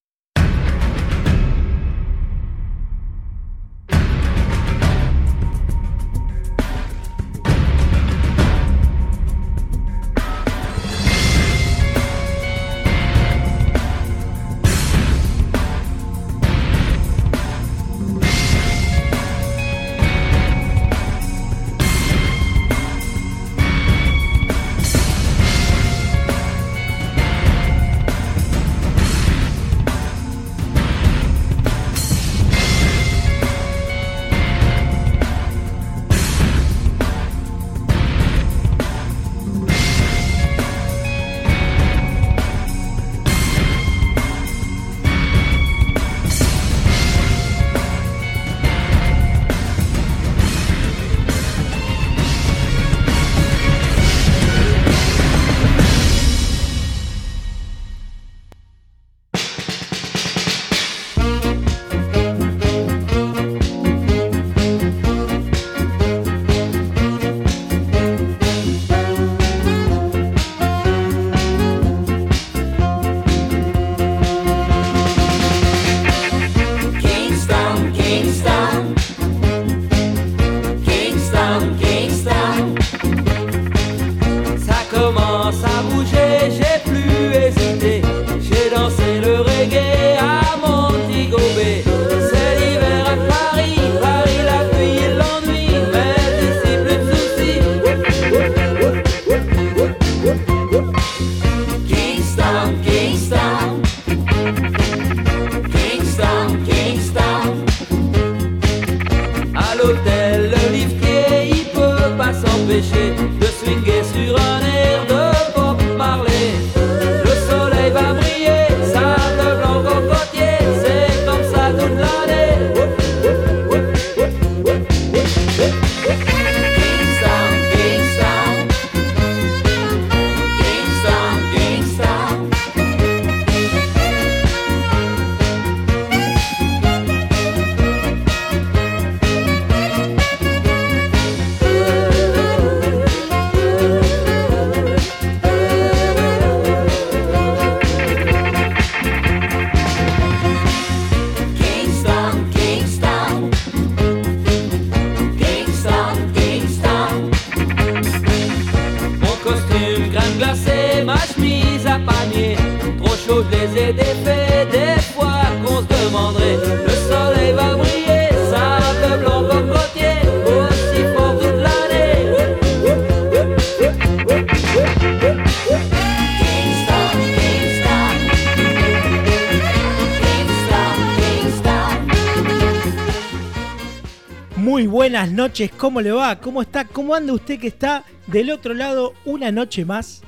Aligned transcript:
¿Cómo 185.66 186.00
le 186.00 186.12
va? 186.12 186.38
¿Cómo 186.38 186.62
está? 186.62 186.84
¿Cómo 186.84 187.16
anda 187.16 187.32
usted 187.32 187.58
que 187.58 187.66
está 187.66 188.04
del 188.28 188.50
otro 188.50 188.74
lado 188.74 189.14
una 189.24 189.50
noche 189.50 189.84
más 189.84 190.22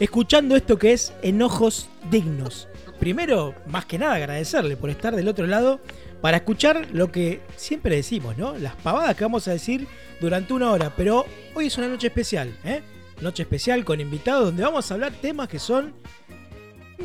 escuchando 0.00 0.54
esto 0.54 0.78
que 0.78 0.92
es 0.92 1.14
Enojos 1.22 1.88
Dignos? 2.10 2.68
Primero, 3.00 3.54
más 3.68 3.86
que 3.86 3.98
nada 3.98 4.16
agradecerle 4.16 4.76
por 4.76 4.90
estar 4.90 5.16
del 5.16 5.28
otro 5.28 5.46
lado 5.46 5.80
para 6.20 6.38
escuchar 6.38 6.88
lo 6.92 7.10
que 7.10 7.40
siempre 7.56 7.96
decimos, 7.96 8.36
¿no? 8.36 8.58
Las 8.58 8.74
pavadas 8.76 9.16
que 9.16 9.24
vamos 9.24 9.48
a 9.48 9.52
decir 9.52 9.86
durante 10.20 10.52
una 10.52 10.70
hora, 10.70 10.92
pero 10.94 11.24
hoy 11.54 11.68
es 11.68 11.78
una 11.78 11.88
noche 11.88 12.08
especial, 12.08 12.54
¿eh? 12.64 12.82
Noche 13.22 13.44
especial 13.44 13.82
con 13.82 14.00
invitados 14.00 14.44
donde 14.46 14.62
vamos 14.62 14.90
a 14.90 14.94
hablar 14.94 15.12
temas 15.12 15.48
que 15.48 15.58
son 15.58 15.94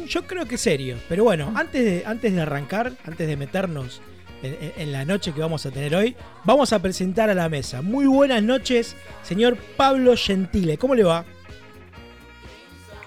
yo 0.08 0.28
creo 0.28 0.46
que 0.46 0.58
serios, 0.58 1.00
pero 1.08 1.24
bueno, 1.24 1.54
antes 1.56 1.84
de, 1.86 2.04
antes 2.06 2.34
de 2.34 2.42
arrancar, 2.42 2.94
antes 3.06 3.28
de 3.28 3.38
meternos 3.38 4.02
en, 4.44 4.92
la 4.92 5.06
noche 5.06 5.34
que 5.34 5.42
vamos 5.42 5.66
a 5.66 5.72
tener 5.72 5.96
hoy, 5.96 6.16
vamos 6.44 6.74
a 6.74 6.80
presentar 6.80 7.30
a 7.30 7.34
la 7.34 7.50
mesa. 7.50 7.82
Muy 7.82 8.06
buenas 8.06 8.42
noches, 8.44 8.96
señor 9.24 9.58
Pablo 9.78 10.16
Gentile. 10.18 10.78
¿Cómo 10.78 10.96
le 10.96 11.04
va? 11.04 11.26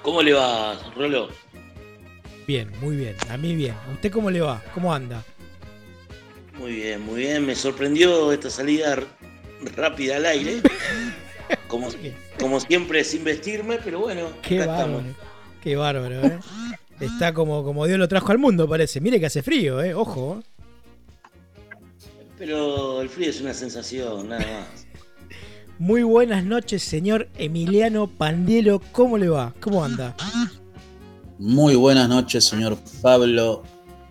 ¿Cómo 0.03 0.23
le 0.23 0.33
va, 0.33 0.79
Rolo? 0.95 1.29
Bien, 2.47 2.71
muy 2.81 2.97
bien. 2.97 3.17
A 3.31 3.37
mí 3.37 3.55
bien. 3.57 3.75
¿A 3.89 3.93
usted 3.93 4.13
cómo 4.13 4.31
le 4.31 4.41
va? 4.41 4.63
¿Cómo 4.75 4.93
anda? 4.93 5.25
Muy 6.59 6.75
bien, 6.75 7.01
muy 7.03 7.21
bien. 7.21 7.47
Me 7.47 7.55
sorprendió 7.55 8.33
esta 8.33 8.51
salida 8.51 8.97
rápida 9.77 10.17
al 10.17 10.27
aire. 10.27 10.61
Como, 11.69 11.89
como 12.41 12.59
siempre, 12.59 13.05
sin 13.05 13.23
vestirme, 13.23 13.79
pero 13.85 14.01
bueno. 14.01 14.31
Qué 14.41 14.61
bárbaro. 14.61 15.03
Qué 15.63 15.77
bárbaro, 15.77 16.27
¿eh? 16.27 16.39
Está 17.01 17.35
como, 17.35 17.63
como 17.65 17.87
Dios 17.87 17.99
lo 17.99 18.09
trajo 18.09 18.33
al 18.33 18.39
mundo, 18.39 18.69
parece. 18.69 19.01
Mire 19.01 19.21
que 19.21 19.27
hace 19.27 19.43
frío, 19.43 19.83
¿eh? 19.83 19.93
Ojo. 19.93 20.43
Pero 22.39 23.01
el 23.01 23.09
frío 23.09 23.31
es 23.31 23.41
una 23.41 23.55
sensación, 23.55 24.29
nada 24.29 24.41
más. 24.41 24.87
Muy 25.79 26.03
buenas 26.03 26.45
noches, 26.45 26.83
señor 26.83 27.29
Emiliano 27.37 28.07
Pandielo. 28.09 28.81
¿Cómo 28.93 29.19
le 29.19 29.29
va? 29.29 29.55
¿Cómo 29.61 29.85
anda? 29.85 30.17
Muy 31.39 31.75
buenas 31.75 32.09
noches, 32.09 32.45
señor 32.45 32.79
Pablo 33.03 33.65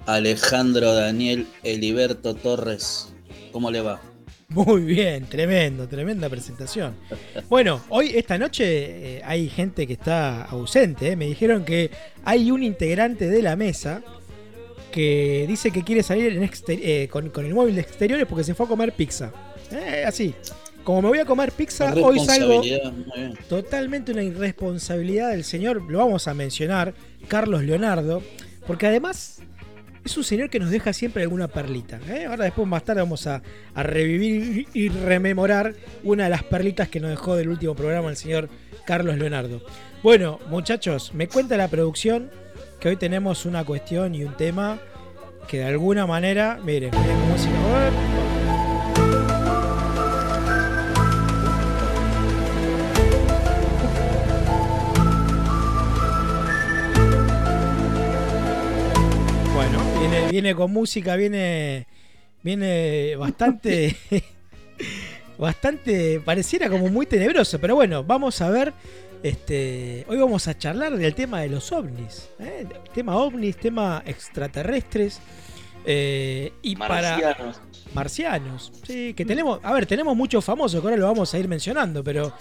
Alejandro 0.05 0.93
Daniel 0.93 1.47
Eliberto 1.63 2.35
Torres. 2.35 3.13
¿Cómo 3.51 3.71
le 3.71 3.81
va? 3.81 4.01
Muy 4.49 4.81
bien, 4.81 5.25
tremendo, 5.25 5.87
tremenda 5.87 6.29
presentación. 6.29 6.95
Bueno, 7.49 7.81
hoy, 7.89 8.11
esta 8.13 8.37
noche, 8.37 9.17
eh, 9.17 9.21
hay 9.25 9.49
gente 9.49 9.87
que 9.87 9.93
está 9.93 10.43
ausente. 10.43 11.11
eh. 11.11 11.15
Me 11.15 11.25
dijeron 11.25 11.65
que 11.65 11.89
hay 12.23 12.51
un 12.51 12.61
integrante 12.61 13.27
de 13.29 13.41
la 13.41 13.55
mesa 13.55 14.03
que 14.93 15.45
dice 15.47 15.71
que 15.71 15.83
quiere 15.83 16.03
salir 16.03 16.33
en 16.33 16.49
eh, 16.67 17.07
con, 17.09 17.29
con 17.31 17.45
el 17.45 17.53
móvil 17.55 17.73
de 17.73 17.81
exteriores 17.81 18.27
porque 18.27 18.43
se 18.43 18.53
fue 18.53 18.67
a 18.67 18.69
comer 18.69 18.93
pizza. 18.93 19.33
Eh, 19.71 20.03
así. 20.05 20.35
Como 20.83 21.01
me 21.01 21.07
voy 21.07 21.19
a 21.19 21.25
comer 21.25 21.51
pizza, 21.53 21.93
hoy 21.95 22.19
salgo 22.19 22.61
totalmente 23.47 24.11
una 24.11 24.21
irresponsabilidad 24.21 25.31
del 25.31 25.45
señor, 25.45 25.81
lo 25.89 25.99
vamos 25.99 26.27
a 26.27 26.33
mencionar, 26.33 26.93
Carlos 27.29 27.63
Leonardo, 27.63 28.21
porque 28.67 28.87
además 28.87 29.39
es 30.03 30.17
un 30.17 30.25
señor 30.25 30.49
que 30.49 30.59
nos 30.59 30.69
deja 30.69 30.91
siempre 30.91 31.23
alguna 31.23 31.47
perlita. 31.47 32.01
¿eh? 32.09 32.25
Ahora 32.25 32.43
después 32.43 32.67
más 32.67 32.83
tarde 32.83 33.01
vamos 33.01 33.25
a, 33.27 33.41
a 33.73 33.83
revivir 33.83 34.67
y 34.73 34.89
rememorar 34.89 35.73
una 36.03 36.25
de 36.25 36.29
las 36.31 36.43
perlitas 36.43 36.89
que 36.89 36.99
nos 36.99 37.11
dejó 37.11 37.37
del 37.37 37.47
último 37.47 37.75
programa 37.75 38.09
el 38.09 38.17
señor 38.17 38.49
Carlos 38.85 39.17
Leonardo. 39.17 39.63
Bueno, 40.03 40.37
muchachos, 40.49 41.13
me 41.13 41.29
cuenta 41.29 41.55
la 41.55 41.69
producción 41.69 42.29
que 42.83 42.89
hoy 42.89 42.97
tenemos 42.97 43.45
una 43.45 43.63
cuestión 43.63 44.13
y 44.13 44.25
un 44.25 44.35
tema 44.35 44.77
que 45.47 45.59
de 45.59 45.63
alguna 45.63 46.05
manera, 46.05 46.59
miren, 46.65 46.91
miren 46.91 47.19
cómo 47.21 47.37
se 47.37 47.47
Bueno, 59.55 59.99
viene, 60.01 60.29
viene 60.29 60.53
con 60.53 60.73
música, 60.73 61.15
viene, 61.15 61.87
viene 62.41 63.15
bastante, 63.15 63.95
bastante, 65.37 66.19
pareciera 66.19 66.69
como 66.69 66.89
muy 66.89 67.05
tenebroso, 67.05 67.61
pero 67.61 67.75
bueno, 67.75 68.03
vamos 68.03 68.41
a 68.41 68.49
ver, 68.49 68.73
este, 69.23 70.05
hoy 70.09 70.17
vamos 70.17 70.47
a 70.47 70.57
charlar 70.57 70.97
del 70.97 71.15
tema 71.15 71.41
de 71.41 71.49
los 71.49 71.71
ovnis, 71.71 72.29
¿eh? 72.39 72.65
tema 72.93 73.15
ovnis, 73.17 73.55
tema 73.57 74.03
extraterrestres, 74.05 75.19
eh, 75.85 76.51
y 76.61 76.75
para 76.75 77.01
Marcianos. 77.93 78.71
sí, 78.85 79.13
que 79.13 79.25
tenemos, 79.25 79.59
a 79.63 79.71
ver, 79.73 79.85
tenemos 79.85 80.15
muchos 80.15 80.43
famosos 80.43 80.81
que 80.81 80.87
ahora 80.87 80.97
lo 80.97 81.07
vamos 81.07 81.33
a 81.33 81.39
ir 81.39 81.47
mencionando, 81.47 82.03
pero 82.03 82.33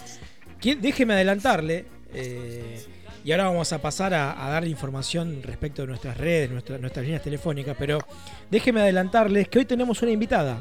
¿quién- 0.61 0.81
déjeme 0.81 1.15
adelantarle. 1.15 1.85
eh, 2.15 2.85
y 3.25 3.31
ahora 3.31 3.45
vamos 3.45 3.73
a 3.73 3.81
pasar 3.81 4.13
a, 4.15 4.45
a 4.47 4.51
darle 4.51 4.69
información 4.69 5.41
respecto 5.45 5.83
de 5.83 5.89
nuestras 5.89 6.17
redes, 6.19 6.51
nuestra- 6.51 6.77
nuestras 6.79 7.05
líneas 7.05 7.23
telefónicas, 7.23 7.77
pero 7.79 7.99
déjeme 8.51 8.81
adelantarles 8.81 9.47
que 9.49 9.61
hoy 9.61 9.65
tenemos 9.65 10.03
una 10.03 10.11
invitada, 10.11 10.61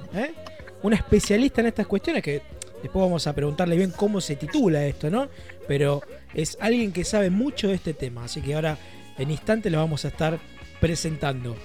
una 0.84 0.96
especialista 0.96 1.62
en 1.62 1.68
estas 1.68 1.88
cuestiones 1.88 2.22
que 2.22 2.42
después 2.84 3.02
vamos 3.04 3.26
a 3.26 3.34
preguntarle 3.34 3.76
bien 3.78 3.92
cómo 3.92 4.22
se 4.22 4.36
titula 4.36 4.86
esto, 4.86 5.10
¿no? 5.10 5.28
Pero 5.72 6.02
es 6.34 6.58
alguien 6.60 6.92
que 6.92 7.06
sabe 7.06 7.30
mucho 7.30 7.70
de 7.70 7.76
este 7.76 7.94
tema, 7.94 8.26
así 8.26 8.42
que 8.42 8.56
ahora 8.56 8.78
en 9.18 9.32
instante 9.32 9.70
lo 9.70 9.78
vamos 9.78 10.04
a 10.04 10.10
estar 10.10 10.38
presentando. 10.82 11.56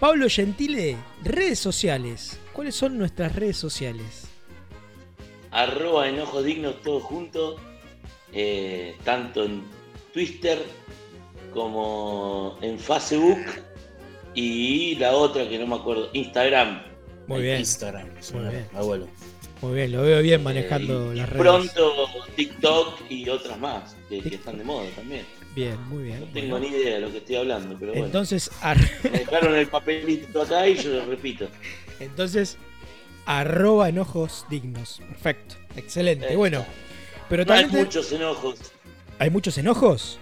Pablo 0.00 0.26
Gentile, 0.28 0.96
redes 1.22 1.60
sociales. 1.60 2.40
¿Cuáles 2.52 2.74
son 2.74 2.98
nuestras 2.98 3.36
redes 3.36 3.56
sociales? 3.56 4.26
Arroba 5.52 6.08
enojos 6.08 6.44
dignos 6.44 6.82
todos 6.82 7.04
juntos. 7.04 7.60
eh, 8.32 8.96
tanto 9.04 9.44
en 9.44 9.62
Twitter 10.12 10.58
como 11.54 12.58
en 12.62 12.80
Facebook. 12.80 13.44
Y 14.34 14.96
la 14.96 15.12
otra 15.12 15.48
que 15.48 15.56
no 15.60 15.68
me 15.68 15.76
acuerdo, 15.76 16.10
Instagram. 16.14 16.82
Muy 17.28 17.42
bien, 17.42 17.60
Instagram, 17.60 18.10
señor 18.20 18.50
bien. 18.50 18.66
abuelo. 18.74 19.06
Muy 19.62 19.74
bien, 19.76 19.92
lo 19.92 20.02
veo 20.02 20.20
bien 20.22 20.42
manejando 20.42 21.12
Eh, 21.12 21.14
y 21.14 21.18
las 21.18 21.28
redes. 21.30 21.42
Pronto 21.42 21.94
TikTok 22.36 23.00
y 23.10 23.28
otras 23.28 23.58
más 23.58 23.96
que, 24.08 24.20
que 24.20 24.34
están 24.34 24.58
de 24.58 24.64
moda 24.64 24.88
también. 24.96 25.24
Bien, 25.54 25.80
muy 25.88 26.02
bien. 26.04 26.20
No 26.20 26.26
tengo 26.26 26.58
ni 26.58 26.68
idea 26.68 26.94
de 26.94 27.00
lo 27.00 27.10
que 27.12 27.18
estoy 27.18 27.36
hablando, 27.36 27.76
pero 27.78 27.92
bueno. 27.92 28.06
Entonces, 28.06 28.50
ar- 28.60 28.78
Me 29.04 29.10
dejaron 29.20 29.54
el 29.54 29.66
papelito 29.68 30.42
acá 30.42 30.66
y 30.66 30.74
yo 30.76 30.90
lo 30.90 31.04
repito. 31.06 31.46
entonces, 32.00 32.56
arroba 33.26 33.88
enojos 33.88 34.46
dignos. 34.50 35.00
Perfecto, 35.08 35.54
excelente. 35.76 36.32
Eh, 36.32 36.36
Bueno, 36.36 36.64
pero 37.28 37.44
No 37.44 37.52
hay 37.52 37.62
también 37.62 37.80
te- 37.80 37.86
muchos 37.86 38.12
enojos. 38.12 38.58
hay 39.18 39.30
muchos 39.30 39.58
enojos. 39.58 40.18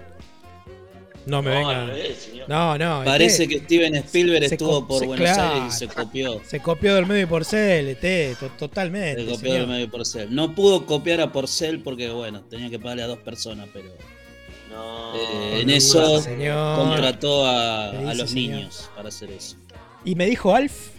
No 1.26 1.42
me 1.42 1.50
No, 1.52 1.68
venga. 1.68 1.86
revés, 1.88 2.18
señor. 2.18 2.48
No, 2.48 2.78
no. 2.78 3.04
Parece 3.04 3.44
este 3.44 3.48
que 3.58 3.64
Steven 3.66 3.96
Spielberg 3.96 4.48
se 4.48 4.56
estuvo 4.56 4.88
por 4.88 5.00
se- 5.00 5.08
Buenos 5.08 5.28
claro. 5.28 5.54
Aires 5.56 5.74
y 5.74 5.78
se 5.80 5.88
copió. 5.88 6.42
se 6.46 6.60
copió 6.60 6.94
del 6.96 7.08
medio 7.08 7.24
y 7.24 7.26
porcel, 7.26 7.88
este, 7.88 8.36
to- 8.40 8.50
totalmente. 8.50 9.22
Se 9.26 9.32
copió 9.32 9.38
señor. 9.54 9.60
del 9.62 9.68
medio 9.68 9.90
Porcel. 9.90 10.36
No 10.36 10.54
pudo 10.54 10.86
copiar 10.86 11.22
a 11.22 11.32
Porcel 11.32 11.80
porque, 11.82 12.10
bueno, 12.12 12.42
tenía 12.44 12.70
que 12.70 12.78
pagarle 12.78 13.04
a 13.04 13.08
dos 13.08 13.18
personas, 13.20 13.68
pero 13.74 13.90
No, 14.70 15.16
eh, 15.16 15.62
en 15.62 15.68
no, 15.68 15.74
eso 15.74 16.22
señor. 16.22 16.78
contrató 16.78 17.48
a, 17.48 17.90
¿Qué 17.92 17.98
a 17.98 18.02
dice, 18.02 18.16
los 18.16 18.30
señor? 18.30 18.56
niños 18.58 18.90
para 18.96 19.10
hacer 19.10 19.32
eso. 19.32 19.56
Y 20.04 20.14
me 20.14 20.28
dijo 20.28 20.54
Alf, 20.54 20.90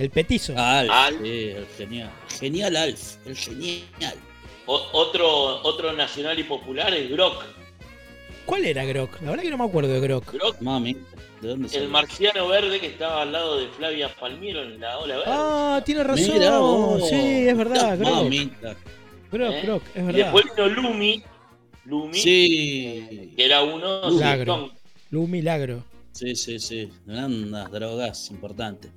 el 0.00 0.10
petizo. 0.10 0.58
A 0.58 0.80
Alf, 0.80 0.90
Alf. 0.90 1.18
sí, 1.22 1.28
el 1.50 1.66
genial. 1.78 2.10
Genial 2.40 2.76
Alf, 2.76 3.16
el 3.24 3.36
genial. 3.36 4.14
O- 4.72 4.88
otro, 4.92 5.26
otro 5.64 5.92
nacional 5.92 6.38
y 6.38 6.44
popular 6.44 6.94
es 6.94 7.10
Grok. 7.10 7.42
¿Cuál 8.46 8.64
era 8.66 8.84
Grok? 8.84 9.20
La 9.22 9.30
verdad 9.30 9.42
que 9.42 9.50
no 9.50 9.58
me 9.58 9.64
acuerdo 9.64 9.92
de 9.92 9.98
Grok. 10.00 10.32
Grok, 10.32 10.60
Mami, 10.60 10.94
¿de 11.40 11.48
dónde 11.48 11.66
el 11.66 11.72
salió? 11.72 11.88
marciano 11.88 12.46
verde 12.48 12.78
que 12.78 12.86
estaba 12.86 13.22
al 13.22 13.32
lado 13.32 13.58
de 13.58 13.66
Flavia 13.68 14.08
Palmiro 14.14 14.62
en 14.62 14.78
la 14.80 14.98
ola 14.98 15.16
verde. 15.16 15.30
Ah, 15.32 15.82
tiene 15.84 16.04
razón. 16.04 17.00
Sí, 17.08 17.48
es 17.48 17.56
verdad, 17.56 17.98
Grok. 17.98 18.10
Mamita. 18.10 18.76
Grok, 19.32 19.50
¿eh? 19.52 19.60
Grok, 19.64 19.82
es 19.94 20.02
y 20.02 20.06
verdad. 20.06 20.18
después 20.32 20.44
vino 20.56 20.68
Lumi, 20.68 21.22
Lumi 21.86 22.14
Sí, 22.18 23.32
que 23.36 23.44
era 23.44 23.62
uno 23.62 24.08
Lumi. 24.08 24.22
Siltón. 24.22 24.72
Lu 25.10 25.26
Milagro. 25.26 25.82
sí, 26.12 26.36
sí, 26.36 26.60
sí. 26.60 26.88
Unas 27.06 27.70
drogas 27.72 28.30
importantes. 28.30 28.92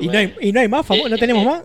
¿Y 0.00 0.06
no, 0.08 0.18
hay, 0.18 0.34
y 0.40 0.52
no 0.52 0.58
hay 0.60 0.68
más 0.68 0.84
famosos? 0.84 1.10
¿No 1.10 1.16
Eh, 1.16 1.20
tenemos 1.20 1.42
eh, 1.44 1.46
más? 1.46 1.62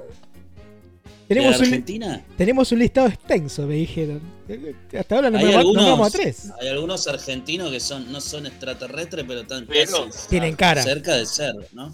¿De 1.28 1.34
Tenemos 1.36 1.58
un, 1.58 1.64
Argentina? 1.66 2.26
tenemos 2.38 2.72
un 2.72 2.80
listado 2.80 3.08
extenso, 3.08 3.66
me 3.66 3.76
dijeron. 3.76 4.22
Eh, 4.48 4.76
Hasta 5.00 5.16
ahora 5.16 5.28
algunos, 5.30 5.64
nombramos 5.64 6.08
a 6.08 6.12
tres. 6.12 6.52
hay 6.62 6.68
algunos 6.68 7.08
argentinos 7.08 7.72
que 7.72 7.80
son, 7.80 8.12
no 8.12 8.22
son 8.22 8.46
extraterrestres, 8.46 9.26
pero 9.28 9.42
están 9.42 9.66
Pero- 9.66 10.06
casi 10.06 10.30
Tienen 10.30 10.56
cara. 10.56 10.84
cerca 10.84 11.16
de 11.16 11.26
ser, 11.26 11.56
¿no? 11.74 11.92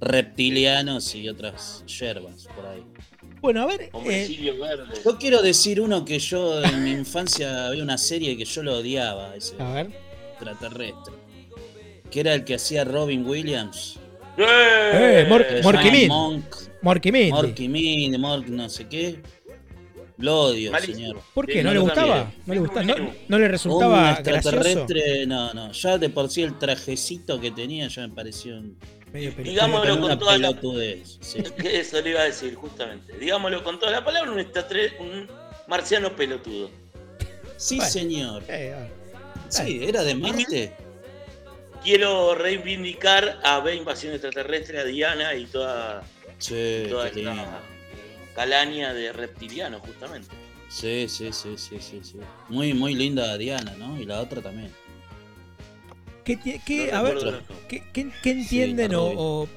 Reptilianos 0.00 1.14
y 1.14 1.28
otras 1.28 1.84
yerbas 1.86 2.46
por 2.56 2.64
ahí. 2.66 2.82
Bueno, 3.42 3.62
a 3.62 3.66
ver. 3.66 3.90
Eh, 4.06 4.54
Verde. 4.58 5.00
Yo 5.04 5.18
quiero 5.18 5.42
decir 5.42 5.80
uno 5.80 6.04
que 6.04 6.18
yo 6.18 6.62
en 6.64 6.82
mi 6.82 6.90
infancia 6.92 7.66
había 7.66 7.82
una 7.82 7.98
serie 7.98 8.36
que 8.36 8.44
yo 8.46 8.62
lo 8.62 8.78
odiaba, 8.78 9.36
ese 9.36 9.54
a 9.58 9.72
ver. 9.72 9.90
extraterrestre. 10.32 11.14
Que 12.10 12.20
era 12.20 12.34
el 12.34 12.44
que 12.44 12.54
hacía 12.54 12.84
Robin 12.84 13.26
Williams. 13.26 13.96
Eh, 14.38 15.26
Mor- 15.28 15.46
llama 15.62 15.82
Min. 15.90 16.08
Monk, 16.08 16.44
Morky 16.82 17.12
Mindy. 17.12 17.30
Morky 17.32 17.68
Min, 17.68 18.20
Mork 18.20 18.46
no 18.48 18.68
sé 18.68 18.88
qué. 18.88 19.20
Lo 20.18 20.38
odio, 20.42 20.70
Malísimo. 20.72 20.96
señor. 20.98 21.20
¿Por 21.32 21.46
qué? 21.46 21.62
¿No 21.62 21.70
no, 21.70 21.74
le 21.74 21.80
gustaba? 21.80 22.32
¿No 22.44 22.54
le 22.54 22.60
gustaba? 22.60 22.82
¿No, 22.84 22.94
Un- 22.94 23.10
no 23.28 23.38
le 23.38 23.44
Un 23.46 23.50
resultaba 23.50 24.20
gracioso? 24.22 24.36
extraterrestre, 24.50 25.26
no, 25.26 25.54
no. 25.54 25.72
Ya 25.72 25.96
de 25.98 26.10
por 26.10 26.28
sí 26.30 26.42
el 26.42 26.58
trajecito 26.58 27.40
que 27.40 27.50
tenía 27.50 27.88
ya 27.88 28.06
me 28.06 28.14
pareció 28.14 28.58
un, 28.58 28.78
Medio. 29.12 29.32
Digámoslo 29.38 29.98
con 30.00 30.18
toda 30.18 30.38
la- 30.38 30.48
pelotudez. 30.50 31.18
sí. 31.20 31.42
Eso 31.64 32.00
le 32.02 32.10
iba 32.10 32.20
a 32.20 32.24
decir, 32.24 32.54
justamente. 32.54 33.16
Digámoslo 33.18 33.64
con 33.64 33.78
toda 33.78 33.92
la 33.92 34.04
palabra, 34.04 34.30
un, 34.30 34.38
extratre- 34.38 34.92
un 35.00 35.26
marciano 35.68 36.14
pelotudo. 36.14 36.70
Sí, 37.56 37.76
Bueno. 37.76 37.90
señor. 37.90 38.42
Eh. 38.48 38.74
Sí, 39.48 39.80
era 39.82 40.02
de 40.04 40.14
Marte. 40.14 40.72
Quiero 41.82 42.34
reivindicar 42.34 43.40
a 43.42 43.58
B 43.60 43.74
Invasión 43.74 44.12
Extraterrestre, 44.12 44.78
a 44.80 44.84
Diana 44.84 45.34
y 45.34 45.46
toda, 45.46 46.02
Sí, 46.40 46.86
toda 46.88 47.10
qué 47.10 47.16
lindo. 47.22 47.32
esta 47.32 47.60
calaña 48.34 48.92
de 48.92 49.12
reptilianos, 49.12 49.80
justamente. 49.82 50.28
Sí, 50.68 51.06
sí, 51.08 51.32
sí, 51.32 51.54
sí, 51.56 51.76
sí, 51.80 52.00
sí. 52.02 52.16
Muy, 52.48 52.74
muy 52.74 52.94
linda 52.94 53.36
Diana, 53.38 53.74
¿no? 53.78 54.00
Y 54.00 54.04
la 54.06 54.20
otra 54.20 54.40
también. 54.40 54.70
¿Qué, 56.24 56.38
qué- 56.64 56.88
No 56.92 56.98
a 56.98 57.02
ver. 57.02 57.42
¿qué, 57.68 57.82
qué- 57.92 58.10
qué 58.22 58.30
entienden 58.30 58.92
o, 58.94 59.48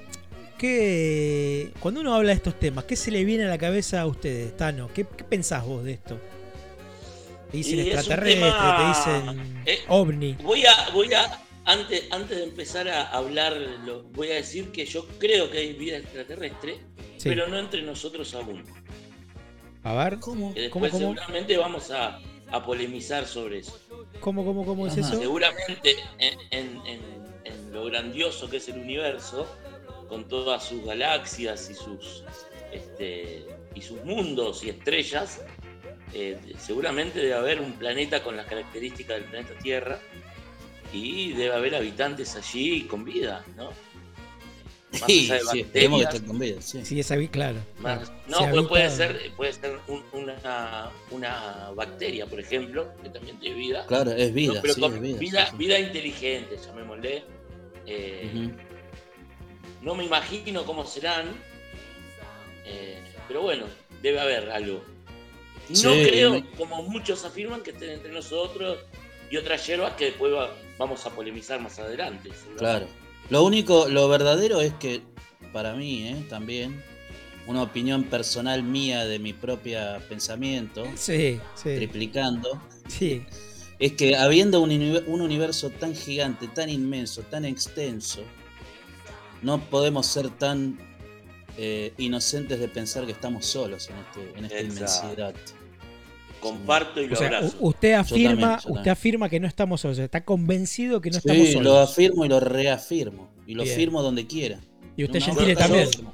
qué. 0.57 1.71
Cuando 1.79 2.01
uno 2.01 2.15
habla 2.15 2.29
de 2.29 2.35
estos 2.35 2.59
temas, 2.59 2.85
¿qué 2.85 2.95
se 2.95 3.11
le 3.11 3.23
viene 3.25 3.45
a 3.45 3.47
la 3.47 3.57
cabeza 3.57 4.01
a 4.01 4.05
ustedes, 4.07 4.55
Tano? 4.57 4.89
¿Qué, 4.93 5.05
qué 5.05 5.23
pensás 5.23 5.65
vos 5.65 5.83
de 5.83 5.93
esto? 5.93 6.19
Te 7.51 7.57
dicen 7.57 7.77
Y 7.77 7.81
es 7.81 7.85
un 7.87 7.93
extraterrestre, 7.99 8.41
tema- 8.49 8.77
te 8.77 8.87
dicen 8.87 9.63
eh, 9.65 9.79
ovni. 9.89 10.33
Voy 10.41 10.65
a, 10.65 10.89
voy 10.91 11.13
a, 11.13 11.39
antes, 11.65 12.05
antes 12.11 12.37
de 12.37 12.43
empezar 12.43 12.87
a 12.89 13.09
hablar, 13.09 13.55
lo- 13.85 14.03
voy 14.03 14.31
a 14.31 14.35
decir 14.35 14.71
que 14.71 14.85
yo 14.85 15.07
creo 15.19 15.49
que 15.49 15.59
hay 15.59 15.73
vida 15.73 15.97
extraterrestre, 15.97 16.77
Sí. 17.17 17.29
pero 17.29 17.47
no 17.47 17.57
entre 17.57 17.81
nosotros 17.83 18.33
aún. 18.33 18.63
A 19.83 19.93
ver, 19.93 20.19
¿Cómo? 20.19 20.53
Que 20.53 20.61
después 20.61 20.91
¿Cómo, 20.91 21.03
cómo? 21.05 21.15
seguramente 21.15 21.57
vamos 21.57 21.91
a, 21.91 22.19
a 22.51 22.63
polemizar 22.65 23.25
sobre 23.25 23.59
eso. 23.59 23.79
¿cómo, 24.19 24.45
cómo, 24.45 24.65
cómo 24.65 24.87
es 24.87 24.93
Ajá. 24.97 25.01
eso? 25.09 25.19
Seguramente 25.19 25.95
en, 26.19 26.37
en- 26.51 26.81
en- 26.87 27.23
en 27.45 27.73
lo 27.73 27.83
grandioso 27.85 28.49
que 28.49 28.57
es 28.57 28.69
el 28.69 28.77
universo, 28.79 29.45
con 30.07 30.27
todas 30.27 30.63
sus 30.63 30.85
galaxias 30.85 31.69
y 31.69 31.73
sus, 31.73 32.23
este, 32.71 33.45
y 33.75 33.81
sus 33.81 34.01
mundos 34.05 34.63
y 34.63 34.69
estrellas, 34.69 35.41
eh, 36.13 36.37
seguramente 36.59 37.19
debe 37.19 37.33
haber 37.33 37.59
un 37.59 37.73
planeta 37.73 38.23
con 38.23 38.37
las 38.37 38.45
características 38.45 39.17
del 39.17 39.25
planeta 39.29 39.53
Tierra 39.61 39.99
y 40.93 41.33
debe 41.33 41.55
haber 41.55 41.75
habitantes 41.75 42.35
allí 42.35 42.83
con 42.83 43.03
vida, 43.03 43.43
¿no? 43.57 43.71
Más 44.91 45.01
Sí, 45.07 45.25
allá 45.31 45.33
de 45.35 45.39
sí, 45.51 45.59
esperemos 45.61 45.99
que 45.99 46.05
bacterias, 46.05 46.13
estén 46.13 46.27
con 46.27 46.39
vida, 46.39 46.61
sí. 46.61 46.85
Sí, 46.85 46.99
esa 46.99 47.15
vi, 47.15 47.27
claro. 47.27 47.57
más- 47.79 48.09
claro. 48.09 48.21
no, 48.27 48.37
Se 48.39 48.47
pues 48.51 48.67
puede 48.67 48.89
ser, 48.91 49.31
puede 49.35 49.53
ser 49.53 49.79
un- 49.87 50.03
una, 50.13 50.91
una 51.09 51.71
bacteria, 51.75 52.27
por 52.27 52.39
ejemplo, 52.39 52.93
que 53.01 53.09
también 53.09 53.39
tiene 53.39 53.55
vida. 53.57 53.87
Claro, 53.87 54.11
es 54.11 54.29
No, 54.29 54.35
vida, 54.35 54.59
pero 54.61 54.73
sí, 54.75 54.81
con 54.81 54.93
es 54.93 55.01
vida. 55.01 55.17
vida, 55.17 55.45
sí, 55.45 55.51
sí. 55.51 55.57
vida 55.57 55.79
inteligente, 55.79 56.57
llamémosle. 56.63 57.23
Eh. 57.87 58.49
No 59.81 59.95
me 59.95 60.05
imagino 60.05 60.63
cómo 60.63 60.85
serán, 60.85 61.25
eh, 62.65 63.01
pero 63.27 63.41
bueno, 63.41 63.65
debe 64.01 64.19
haber 64.19 64.49
algo. 64.51 64.83
No 65.69 65.75
Sí, 65.75 66.05
creo, 66.07 66.31
me- 66.33 66.49
como 66.51 66.83
muchos 66.83 67.25
afirman, 67.25 67.61
que 67.63 67.71
estén 67.71 67.89
entre 67.89 68.11
nosotros 68.11 68.77
y 69.29 69.37
otras 69.37 69.65
hierbas 69.65 69.93
que 69.93 70.05
después 70.05 70.33
va- 70.33 70.51
vamos 70.77 71.05
a 71.05 71.09
polemizar 71.11 71.59
más 71.61 71.79
adelante. 71.79 72.29
Claro. 72.57 72.87
Lo 73.29 73.43
único, 73.43 73.87
lo 73.87 74.07
verdadero 74.09 74.59
es 74.61 74.73
que, 74.73 75.01
para 75.51 75.73
mí, 75.75 76.07
¿eh? 76.07 76.25
también, 76.29 76.83
una 77.47 77.61
opinión 77.61 78.03
personal 78.05 78.63
mía 78.63 79.05
de 79.05 79.19
mi 79.19 79.33
propio 79.33 79.79
pensamiento, 80.09 80.83
Sí, 80.95 81.39
sí, 81.55 81.75
triplicando, 81.75 82.61
sí. 82.87 83.23
es 83.79 83.93
que 83.93 84.15
habiendo 84.15 84.61
un, 84.61 84.71
uni- 84.71 85.03
un 85.07 85.21
universo 85.21 85.69
tan 85.69 85.95
gigante, 85.95 86.47
tan 86.47 86.69
inmenso, 86.69 87.21
tan 87.23 87.45
extenso, 87.45 88.23
no 89.41 89.59
podemos 89.69 90.05
ser 90.07 90.29
tan 90.29 90.77
eh, 91.57 91.93
inocentes 91.97 92.59
de 92.59 92.67
pensar 92.67 93.05
que 93.05 93.11
estamos 93.11 93.45
solos 93.45 93.89
en, 93.89 93.97
este, 93.97 94.39
en 94.39 94.45
esta 94.45 94.59
Exacto. 94.59 95.07
inmensidad. 95.13 95.35
Comparto 96.43 97.01
y 97.01 97.07
lo 97.07 97.13
O 97.13 97.17
sea, 97.17 97.27
abrazo. 97.27 97.55
usted 97.61 97.93
afirma, 97.93 98.29
también, 98.29 98.49
yo 98.49 98.55
usted 98.55 98.73
también. 98.73 98.91
afirma 98.91 99.29
que 99.29 99.39
no 99.39 99.47
estamos 99.47 99.79
solos, 99.81 99.97
está 99.97 100.25
convencido 100.25 100.99
que 100.99 101.09
no 101.09 101.17
estamos 101.17 101.47
Sí, 101.47 101.53
solos. 101.53 101.73
lo 101.73 101.79
afirmo 101.79 102.25
y 102.25 102.29
lo 102.29 102.39
reafirmo. 102.41 103.31
Y 103.47 103.53
lo 103.55 103.63
Bien. 103.63 103.75
firmo 103.75 104.01
donde 104.03 104.27
quiera. 104.27 104.59
y 104.97 105.05
usted 105.05 105.19
No, 105.21 105.25
Gentile 105.25 105.53
no, 105.53 105.59
también. 105.59 105.89
yo- 105.89 106.13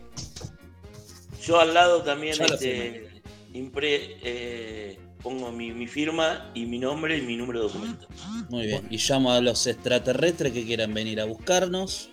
Yo 1.45 1.59
al 1.59 1.73
lado 1.73 2.03
también 2.03 2.35
este, 2.41 3.21
impre- 3.53 4.17
eh, 4.23 4.99
pongo 5.23 5.51
mi, 5.51 5.71
mi 5.71 5.87
firma 5.87 6.51
y 6.53 6.65
mi 6.65 6.77
nombre 6.79 7.17
y 7.17 7.21
mi 7.23 7.35
número 7.35 7.59
de 7.59 7.67
documento. 7.67 8.07
Muy 8.49 8.67
bien. 8.67 8.87
Y 8.89 8.97
llamo 8.97 9.31
a 9.33 9.41
los 9.41 9.65
extraterrestres 9.67 10.53
que 10.53 10.63
quieran 10.65 10.93
venir 10.93 11.19
a 11.21 11.25
buscarnos. 11.25 12.09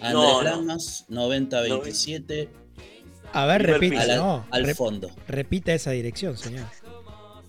Andrés 0.00 0.12
No, 0.14 0.42
no. 0.42 0.42
Lamas, 0.42 1.04
9027, 1.08 2.48
A 3.32 3.46
ver, 3.46 3.68
no, 4.16 4.46
al 4.50 4.64
re- 4.64 4.74
fondo. 4.74 5.10
repita 5.28 5.72
esa 5.74 5.90
dirección, 5.92 6.36
señor. 6.36 6.66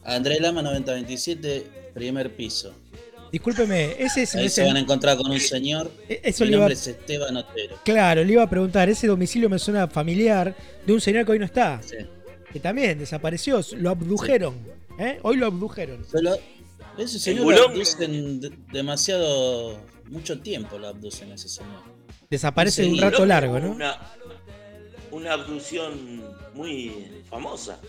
Andrés 0.08 0.40
Lama, 0.42 0.62
9027, 0.62 1.68
primer 1.94 2.36
piso. 2.36 2.74
Discúlpeme, 3.32 3.92
ese 4.02 4.24
es, 4.24 4.36
Ahí 4.36 4.46
ese- 4.46 4.62
se 4.62 4.68
van 4.68 4.78
a 4.78 4.80
encontrar 4.80 5.18
con 5.18 5.30
un 5.30 5.40
señor. 5.40 5.92
eh, 6.08 6.22
eso 6.24 6.46
Mi 6.46 6.52
le 6.52 6.56
iba, 6.56 6.62
nombre 6.62 6.74
es 6.76 6.88
Esteban 6.88 7.36
Otero. 7.36 7.78
claro, 7.84 8.24
le 8.24 8.32
iba 8.34 8.42
a 8.44 8.50
preguntar, 8.50 8.88
ese 8.90 9.06
domicilio 9.08 9.50
me 9.50 9.60
suena 9.60 9.88
familiar 9.88 10.56
de 10.86 10.94
un 10.94 11.02
señor 11.02 11.26
que 11.26 11.34
hoy 11.34 11.40
no 11.40 11.46
está, 11.46 11.82
Sí. 11.84 11.98
que 12.54 12.60
también 12.62 12.98
desapareció, 12.98 13.60
lo 13.78 13.90
abdujeron, 13.90 14.56
¿eh? 14.98 15.20
Hoy 15.24 15.36
lo 15.36 15.46
abdujeron. 15.48 16.06
Solo- 16.10 16.38
ese 16.98 17.20
señor 17.20 17.54
lo 17.54 17.66
abducen 17.68 18.40
de- 18.40 18.52
demasiado. 18.72 19.78
Mucho 20.10 20.40
tiempo 20.40 20.78
lo 20.80 20.88
abducen 20.88 21.30
a 21.34 21.36
ese 21.36 21.50
señor. 21.50 21.82
Desaparece 22.30 22.86
Sí, 22.86 22.92
un 22.92 23.00
rato 23.02 23.26
largo, 23.26 23.60
¿no? 23.60 23.72
Una, 23.72 24.00
una 25.18 25.34
abducción 25.34 26.24
muy 26.54 27.24
famosa. 27.30 27.80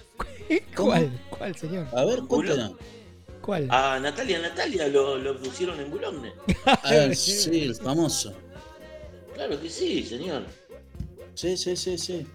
¿Cuál? 0.75 1.11
¿Cuál, 1.29 1.55
señor? 1.57 1.87
A 1.95 2.05
ver, 2.05 2.21
cuéntanos. 2.21 2.73
¿Cuál? 3.43 3.69
A 3.71 4.01
Natalia 4.01 4.41
Natalia 4.41 4.89
lo, 4.89 5.19
lo 5.19 5.31
abducieron 5.31 5.79
en 5.81 5.91
Boulogne. 5.91 6.33
Ah, 6.67 7.09
sí, 7.15 7.65
el 7.65 7.75
famoso. 7.75 8.35
Claro 9.35 9.61
que 9.61 9.69
sí, 9.69 10.03
señor. 10.05 10.45
Sí, 11.35 11.57
sí, 11.57 11.77
sí, 11.77 11.99
sí. 11.99 12.27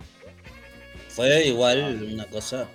Fue 1.09 1.47
igual 1.47 2.09
una 2.13 2.25
cosa 2.25 2.67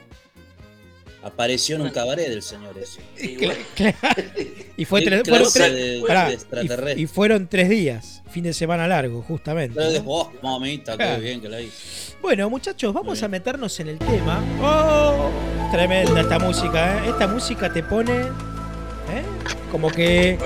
Apareció 1.29 1.77
en 1.77 1.83
un 1.83 1.91
cabaret 1.91 2.29
del 2.29 2.43
señor 2.43 2.77
ese. 2.79 3.01
y 4.77 4.85
fue 4.85 5.01
¿Qué 5.01 5.07
tres, 5.07 5.23
fueron 5.29 5.53
tres- 5.53 5.73
de- 5.73 6.03
pará, 6.07 6.29
de 6.31 6.95
y- 6.97 7.03
y, 7.03 7.07
fueron 7.07 7.49
tres 7.49 7.69
días, 7.69 8.23
fin 8.31 8.45
de 8.45 8.53
semana 8.53 8.89
largo, 8.89 9.23
justamente. 9.23 9.75
Pero 9.77 9.91
de 9.93 9.99
vos, 10.01 10.29
mamita, 10.43 10.97
qué 10.97 11.17
bien 11.21 11.41
que 11.41 11.49
la 11.49 11.61
hizo. 11.61 12.15
Bueno, 12.23 12.49
muchachos, 12.51 12.93
vamos 12.95 13.23
a 13.23 13.29
meternos 13.29 13.79
en 13.81 13.89
el 13.89 13.99
tema. 13.99 14.43
¡Oh! 14.61 15.31
Tremenda 15.71 16.21
esta 16.21 16.39
música, 16.39 16.97
¿eh? 17.05 17.11
Esta 17.11 17.27
música 17.27 17.73
te 17.73 17.83
pone. 17.83 18.21
¿eh? 18.23 19.23
Como 19.71 19.91
que. 19.91 20.39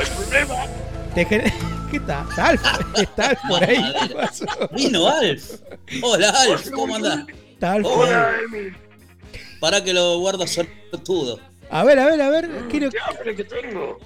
te 1.14 1.24
gen- 1.24 1.42
¿Qué 1.90 1.98
está? 1.98 2.26
¿Está 2.30 2.48
Alf? 2.48 2.62
¿Está 2.96 3.28
Alf 3.28 3.40
por 3.48 3.62
ahí? 3.64 3.76
Mamadera. 3.78 4.08
¿Qué 4.08 4.14
pasó? 4.46 4.46
Vino 4.74 5.08
Alf. 5.08 5.50
Hola 6.02 6.30
Alf, 6.30 6.70
¿cómo 6.70 6.96
andás? 6.96 7.26
¿Está 7.52 7.72
Alf 7.74 7.86
por 7.86 8.08
ahí? 8.08 8.72
Para 9.62 9.84
que 9.84 9.92
lo 9.92 10.18
guardo 10.18 10.44
sortudo. 10.44 11.38
A 11.70 11.84
ver, 11.84 11.96
a 12.00 12.06
ver, 12.06 12.20
a 12.20 12.30
ver. 12.30 12.50
Quiero... 12.68 12.90
¿Qué 12.90 12.98
hambre 12.98 13.36
que 13.36 13.44
tengo? 13.44 13.96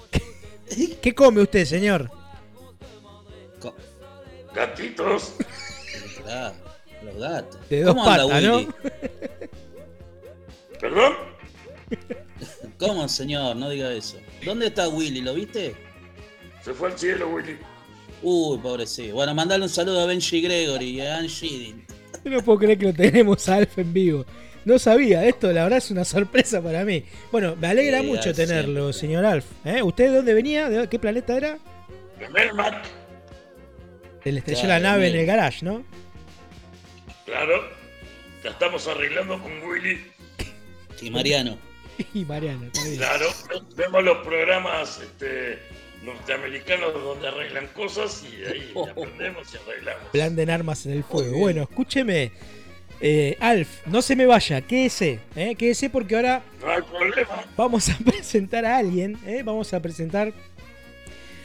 ¿Qué 1.01 1.15
come 1.15 1.41
usted, 1.41 1.65
señor? 1.65 2.11
Co- 3.59 3.73
Gatitos. 4.53 5.33
Claro, 6.23 6.55
los 7.03 7.15
gatos. 7.15 7.69
De 7.69 7.81
dos 7.81 7.95
¿Cómo 7.95 8.07
anda 8.07 8.27
patas, 8.27 8.43
¿no? 8.43 8.57
Willy? 8.57 8.69
¿Perdón? 10.79 11.13
¿Cómo, 12.77 13.09
señor? 13.09 13.55
No 13.55 13.71
diga 13.71 13.91
eso. 13.93 14.17
¿Dónde 14.45 14.67
está 14.67 14.87
Willy? 14.87 15.21
¿Lo 15.21 15.33
viste? 15.33 15.75
Se 16.63 16.71
fue 16.71 16.91
al 16.91 16.99
cielo, 16.99 17.29
Willy. 17.29 17.57
Uy, 18.21 18.59
pobrecito. 18.59 19.15
Bueno, 19.15 19.33
mandale 19.33 19.63
un 19.63 19.69
saludo 19.69 20.01
a 20.01 20.05
Benji 20.05 20.39
Gregory 20.39 20.85
y 20.85 21.01
a. 21.01 21.19
Yo 21.25 21.41
no 22.25 22.43
puedo 22.43 22.59
creer 22.59 22.77
que 22.77 22.85
lo 22.85 22.93
tenemos 22.93 23.49
a 23.49 23.55
Alf 23.55 23.75
en 23.79 23.91
vivo. 23.91 24.23
No 24.67 24.77
sabía, 24.77 25.25
esto 25.25 25.53
la 25.53 25.63
verdad 25.63 25.77
es 25.77 25.91
una 25.91 26.03
sorpresa 26.03 26.61
para 26.61 26.83
mí. 26.83 27.01
Bueno, 27.31 27.55
me 27.55 27.67
alegra 27.67 28.01
Sí, 28.01 28.05
mucho 28.05 28.33
tenerlo, 28.33 28.91
siempre. 28.91 28.99
señor 28.99 29.25
Alf. 29.25 29.45
¿Eh? 29.63 29.81
¿Usted 29.81 30.09
de 30.09 30.15
dónde 30.17 30.33
venía? 30.33 30.67
¿De 30.69 30.89
qué 30.89 30.99
planeta 30.99 31.37
era? 31.37 31.57
De 32.19 32.27
Melmac. 32.27 32.83
Se 34.25 34.31
le 34.33 34.39
estrelló 34.39 34.63
Claro, 34.63 34.83
la 34.83 34.89
nave 34.91 35.07
en 35.07 35.15
el 35.15 35.25
garage, 35.25 35.63
¿no? 35.63 35.85
Claro. 37.25 37.63
Ya 38.43 38.49
estamos 38.49 38.85
arreglando 38.89 39.41
con 39.41 39.51
Willy. 39.63 40.05
Y 41.01 41.09
Mariano. 41.11 41.57
Y 42.13 42.25
Mariano, 42.25 42.65
está 42.65 42.83
bien. 42.83 42.97
Claro. 42.97 43.25
Vemos 43.77 44.03
los 44.03 44.17
programas 44.17 44.99
este, 45.01 45.59
norteamericanos 46.03 46.93
donde 46.93 47.27
arreglan 47.29 47.67
cosas 47.67 48.23
y 48.29 48.35
de 48.35 48.47
ahí 48.49 48.73
aprendemos 48.91 49.47
y 49.53 49.57
arreglamos. 49.57 50.11
Blanden 50.11 50.49
armas 50.49 50.85
en 50.85 50.91
el 50.91 51.03
fuego. 51.05 51.37
Bueno, 51.39 51.63
escúcheme. 51.63 52.33
Eh, 52.99 53.37
Alf, 53.39 53.85
no 53.85 54.01
se 54.01 54.15
me 54.15 54.25
vaya, 54.25 54.61
quédese, 54.61 55.19
¿eh? 55.35 55.55
quédese 55.55 55.89
porque 55.89 56.15
ahora 56.15 56.43
No 56.61 56.69
hay 56.69 56.81
problema. 56.81 57.45
vamos 57.55 57.89
a 57.89 57.97
presentar 58.05 58.65
a 58.65 58.77
alguien, 58.77 59.17
¿eh? 59.25 59.43
vamos 59.43 59.73
a 59.73 59.79
presentar 59.81 60.33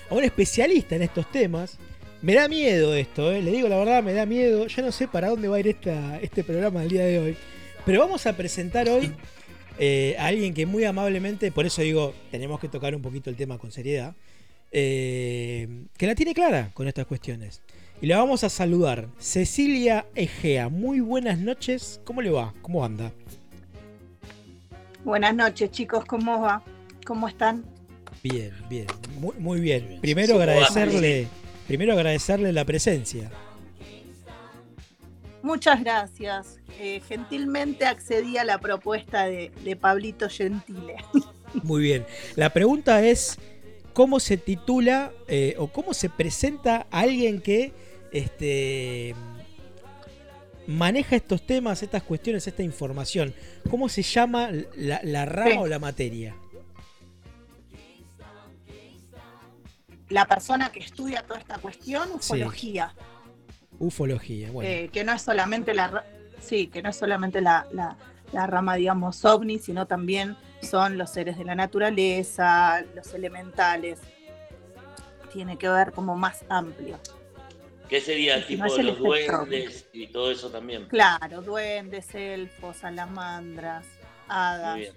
a 0.09 0.15
un 0.15 0.25
especialista 0.25 0.97
en 0.97 1.03
estos 1.03 1.31
temas. 1.31 1.79
Me 2.23 2.35
da 2.35 2.49
miedo 2.49 2.95
esto, 2.95 3.33
¿eh? 3.33 3.43
le 3.43 3.51
digo 3.51 3.69
la 3.69 3.77
verdad, 3.77 4.03
me 4.03 4.13
da 4.15 4.25
miedo. 4.27 4.67
Yo 4.67 4.83
no 4.83 4.93
sé 4.93 5.09
para 5.09 5.29
dónde 5.29 5.49
va 5.49 5.57
a 5.57 5.61
ir 5.61 5.69
esta, 5.69 6.21
este 6.21 6.45
programa 6.45 6.81
del 6.81 6.89
día 6.91 7.05
de 7.05 7.19
hoy. 7.19 7.37
Pero 7.85 8.01
vamos 8.01 8.27
a 8.27 8.37
presentar 8.37 8.89
hoy 8.89 9.13
a 10.19 10.27
alguien 10.27 10.55
que 10.55 10.65
muy 10.65 10.85
amablemente, 10.85 11.51
por 11.51 11.67
eso 11.67 11.83
digo, 11.83 12.15
tenemos 12.31 12.61
que 12.61 12.69
tocar 12.69 12.95
un 12.95 13.03
poquito 13.03 13.29
el 13.29 13.35
tema 13.35 13.59
con 13.59 13.73
seriedad, 13.73 14.15
que 14.71 15.67
la 15.99 16.15
tiene 16.15 16.33
clara 16.33 16.71
con 16.75 16.87
estas 16.87 17.07
cuestiones. 17.07 17.61
Y 18.03 18.09
la 18.09 18.19
vamos 18.19 18.43
a 18.43 18.49
saludar. 18.49 19.07
Cecilia 19.19 20.07
Egea, 20.17 20.69
muy 20.69 20.99
buenas 20.99 21.39
noches. 21.39 22.01
¿Cómo 22.05 22.21
le 22.21 22.31
va? 22.31 22.53
¿Cómo 22.61 22.85
anda? 22.85 23.13
Buenas 25.05 25.33
noches, 25.37 25.71
chicos, 25.71 26.05
¿cómo 26.05 26.41
va? 26.41 26.65
¿Cómo 27.07 27.29
están? 27.29 27.65
Bien, 28.21 28.53
bien, 28.69 28.89
muy, 29.21 29.37
muy 29.39 29.61
bien. 29.61 29.99
Primero 30.01 30.33
¿Cómo 30.33 30.39
va, 30.39 30.53
agradecerle, 30.53 31.29
primero 31.69 31.93
agradecerle 31.93 32.53
la 32.53 32.65
presencia. 32.65 33.31
Muchas 35.45 35.85
gracias. 35.85 36.59
Eh, 36.81 37.03
gentilmente 37.07 37.87
accedí 37.87 38.37
a 38.37 38.43
la 38.43 38.59
propuesta 38.59 39.27
de, 39.27 39.53
de 39.63 39.77
Pablito 39.77 40.29
Gentile. 40.29 40.97
Muy 41.63 41.83
bien. 41.83 42.05
La 42.35 42.51
pregunta 42.51 43.05
es 43.05 43.39
cómo 43.93 44.19
se 44.19 44.39
titula 44.39 45.13
eh, 45.29 45.55
o 45.59 45.69
cómo 45.69 45.95
se 45.95 46.09
presenta 46.09 46.89
a 46.91 47.01
alguien 47.01 47.41
que 47.41 47.73
este, 48.13 49.15
maneja 50.67 51.17
estos 51.17 51.45
temas, 51.47 51.83
estas 51.83 52.03
cuestiones, 52.03 52.47
esta 52.47 52.63
información. 52.63 53.35
¿Cómo 53.71 53.89
se 53.89 54.03
llama 54.03 54.51
la, 54.77 55.01
la 55.03 55.25
rama 55.25 55.51
Sí. 55.51 55.57
o 55.59 55.67
la 55.67 55.79
materia? 55.79 56.35
La 60.09 60.27
persona 60.27 60.71
que 60.71 60.81
estudia 60.81 61.23
toda 61.23 61.41
esta 61.41 61.59
cuestión, 61.59 62.11
ufología, 62.13 62.95
Ufología. 63.79 64.51
Bueno, 64.53 64.71
eh, 64.71 64.91
que 64.93 65.03
no 65.03 65.13
es 65.13 65.23
solamente 65.23 65.75
la 65.75 66.05
sí, 66.41 66.67
que 66.69 66.83
no 66.83 66.91
es 66.91 66.97
solamente 66.97 67.41
la, 67.41 67.67
la- 67.73 67.97
la 68.33 68.47
rama, 68.47 68.77
digamos, 68.77 69.25
ovni, 69.27 69.59
sino 69.59 69.87
también 69.87 70.37
son 70.63 70.97
los 70.97 71.11
seres 71.11 71.37
de 71.37 71.45
la 71.45 71.55
naturaleza, 71.55 72.83
los 72.95 73.13
elementales. 73.13 73.99
Tiene 75.33 75.57
que 75.59 75.69
ver 75.69 75.93
como 75.93 76.17
más 76.17 76.45
amplio. 76.49 76.99
¿Qué 77.93 78.01
sería 78.01 78.47
tipo 78.47 78.65
no 78.65 78.71
los 78.79 78.79
espectro. 78.97 79.45
duendes 79.45 79.87
y 79.93 80.07
todo 80.07 80.31
eso 80.31 80.49
también? 80.51 80.87
Claro, 80.87 81.43
duendes, 81.43 82.15
elfos, 82.15 82.79
salamandras, 82.79 83.85
hadas. 84.29 84.77
Muy 84.77 84.81
bien. 84.81 84.95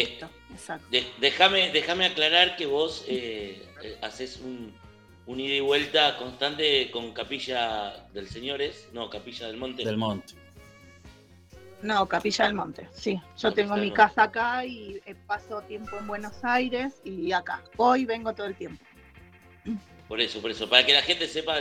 Exacto, 0.00 0.28
exacto. 0.52 0.86
De- 0.90 1.06
déjame, 1.20 1.70
déjame 1.70 2.06
aclarar 2.06 2.56
que 2.56 2.66
vos 2.66 3.04
eh, 3.06 3.64
eh, 3.84 3.96
haces 4.02 4.38
un, 4.38 4.74
un 5.26 5.38
ida 5.38 5.54
y 5.54 5.60
vuelta 5.60 6.16
constante 6.16 6.90
con 6.90 7.12
Capilla 7.12 8.04
del 8.12 8.28
Señores, 8.28 8.88
no, 8.92 9.08
Capilla 9.08 9.46
del 9.46 9.58
Monte. 9.58 9.84
Del 9.84 9.96
Monte. 9.96 10.34
No, 11.82 12.08
Capilla 12.08 12.46
del 12.46 12.54
Monte, 12.54 12.88
sí. 12.92 13.14
Yo 13.14 13.50
Capilla 13.50 13.54
tengo 13.54 13.74
mi 13.76 13.80
Monte. 13.82 13.94
casa 13.94 14.24
acá 14.24 14.64
y 14.66 15.00
eh, 15.06 15.14
paso 15.24 15.60
tiempo 15.62 15.96
en 16.00 16.08
Buenos 16.08 16.44
Aires 16.44 16.94
y 17.04 17.30
acá. 17.30 17.62
Hoy 17.76 18.06
vengo 18.06 18.34
todo 18.34 18.48
el 18.48 18.56
tiempo. 18.56 18.84
Por 20.08 20.20
eso, 20.20 20.42
por 20.42 20.50
eso, 20.50 20.68
para 20.68 20.84
que 20.84 20.92
la 20.92 21.00
gente 21.02 21.26
sepa 21.28 21.60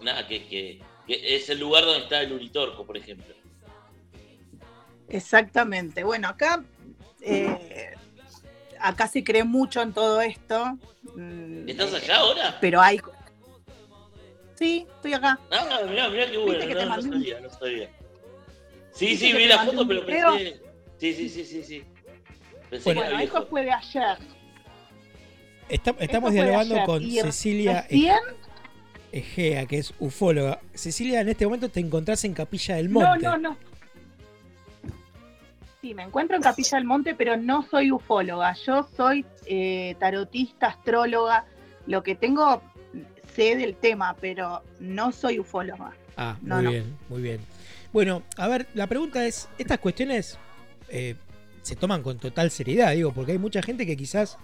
nada, 0.00 0.26
que, 0.26 0.46
que- 0.46 0.80
que 1.06 1.36
es 1.36 1.48
el 1.48 1.58
lugar 1.60 1.84
donde 1.84 2.00
está 2.04 2.20
el 2.22 2.32
Uritorco, 2.32 2.84
por 2.86 2.96
ejemplo. 2.96 3.34
Exactamente. 5.08 6.04
Bueno, 6.04 6.28
acá, 6.28 6.62
eh, 7.22 7.94
acá 8.78 9.08
se 9.08 9.24
cree 9.24 9.44
mucho 9.44 9.80
en 9.82 9.92
todo 9.92 10.20
esto. 10.20 10.78
mm, 11.14 11.68
¿Estás 11.68 11.92
eh, 11.94 11.96
allá 11.96 12.16
ahora? 12.18 12.58
Pero 12.60 12.80
hay. 12.80 13.00
Sí, 14.56 14.86
estoy 14.96 15.14
acá. 15.14 15.38
Ah, 15.50 15.80
mirá, 15.88 16.08
mirá 16.08 16.30
qué 16.30 16.36
bueno, 16.36 16.64
no, 16.66 16.96
no 16.96 17.02
sabía, 17.02 17.40
no 17.40 17.50
sabía. 17.50 17.90
Sí, 18.92 19.06
¿Viste 19.06 19.26
sí, 19.28 19.32
vi 19.32 19.46
la 19.46 19.64
foto, 19.64 19.86
pero 19.86 20.04
pensé... 20.04 20.60
Sí, 20.98 21.14
sí, 21.14 21.28
sí, 21.28 21.44
sí, 21.44 21.62
sí. 21.62 21.84
Pensé 22.68 22.92
Bueno, 22.92 23.16
que 23.16 23.24
eso 23.24 23.46
fue 23.46 23.62
de 23.64 23.70
ayer. 23.70 24.18
Esta- 25.68 25.94
estamos 26.00 26.32
dialogando 26.32 26.74
ayer. 26.74 26.86
con 26.86 27.02
Y 27.02 27.20
Cecilia 27.20 27.82
Recién, 27.82 28.16
Egea, 29.12 29.66
que 29.66 29.78
es 29.78 29.94
ufóloga. 29.98 30.60
Cecilia, 30.74 31.20
en 31.20 31.28
este 31.30 31.44
momento 31.46 31.68
te 31.68 31.80
encontrás 31.80 32.24
en 32.24 32.34
Capilla 32.34 32.76
del 32.76 32.92
no, 32.92 33.00
Monte. 33.00 33.24
no, 33.24 33.36
no. 33.38 33.56
Sí, 35.80 35.94
me 35.94 36.02
encuentro 36.02 36.36
en 36.36 36.42
Capilla 36.42 36.76
del 36.76 36.84
Monte, 36.86 37.14
pero 37.14 37.36
no 37.36 37.62
soy 37.68 37.92
ufóloga. 37.92 38.54
Yo 38.66 38.88
soy 38.96 39.24
eh, 39.46 39.94
tarotista, 40.00 40.68
astróloga. 40.68 41.44
Lo 41.86 42.02
que 42.02 42.14
tengo, 42.16 42.62
sé 43.34 43.56
del 43.56 43.76
tema, 43.76 44.16
pero 44.20 44.62
no 44.80 45.12
soy 45.12 45.38
ufóloga. 45.38 45.92
Ah, 46.16 46.36
No, 46.42 46.56
muy 46.56 46.64
no. 46.64 46.70
bien, 46.70 46.96
muy 47.08 47.22
bien. 47.22 47.40
Bueno, 47.92 48.22
a 48.36 48.48
ver, 48.48 48.66
la 48.74 48.86
pregunta 48.88 49.24
es, 49.24 49.48
estas 49.56 49.78
cuestiones 49.78 50.36
eh, 50.88 51.14
se 51.62 51.76
toman 51.76 52.02
con 52.02 52.18
total 52.18 52.50
seriedad, 52.50 52.92
digo, 52.92 53.12
porque 53.12 53.32
hay 53.32 53.38
mucha 53.38 53.62
gente 53.62 53.86
que 53.86 53.96
quizás, 53.96 54.36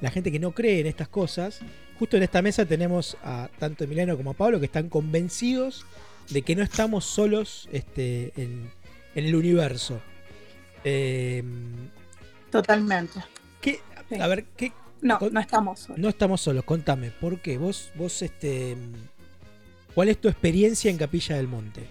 la 0.00 0.10
gente 0.10 0.30
que 0.32 0.38
no 0.38 0.52
cree 0.52 0.80
en 0.80 0.86
estas 0.86 1.08
cosas, 1.08 1.60
justo 1.98 2.16
en 2.16 2.22
esta 2.22 2.42
mesa 2.42 2.64
tenemos 2.66 3.16
a 3.24 3.48
tanto 3.58 3.84
Emiliano 3.84 4.16
como 4.16 4.30
a 4.32 4.34
Pablo 4.34 4.60
que 4.60 4.66
están 4.66 4.88
convencidos 4.88 5.86
de 6.30 6.42
que 6.42 6.54
no 6.56 6.62
estamos 6.62 7.04
solos 7.04 7.68
este, 7.72 8.32
en, 8.36 8.70
en 9.14 9.24
el 9.24 9.34
universo. 9.34 10.00
Eh, 10.84 11.42
Totalmente. 12.50 13.20
¿qué- 13.60 13.80
Sí. 14.08 14.20
a 14.20 14.26
ver, 14.28 14.44
¿qué, 14.56 14.72
No, 15.02 15.18
Con- 15.18 15.32
no 15.32 15.40
estamos 15.40 15.80
solos. 15.80 15.98
no 15.98 16.08
estamos 16.08 16.40
solos, 16.40 16.64
contame, 16.64 17.10
¿por 17.10 17.40
qué? 17.40 17.58
Vos, 17.58 17.90
vos, 17.96 18.22
este, 18.22 18.76
¿cuál 19.94 20.08
es 20.10 20.18
tu 20.20 20.28
experiencia 20.28 20.90
en 20.90 20.96
Capilla 20.96 21.36
del 21.36 21.48
Monte? 21.48 21.86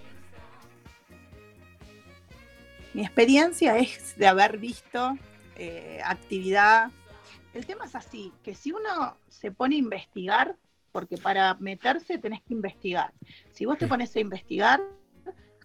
Mi 2.94 3.02
experiencia 3.04 3.78
es 3.78 4.16
de 4.18 4.28
haber 4.28 4.58
visto 4.58 5.18
eh, 5.58 6.00
actividad. 6.04 6.90
El 7.56 7.66
tema 7.66 7.86
es 7.86 7.96
así, 7.96 8.34
que 8.44 8.54
si 8.54 8.74
uno 8.74 9.16
se 9.30 9.50
pone 9.50 9.76
a 9.76 9.80
investigar, 9.80 10.58
porque 10.92 11.18
para 11.18 11.54
meterse 11.54 12.18
tenés 12.18 12.42
que 12.42 12.54
investigar. 12.54 13.14
Si 13.54 13.64
vos 13.64 13.78
te 13.78 13.88
pones 13.88 14.14
a 14.14 14.20
investigar, 14.20 14.82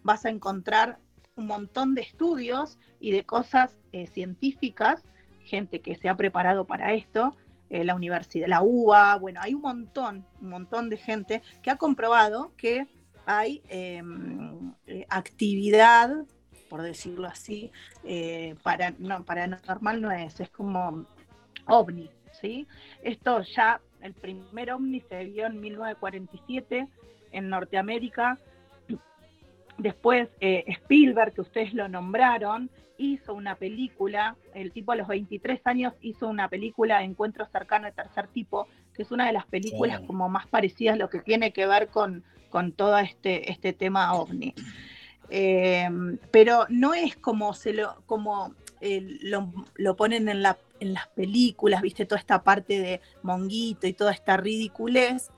vas 0.05 0.25
a 0.25 0.31
encontrar 0.31 1.01
un 1.35 1.49
montón 1.49 1.97
de 1.97 2.03
estudios 2.03 2.79
y 3.01 3.11
de 3.11 3.25
cosas 3.25 3.77
eh, 3.91 4.07
científicas, 4.07 5.03
gente 5.45 5.81
que 5.81 5.97
se 5.97 6.09
ha 6.09 6.17
preparado 6.17 6.65
para 6.65 6.95
esto, 6.95 7.37
eh, 7.71 7.83
la 7.83 7.97
universidad, 7.97 8.47
la 8.47 8.63
UBA, 8.63 9.17
bueno, 9.17 9.41
hay 9.43 9.55
un 9.55 9.63
montón, 9.63 10.25
un 10.41 10.49
montón 10.49 10.91
de 10.91 10.97
gente 10.97 11.43
que 11.61 11.73
ha 11.73 11.77
comprobado 11.77 12.53
que 12.57 12.87
hay 13.27 13.63
em, 13.69 14.75
actividad, 15.09 16.25
por 16.69 16.83
decirlo 16.83 17.27
así, 17.27 17.73
para, 18.63 18.95
no, 18.99 19.25
paranormal 19.25 20.01
no 20.01 20.13
es, 20.13 20.39
es 20.39 20.51
como 20.51 21.07
ovni, 21.71 22.11
¿sí? 22.41 22.67
Esto 23.03 23.43
ya, 23.43 23.81
el 24.03 24.15
primer 24.15 24.73
ovni 24.73 25.01
se 25.01 25.25
vio 25.25 25.47
en 25.47 25.61
1947 25.61 26.89
en 27.33 27.49
Norteamérica. 27.49 28.39
Después 29.79 30.29
eh, 30.41 30.65
Spielberg, 30.67 31.33
que 31.33 31.41
ustedes 31.41 31.73
lo 31.73 31.89
nombraron, 31.89 32.71
hizo 32.99 33.33
una 33.33 33.55
película, 33.55 34.37
el 34.55 34.73
tipo 34.73 34.93
a 34.93 34.97
los 34.97 35.09
23 35.09 35.61
años 35.65 35.95
hizo 36.03 36.29
una 36.29 36.49
película 36.49 37.03
Encuentro 37.03 37.47
cercano 37.47 37.87
de 37.87 37.93
tercer 37.93 38.29
tipo, 38.29 38.69
que 38.95 39.03
es 39.03 39.11
una 39.11 39.27
de 39.27 39.33
las 39.33 39.47
películas 39.47 40.01
como 40.01 40.29
más 40.29 40.47
parecidas 40.49 40.95
a 40.95 40.99
lo 40.99 41.09
que 41.09 41.21
tiene 41.21 41.53
que 41.53 41.67
ver 41.67 41.89
con, 41.89 42.25
con 42.51 42.73
todo 42.73 42.99
este, 42.99 43.51
este 43.51 43.73
tema 43.73 44.13
ovni. 44.13 44.55
Eh, 45.31 45.89
pero 46.31 46.67
no 46.69 46.93
es 46.93 47.17
como 47.17 47.55
se 47.55 47.73
lo, 47.73 48.03
como 48.05 48.55
lo, 48.81 49.53
lo, 49.77 49.97
ponen 49.97 50.29
en, 50.29 50.43
la, 50.43 50.59
en, 50.81 50.95
las 50.95 51.09
películas, 51.09 51.83
viste, 51.83 52.07
toda 52.07 52.19
esta 52.19 52.43
parte 52.43 52.81
de 52.81 53.01
Monguito 53.23 53.87
y 53.87 53.93
toda 53.93 54.13
esta 54.13 54.37
ridiculez, 54.37 55.31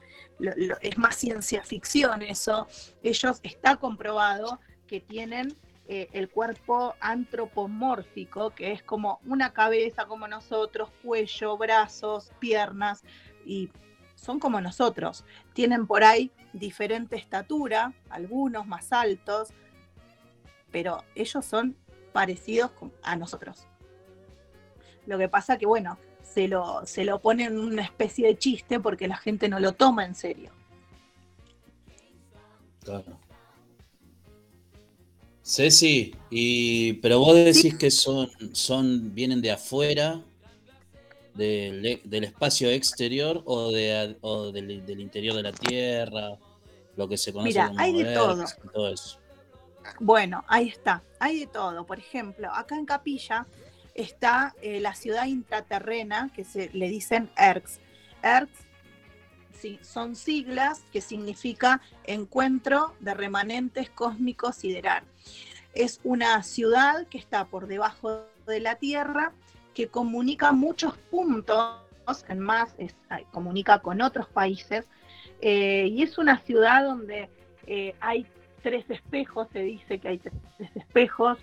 es 0.81 0.99
más 0.99 1.17
ciencia 1.17 1.63
ficción 1.63 2.23
eso. 2.23 2.67
Ellos 3.03 3.41
está 3.43 3.77
comprobado 3.77 4.61
que 4.87 5.01
tienen 5.01 5.57
eh, 5.89 6.09
el 6.13 6.31
cuerpo 6.31 6.95
antropomórfico, 7.01 8.51
que 8.51 8.73
es 8.73 8.83
como 8.83 9.21
una 9.27 9.53
cabeza 9.53 10.07
como 10.07 10.29
nosotros, 10.29 10.91
cuello, 11.03 11.57
brazos, 11.57 12.33
piernas, 12.39 13.03
y 13.45 13.71
son 14.15 14.39
como 14.39 14.61
nosotros. 14.61 15.25
Tienen 15.53 15.87
por 15.87 16.05
ahí 16.05 16.31
diferente 16.53 17.17
estatura, 17.17 17.93
algunos 18.11 18.67
más 18.67 18.93
altos, 18.93 19.51
pero 20.71 21.05
ellos 21.15 21.45
son 21.45 21.77
parecidos 22.13 22.71
a 23.03 23.17
nosotros. 23.17 23.67
Lo 25.07 25.19
que 25.19 25.29
pasa 25.29 25.59
que, 25.59 25.67
bueno, 25.67 25.99
se 26.23 26.49
lo, 26.49 26.87
se 26.87 27.05
lo 27.05 27.21
ponen 27.21 27.59
una 27.59 27.83
especie 27.83 28.27
de 28.27 28.39
chiste 28.39 28.81
porque 28.81 29.09
la 29.09 29.17
gente 29.17 29.49
no 29.49 29.61
lo 29.61 29.73
toma 29.73 30.05
en 30.05 30.15
serio. 30.15 30.51
Claro. 32.85 33.19
Ceci, 35.45 36.15
y, 36.31 36.95
pero 36.95 37.19
vos 37.19 37.35
decís 37.35 37.77
que 37.77 37.91
son, 37.91 38.31
son, 38.53 39.13
vienen 39.15 39.43
de 39.43 39.51
afuera, 39.51 40.23
del, 41.35 42.01
del 42.05 42.25
espacio 42.25 42.71
exterior 42.71 43.43
o, 43.45 43.71
de, 43.73 44.17
o 44.21 44.53
del, 44.53 44.85
del, 44.85 45.01
interior 45.01 45.35
de 45.35 45.43
la 45.43 45.53
Tierra, 45.53 46.39
lo 46.97 47.09
que 47.09 47.17
se 47.17 47.33
conoce 47.33 47.49
Mira, 47.49 47.69
como 47.69 47.81
hay 47.81 48.03
de 48.03 48.15
todo. 48.15 48.45
todo 48.73 48.89
eso. 48.93 49.19
Bueno, 49.99 50.45
ahí 50.47 50.69
está, 50.69 51.03
hay 51.19 51.41
de 51.41 51.47
todo. 51.47 51.85
Por 51.85 51.99
ejemplo, 51.99 52.51
acá 52.53 52.77
en 52.77 52.87
Capilla 52.87 53.47
está 53.95 54.55
eh, 54.63 54.81
la 54.81 54.95
ciudad 54.95 55.27
intraterrena, 55.27 56.31
que 56.35 56.45
se 56.45 56.71
le 56.73 56.89
dicen. 56.89 57.31
ERCS 57.37 57.81
sí, 59.63 59.79
son 59.83 60.17
siglas 60.17 60.85
que 60.93 61.01
significa 61.01 61.81
Encuentro 62.05 62.95
de 63.01 63.15
Remanentes 63.15 63.91
Cósmicos 63.91 64.57
Sideral. 64.57 65.05
Es 65.75 66.01
una 66.03 66.43
ciudad 66.43 67.07
que 67.07 67.19
está 67.19 67.47
por 67.47 67.69
debajo 67.69 68.25
de 68.47 68.61
la 68.61 68.75
Tierra, 68.75 69.33
que 69.73 69.89
comunica 69.89 70.53
muchos 70.53 70.99
puntos, 71.11 71.79
en 72.29 72.41
más 72.41 72.75
comunica 73.31 73.79
con 73.79 74.03
otros 74.03 74.27
países, 74.29 74.87
eh, 75.41 75.87
y 75.91 76.03
es 76.03 76.19
una 76.19 76.41
ciudad 76.41 76.85
donde 76.85 77.31
eh, 77.67 77.95
hay 78.01 78.27
tres 78.63 78.85
espejos, 78.91 79.49
se 79.53 79.61
dice 79.61 79.99
que 79.99 80.09
hay 80.09 80.19
tres 80.19 80.35
espejos, 80.75 81.39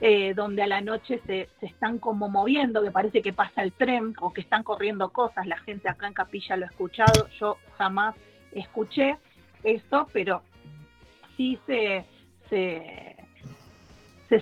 eh, 0.00 0.34
donde 0.34 0.62
a 0.62 0.66
la 0.66 0.80
noche 0.80 1.20
se, 1.26 1.48
están 1.60 1.98
como 1.98 2.28
moviendo, 2.28 2.82
que 2.82 2.90
parece 2.90 3.22
que 3.22 3.32
pasa 3.32 3.62
el 3.62 3.72
tren 3.72 4.14
o 4.20 4.32
que 4.32 4.40
están 4.40 4.62
corriendo 4.62 5.10
cosas. 5.10 5.46
La 5.46 5.58
gente 5.58 5.88
acá 5.88 6.06
en 6.06 6.14
Capilla 6.14 6.56
lo 6.56 6.66
ha 6.66 6.68
escuchado, 6.68 7.28
yo 7.38 7.58
jamás 7.78 8.14
escuché 8.52 9.16
eso, 9.62 10.08
pero 10.12 10.42
sí 11.36 11.58
se, 11.66 12.04
se, 12.50 13.16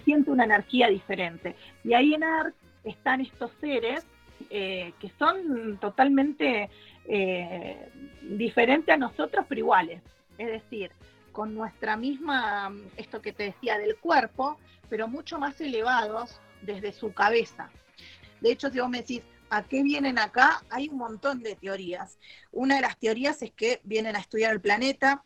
siente 0.04 0.30
una 0.30 0.44
energía 0.44 0.88
diferente. 0.88 1.54
Y 1.84 1.92
ahí 1.92 2.14
en 2.14 2.24
ARC 2.24 2.54
están 2.82 3.20
estos 3.20 3.50
seres 3.60 4.06
eh, 4.48 4.94
que 4.98 5.10
son 5.18 5.78
totalmente 5.78 6.70
eh, 7.04 7.88
diferentes 8.22 8.94
a 8.94 8.96
nosotros, 8.96 9.44
pero 9.48 9.58
iguales. 9.58 10.00
Es 10.38 10.48
decir, 10.48 10.90
con 11.32 11.54
nuestra 11.54 11.96
misma, 11.96 12.72
esto 12.96 13.20
que 13.20 13.32
te 13.32 13.44
decía 13.44 13.78
del 13.78 13.96
cuerpo, 13.96 14.58
pero 14.88 15.08
mucho 15.08 15.38
más 15.38 15.60
elevados 15.60 16.40
desde 16.62 16.92
su 16.92 17.12
cabeza. 17.12 17.70
De 18.40 18.52
hecho, 18.52 18.70
si 18.70 18.80
vos 18.80 18.88
me 18.88 18.98
decís, 18.98 19.22
¿a 19.50 19.62
qué 19.62 19.82
vienen 19.82 20.18
acá? 20.18 20.62
Hay 20.70 20.88
un 20.88 20.98
montón 20.98 21.42
de 21.42 21.56
teorías. 21.56 22.18
Una 22.50 22.76
de 22.76 22.82
las 22.82 22.98
teorías 22.98 23.42
es 23.42 23.52
que 23.52 23.80
vienen 23.84 24.16
a 24.16 24.20
estudiar 24.20 24.52
el 24.52 24.60
planeta, 24.60 25.24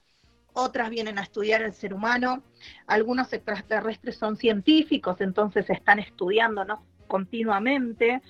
otras 0.53 0.89
vienen 0.89 1.19
a 1.19 1.23
estudiar 1.23 1.63
el 1.63 1.75
ser 1.75 1.93
humano, 1.93 2.43
algunos 2.87 3.33
extraterrestres 3.33 4.17
son 4.17 4.37
científicos, 4.37 5.21
entonces 5.21 5.69
están 5.69 5.99
estudiándonos 5.99 6.81
continuamente. 7.07 8.23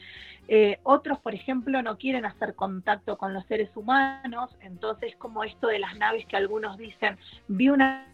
Eh, 0.48 0.78
otros, 0.84 1.18
por 1.18 1.34
ejemplo, 1.34 1.82
no 1.82 1.98
quieren 1.98 2.24
hacer 2.24 2.54
contacto 2.54 3.18
con 3.18 3.34
los 3.34 3.44
seres 3.46 3.70
humanos, 3.74 4.56
entonces 4.60 5.16
como 5.16 5.42
esto 5.42 5.66
de 5.66 5.80
las 5.80 5.96
naves 5.96 6.24
que 6.26 6.36
algunos 6.36 6.78
dicen, 6.78 7.18
vi 7.48 7.68
una, 7.68 8.06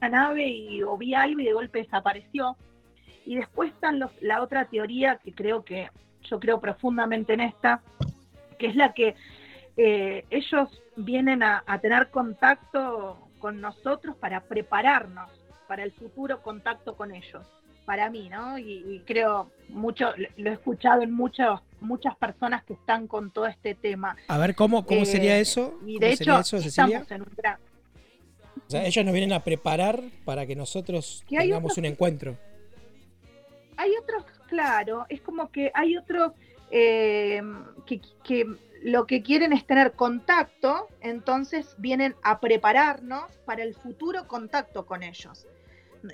nave 0.00 0.48
y, 0.48 0.82
o 0.82 0.96
vi 0.96 1.14
algo 1.14 1.40
y 1.40 1.44
de 1.44 1.52
golpe 1.52 1.80
desapareció. 1.80 2.56
Y 3.26 3.36
después 3.36 3.72
están 3.72 3.98
los, 3.98 4.10
la 4.22 4.42
otra 4.42 4.66
teoría 4.66 5.16
que 5.16 5.32
creo 5.32 5.64
que 5.64 5.90
yo 6.22 6.40
creo 6.40 6.60
profundamente 6.60 7.34
en 7.34 7.40
esta, 7.40 7.82
que 8.58 8.66
es 8.66 8.76
la 8.76 8.92
que 8.92 9.14
eh, 9.76 10.24
ellos 10.30 10.68
vienen 10.96 11.42
a, 11.42 11.64
tener 11.80 12.10
contacto 12.10 13.28
con 13.38 13.60
nosotros 13.60 14.16
para 14.16 14.42
prepararnos 14.42 15.30
para 15.66 15.84
el 15.84 15.92
futuro 15.92 16.42
contacto 16.42 16.96
con 16.96 17.14
ellos 17.14 17.46
para 17.84 18.10
mí, 18.10 18.28
¿no? 18.28 18.58
Y, 18.58 19.02
creo 19.06 19.50
mucho, 19.68 20.12
lo 20.36 20.50
he 20.50 20.52
escuchado 20.52 21.02
en 21.02 21.12
muchos, 21.12 21.60
muchas 21.80 22.16
personas 22.16 22.64
que 22.64 22.74
están 22.74 23.06
con 23.06 23.30
todo 23.30 23.46
este 23.46 23.74
tema. 23.74 24.16
A 24.28 24.38
ver, 24.38 24.54
¿cómo, 24.54 24.84
cómo 24.86 25.04
sería 25.04 25.38
eh, 25.38 25.40
eso? 25.40 25.78
Y 25.86 25.98
de 25.98 26.12
hecho, 26.12 26.38
estamos 26.40 27.10
en 27.10 27.22
un 27.22 27.32
gran... 27.36 27.58
O 28.66 28.70
sea, 28.70 28.84
ellos 28.84 29.04
nos 29.04 29.12
vienen 29.12 29.32
a 29.32 29.42
preparar 29.42 30.02
para 30.24 30.46
que 30.46 30.54
nosotros 30.54 31.24
tengamos 31.28 31.76
un 31.78 31.84
encuentro. 31.86 32.36
Hay 33.76 33.90
otros, 33.96 34.24
claro, 34.48 35.06
es 35.08 35.20
como 35.22 35.50
que 35.50 35.72
hay 35.74 35.96
otros 35.96 36.32
eh, 36.70 37.42
que, 37.86 38.00
que 38.22 38.46
lo 38.82 39.06
que 39.06 39.22
quieren 39.22 39.52
es 39.52 39.66
tener 39.66 39.92
contacto, 39.92 40.88
entonces 41.00 41.74
vienen 41.78 42.14
a 42.22 42.40
prepararnos 42.40 43.32
para 43.44 43.62
el 43.62 43.74
futuro 43.74 44.28
contacto 44.28 44.86
con 44.86 45.02
ellos 45.02 45.46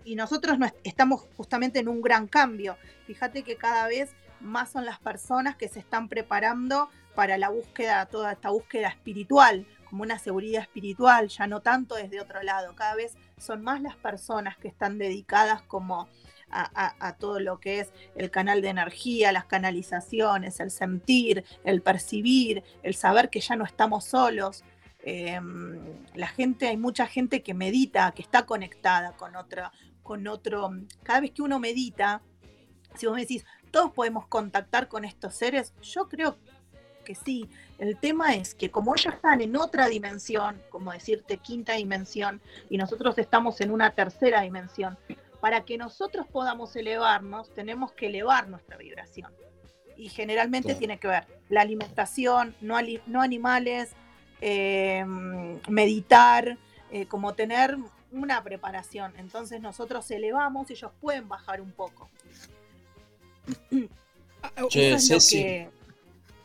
y 0.04 0.16
nosotros 0.16 0.58
no 0.58 0.66
estamos 0.84 1.22
justamente 1.36 1.78
en 1.78 1.88
un 1.88 2.02
gran 2.02 2.26
cambio. 2.26 2.76
Fíjate 3.06 3.42
que 3.42 3.56
cada 3.56 3.86
vez 3.88 4.14
más 4.40 4.72
son 4.72 4.84
las 4.84 4.98
personas 4.98 5.56
que 5.56 5.68
se 5.68 5.80
están 5.80 6.08
preparando 6.08 6.88
para 7.14 7.38
la 7.38 7.48
búsqueda, 7.48 8.06
toda 8.06 8.32
esta 8.32 8.50
búsqueda 8.50 8.88
espiritual, 8.88 9.66
como 9.88 10.02
una 10.02 10.18
seguridad 10.18 10.62
espiritual, 10.62 11.28
ya 11.28 11.46
no 11.46 11.60
tanto 11.60 11.94
desde 11.94 12.20
otro 12.20 12.42
lado. 12.42 12.74
Cada 12.74 12.94
vez 12.94 13.16
son 13.38 13.62
más 13.62 13.80
las 13.80 13.96
personas 13.96 14.56
que 14.56 14.68
están 14.68 14.98
dedicadas 14.98 15.62
como 15.62 16.08
a, 16.50 17.16
todo 17.18 17.40
lo 17.40 17.58
que 17.58 17.80
es 17.80 17.92
el 18.14 18.30
canal 18.30 18.62
de 18.62 18.68
energía, 18.68 19.32
las 19.32 19.46
canalizaciones, 19.46 20.60
el 20.60 20.70
sentir, 20.70 21.44
el 21.64 21.82
percibir, 21.82 22.62
el 22.82 22.94
saber 22.94 23.30
que 23.30 23.40
ya 23.40 23.56
no 23.56 23.64
estamos 23.64 24.04
solos. 24.04 24.64
Em, 25.00 25.80
la 26.14 26.28
gente, 26.28 26.68
hay 26.68 26.76
mucha 26.76 27.06
gente 27.06 27.42
que 27.42 27.54
medita, 27.54 28.12
que 28.12 28.22
está 28.22 28.46
conectada 28.46 29.12
con 29.16 29.36
otra, 29.36 29.72
con 30.02 30.26
otro. 30.28 30.70
Cada 31.02 31.20
vez 31.20 31.32
que 31.32 31.42
uno 31.42 31.58
medita, 31.58 32.22
si 32.96 33.06
vos 33.06 33.14
me 33.14 33.22
decís, 33.22 33.44
todos 33.76 33.92
podemos 33.92 34.26
contactar 34.26 34.88
con 34.88 35.04
estos 35.04 35.34
seres, 35.34 35.74
yo 35.82 36.08
creo 36.08 36.36
que 37.04 37.14
sí. 37.14 37.50
El 37.78 37.98
tema 37.98 38.34
es 38.34 38.54
que 38.54 38.70
como 38.70 38.94
ellos 38.94 39.12
están 39.12 39.42
en 39.42 39.54
otra 39.56 39.86
dimensión, 39.86 40.62
como 40.70 40.92
decirte 40.92 41.36
quinta 41.36 41.74
dimensión, 41.74 42.40
y 42.70 42.78
nosotros 42.78 43.18
estamos 43.18 43.60
en 43.60 43.70
una 43.70 43.90
tercera 43.90 44.40
dimensión, 44.40 44.96
para 45.40 45.66
que 45.66 45.76
nosotros 45.76 46.26
podamos 46.26 46.74
elevarnos, 46.74 47.52
tenemos 47.52 47.92
que 47.92 48.06
elevar 48.06 48.48
nuestra 48.48 48.78
vibración. 48.78 49.30
Y 49.94 50.08
generalmente 50.08 50.74
tiene 50.74 50.98
que 50.98 51.08
ver 51.08 51.26
la 51.50 51.60
alimentación, 51.60 52.56
no, 52.62 52.78
no 53.06 53.20
animales, 53.20 53.94
Em, 54.40 55.58
meditar, 55.68 56.58
eh, 56.90 57.06
como 57.06 57.32
tener 57.34 57.76
una 58.12 58.42
preparación. 58.42 59.14
Entonces 59.16 59.62
nosotros 59.62 60.10
elevamos 60.10 60.68
y 60.70 60.74
ellos 60.74 60.92
pueden 61.00 61.26
bajar 61.28 61.60
un 61.60 61.72
poco. 61.72 62.10
Ah, 64.42 64.66
Che, 64.68 64.98
Ceci. 64.98 65.42
que- 65.42 65.68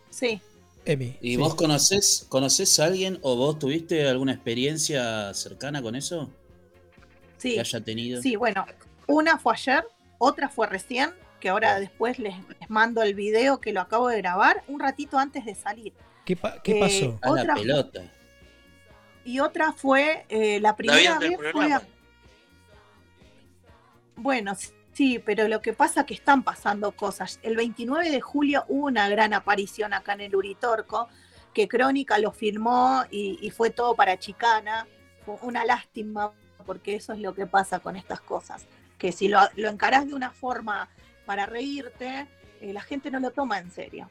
Sí. 0.10 0.42
Emi, 0.86 1.18
¿Y 1.22 1.32
sí. 1.32 1.38
vos 1.38 1.54
conocés, 1.56 2.26
conocés 2.28 2.80
a 2.80 2.86
alguien 2.86 3.20
o 3.22 3.36
vos 3.36 3.60
tuviste 3.60 4.08
alguna 4.08 4.34
experiencia 4.34 5.34
cercana 5.34 5.82
con 5.82 5.96
eso? 5.96 6.30
Sí, 7.38 7.54
Que 7.54 7.60
haya 7.60 7.82
tenido. 7.82 8.22
sí, 8.22 8.36
bueno, 8.36 8.66
una 9.08 9.38
fue 9.38 9.54
ayer, 9.54 9.86
otra 10.18 10.50
fue 10.50 10.68
recién, 10.68 11.12
que 11.40 11.50
ahora 11.50 11.80
después 11.80 12.18
les, 12.20 12.36
les 12.60 12.70
mando 12.70 13.02
el 13.04 13.14
video 13.16 13.60
que 13.62 13.74
lo 13.74 13.82
acabo 13.82 14.08
de 14.10 14.18
grabar 14.18 14.64
un 14.68 14.80
ratito 14.80 15.18
antes 15.20 15.46
de 15.46 15.56
salir. 15.56 15.94
¿Qué, 16.26 16.36
pa- 16.36 16.62
qué 16.64 16.78
Eh, 16.78 16.80
pasó? 16.80 17.20
A 17.22 17.44
la 17.44 17.54
pelota. 17.56 18.04
Y 19.24 19.40
otra 19.40 19.74
fue 19.74 20.26
eh, 20.30 20.60
la 20.60 20.76
primera 20.76 21.20
vez 21.20 21.38
fue 21.52 21.72
a- 21.74 21.82
Bueno, 24.16 24.56
sí, 24.93 25.19
pero 25.19 25.47
lo 25.47 25.62
que 25.62 25.73
pasa 25.73 26.01
es 26.01 26.06
que 26.06 26.13
están 26.13 26.43
pasando 26.43 26.91
cosas. 26.91 27.39
El 27.43 27.56
29 27.56 28.10
de 28.10 28.21
julio 28.21 28.65
hubo 28.67 28.88
una 28.88 29.10
gran 29.10 29.34
aparición 29.34 29.93
acá 29.93 30.13
en 30.13 30.21
el 30.21 30.36
Uritorco, 30.36 31.10
que 31.54 31.67
Crónica 31.67 32.17
lo 32.17 32.32
filmó 32.32 33.04
y, 33.12 33.39
y 33.41 33.49
fue 33.49 33.69
todo 33.69 33.95
para 33.95 34.17
Chicana. 34.17 34.88
Fue 35.25 35.36
una 35.41 35.65
lástima, 35.65 36.32
porque 36.65 36.95
eso 36.95 37.13
es 37.13 37.19
lo 37.19 37.34
que 37.34 37.45
pasa 37.45 37.80
con 37.80 37.95
estas 37.95 38.21
cosas. 38.21 38.65
Que 38.97 39.12
si 39.12 39.27
lo, 39.27 39.39
lo 39.56 39.69
encarás 39.69 40.08
de 40.08 40.13
una 40.13 40.32
forma 40.32 40.89
para 41.25 41.45
reírte, 41.45 42.27
eh, 42.62 42.73
la 42.73 42.82
gente 42.82 43.12
no 43.12 43.19
lo 43.19 43.32
toma 43.32 43.58
en 43.60 43.71
serio. 43.71 44.10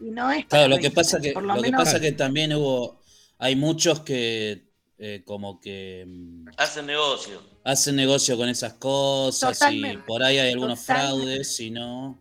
Y 0.00 0.10
no 0.10 0.30
es 0.30 0.46
Claro, 0.46 0.68
lo 0.68 0.78
que 0.78 0.90
pasa 0.90 1.20
que, 1.20 1.34
lo 1.34 1.62
que 1.62 1.72
pasa 1.72 2.00
que 2.00 2.12
también 2.12 2.54
hubo, 2.54 3.00
hay 3.38 3.54
muchos 3.54 4.00
que 4.00 4.69
eh, 5.02 5.22
como 5.24 5.58
que 5.60 6.04
mm, 6.06 6.48
Hacen 6.58 6.86
negocio. 6.86 7.42
hacen 7.64 7.96
negocio 7.96 8.36
con 8.36 8.48
esas 8.48 8.74
cosas 8.74 9.58
Totalmente, 9.58 10.02
y 10.04 10.06
por 10.06 10.22
ahí 10.22 10.38
hay 10.38 10.52
algunos 10.52 10.80
totalmente. 10.80 11.16
fraudes 11.24 11.60
y 11.60 11.70
no, 11.70 12.18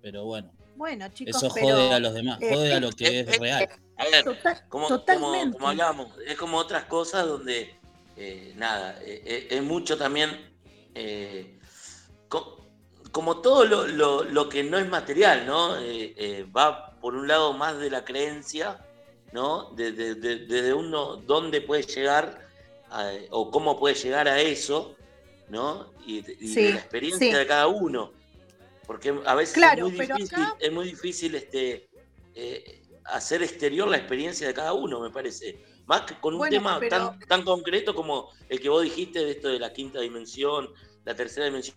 pero 0.00 0.24
bueno, 0.24 0.52
bueno, 0.76 1.08
chicos, 1.12 1.36
eso 1.42 1.52
pero 1.52 1.66
jode 1.66 1.92
a 1.94 1.98
los 1.98 2.14
demás, 2.14 2.40
eh, 2.40 2.48
jode 2.54 2.72
a 2.72 2.76
es- 2.76 2.80
lo 2.82 2.90
que 2.92 3.20
es 3.20 3.38
real. 3.38 3.68
A 3.96 4.04
ver, 4.04 4.24
total- 4.24 4.62
como, 4.68 4.88
como, 4.88 5.50
como 5.52 5.68
hablamos, 5.68 6.08
es 6.26 6.36
como 6.36 6.56
otras 6.56 6.84
cosas 6.84 7.26
donde, 7.26 7.74
eh, 8.16 8.54
nada, 8.56 8.96
eh, 9.02 9.22
eh, 9.26 9.48
es 9.50 9.62
mucho 9.62 9.98
también, 9.98 10.30
eh, 10.94 11.58
co- 12.28 12.64
como 13.12 13.40
todo 13.42 13.64
lo, 13.64 13.86
lo- 13.88 14.22
lo 14.24 14.48
que 14.48 14.62
no 14.62 14.78
es 14.78 14.88
material, 14.88 15.44
¿no? 15.46 15.76
Eh, 15.78 16.14
eh, 16.16 16.46
va 16.56 16.96
por 17.00 17.14
un 17.14 17.26
lado 17.28 17.52
más 17.54 17.76
de 17.78 17.90
la 17.90 18.04
creencia, 18.04 18.78
¿no? 19.32 19.70
Desde 19.76 20.14
de, 20.14 20.36
de- 20.36 20.46
desde 20.46 20.74
uno 20.74 21.16
dónde 21.16 21.60
puede 21.60 21.82
llegar 21.82 22.46
a- 22.90 23.12
o 23.30 23.50
cómo 23.50 23.78
puede 23.78 23.94
llegar 23.94 24.26
a 24.28 24.40
eso, 24.40 24.96
¿no? 25.48 25.92
Y, 26.06 26.22
de- 26.22 26.36
la 26.72 26.78
experiencia 26.78 27.30
sí. 27.30 27.36
de 27.36 27.46
cada 27.46 27.66
uno. 27.68 28.12
Porque 28.86 29.14
a 29.24 29.34
veces 29.34 29.54
Claro, 29.54 29.86
es 29.86 29.92
muy 29.94 30.06
difícil, 30.06 30.34
acá- 30.34 30.56
es 30.58 30.72
muy 30.72 30.84
difícil 30.86 31.34
este, 31.36 31.88
eh, 32.34 32.82
hacer 33.04 33.42
exterior 33.42 33.88
la 33.88 33.96
experiencia 33.96 34.46
de 34.48 34.54
cada 34.54 34.72
uno, 34.72 35.00
me 35.00 35.10
parece. 35.10 35.62
Más 35.86 36.02
que 36.02 36.14
con 36.20 36.34
un 36.34 36.38
Bueno, 36.38 36.50
tema 36.56 36.78
pero- 36.80 36.96
tan, 37.10 37.18
tan 37.20 37.42
concreto 37.44 37.94
como 37.94 38.30
el 38.48 38.60
que 38.60 38.68
vos 38.68 38.82
dijiste 38.82 39.24
de 39.24 39.30
esto 39.32 39.48
de 39.48 39.58
la 39.58 39.72
quinta 39.72 40.00
dimensión, 40.00 40.72
la 41.04 41.14
tercera 41.14 41.46
dimensión. 41.46 41.76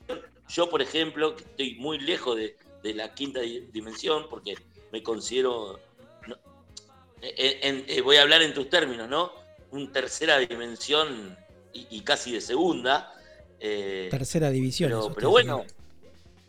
Yo, 0.50 0.70
por 0.70 0.82
ejemplo, 0.82 1.36
que 1.36 1.44
estoy 1.44 1.76
muy 1.76 2.00
lejos 2.00 2.36
de, 2.36 2.58
de 2.84 2.94
la 2.94 3.14
quinta 3.14 3.40
di- 3.42 3.62
dimensión 3.72 4.28
porque 4.30 4.56
me 4.92 5.02
considero, 5.02 5.80
eh, 7.24 7.60
en- 7.64 7.86
eh, 7.88 8.02
voy 8.02 8.18
a 8.18 8.22
hablar 8.24 8.42
en 8.42 8.54
tus 8.54 8.70
términos, 8.70 9.08
¿no? 9.10 9.32
Un 9.72 9.92
tercera 9.92 10.38
dimensión 10.40 11.38
y, 11.74 11.88
y 11.90 12.02
casi 12.02 12.34
de 12.34 12.42
segunda. 12.42 13.14
eh, 13.60 14.08
Tercera 14.12 14.50
división. 14.52 14.90
pero, 14.90 15.14
pero 15.14 15.30
bueno, 15.30 15.58
diciendo. 15.64 15.84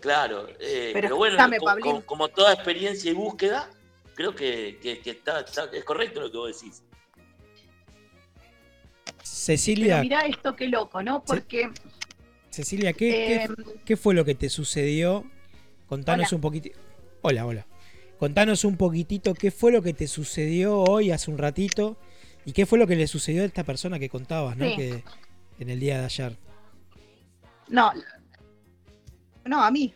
claro, 0.00 0.48
eh, 0.58 0.90
Pero 0.92 1.06
pero, 1.06 1.16
bueno, 1.16 2.02
como, 2.04 2.28
toda 2.28 2.52
experiencia 2.52 3.10
y 3.10 3.14
búsqueda, 3.14 3.70
creo 4.14 4.34
que, 4.34 4.78
que- 4.82 4.98
que 5.00 5.10
está, 5.10 5.40
está- 5.40 5.70
es 5.72 5.84
correcto 5.84 6.20
lo 6.20 6.30
que 6.30 6.36
vos 6.38 6.60
decís. 6.60 6.82
Cecilia, 9.22 9.96
Pero 9.96 10.02
mirá 10.02 10.20
esto 10.26 10.54
qué 10.56 10.68
loco, 10.68 11.02
¿no? 11.02 11.24
Porque 11.24 11.70
Cecilia, 12.50 12.92
¿qué, 12.92 13.08
qué- 13.08 13.34
eh, 13.44 13.48
qué 13.84 13.96
fue 13.96 14.14
lo 14.14 14.24
que 14.24 14.34
te 14.34 14.48
sucedió? 14.48 15.24
Contanos 15.88 16.28
Hola. 16.28 16.36
un 16.36 16.40
poquitito. 16.40 16.78
Hola, 17.22 17.46
hola. 17.46 17.66
Contanos 18.18 18.64
un 18.64 18.76
poquitito 18.76 19.34
qué 19.34 19.50
fue 19.50 19.72
lo 19.72 19.82
que 19.82 19.92
te 19.92 20.06
sucedió 20.06 20.78
hoy, 20.78 21.10
hace 21.10 21.30
un 21.30 21.38
ratito, 21.38 21.96
y 22.44 22.52
qué 22.52 22.66
fue 22.66 22.78
lo 22.78 22.86
que 22.86 22.96
le 22.96 23.06
sucedió 23.06 23.42
a 23.42 23.46
esta 23.46 23.64
persona 23.64 23.98
que 23.98 24.08
contabas, 24.08 24.56
¿no? 24.56 24.66
Sí. 24.66 24.76
Que 24.76 25.04
en 25.58 25.70
el 25.70 25.80
día 25.80 25.98
de 25.98 26.04
ayer. 26.04 26.38
no, 27.68 27.92
no, 29.44 29.62
a 29.62 29.70
mí. 29.70 29.94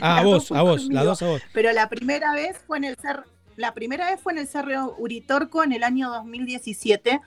Ah, 0.00 0.18
a 0.18 0.22
vos, 0.24 0.50
a 0.52 0.62
vos, 0.62 0.86
las 0.88 1.04
dos 1.04 1.22
a 1.22 1.26
vos. 1.26 1.42
Pero 1.52 1.72
la 1.72 1.88
primera 1.88 2.32
vez 2.34 2.58
fue 2.66 2.78
en 2.78 2.84
el 2.84 2.96
cer 2.96 3.24
la 3.60 3.74
primera 3.74 4.10
vez 4.10 4.20
fue 4.20 4.32
en 4.32 4.38
el 4.38 4.48
Cerro 4.48 4.94
Uritorco 4.98 5.62
en 5.62 5.72
el 5.72 5.82
año 5.82 6.10
2017. 6.10 7.20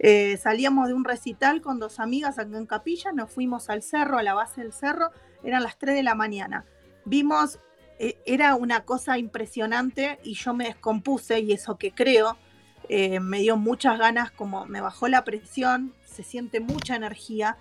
Eh, 0.00 0.36
salíamos 0.36 0.88
de 0.88 0.94
un 0.94 1.04
recital 1.04 1.62
con 1.62 1.78
dos 1.78 1.98
amigas 1.98 2.38
acá 2.38 2.58
en 2.58 2.66
Capilla, 2.66 3.12
nos 3.12 3.30
fuimos 3.30 3.70
al 3.70 3.82
cerro, 3.82 4.18
a 4.18 4.22
la 4.22 4.34
base 4.34 4.60
del 4.60 4.72
cerro, 4.72 5.10
eran 5.42 5.62
las 5.62 5.78
3 5.78 5.94
de 5.94 6.02
la 6.02 6.14
mañana. 6.14 6.66
Vimos, 7.06 7.58
era 8.26 8.54
una 8.56 8.84
cosa 8.84 9.18
impresionante 9.18 10.18
y 10.24 10.34
yo 10.34 10.54
me 10.54 10.64
descompuse 10.64 11.40
y 11.40 11.52
eso 11.52 11.78
que 11.78 11.92
creo, 11.92 12.36
eh, 12.88 13.20
me 13.20 13.38
dio 13.40 13.56
muchas 13.56 13.98
ganas, 13.98 14.30
como 14.32 14.66
me 14.66 14.80
bajó 14.80 15.08
la 15.08 15.24
presión, 15.24 15.94
se 16.04 16.22
siente 16.22 16.60
mucha 16.60 16.96
energía 16.96 17.56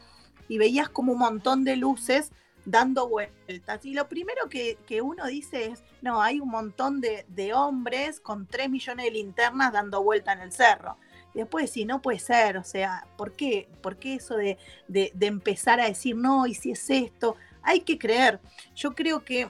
y 0.47 0.57
veías 0.57 0.89
como 0.89 1.13
un 1.13 1.19
montón 1.19 1.63
de 1.63 1.75
luces 1.77 2.31
dando 2.65 3.07
vueltas. 3.07 3.85
Y 3.85 3.93
lo 3.93 4.07
primero 4.09 4.49
que, 4.49 4.77
que 4.85 5.01
uno 5.01 5.25
dice 5.27 5.65
es, 5.67 5.83
no, 6.01 6.21
hay 6.21 6.39
un 6.39 6.49
montón 6.49 7.01
de, 7.01 7.25
de 7.29 7.53
hombres 7.53 8.19
con 8.19 8.47
3 8.47 8.69
millones 8.69 9.05
de 9.05 9.11
linternas 9.11 9.71
dando 9.73 10.03
vuelta 10.03 10.33
en 10.33 10.41
el 10.41 10.51
cerro. 10.51 10.97
Y 11.33 11.39
después 11.39 11.71
sí, 11.71 11.85
no 11.85 12.01
puede 12.01 12.19
ser, 12.19 12.57
o 12.57 12.63
sea, 12.63 13.07
¿por 13.17 13.33
qué? 13.33 13.69
¿Por 13.81 13.97
qué 13.97 14.15
eso 14.15 14.35
de, 14.35 14.57
de- 14.87 15.11
de 15.15 15.27
empezar 15.27 15.79
a 15.79 15.85
decir, 15.85 16.15
no, 16.15 16.45
y 16.45 16.53
si 16.55 16.71
es 16.71 16.89
esto? 16.89 17.35
Hay 17.63 17.81
que 17.81 17.97
creer. 17.97 18.39
Yo 18.75 18.93
creo 18.95 19.23
que 19.23 19.49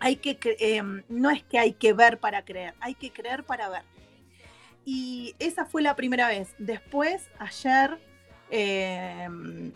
hay 0.00 0.16
que, 0.16 0.38
em, 0.60 1.02
no 1.08 1.30
es 1.30 1.42
que 1.44 1.58
hay 1.58 1.72
que 1.74 1.92
ver 1.92 2.18
para 2.18 2.44
creer, 2.44 2.74
hay 2.80 2.94
que 2.94 3.12
creer 3.12 3.44
para 3.44 3.68
ver. 3.68 3.82
Y 4.84 5.34
esa 5.38 5.66
fue 5.66 5.82
la 5.82 5.94
primera 5.96 6.28
vez. 6.28 6.54
Después, 6.58 7.28
ayer, 7.38 7.98
eh, 8.50 9.28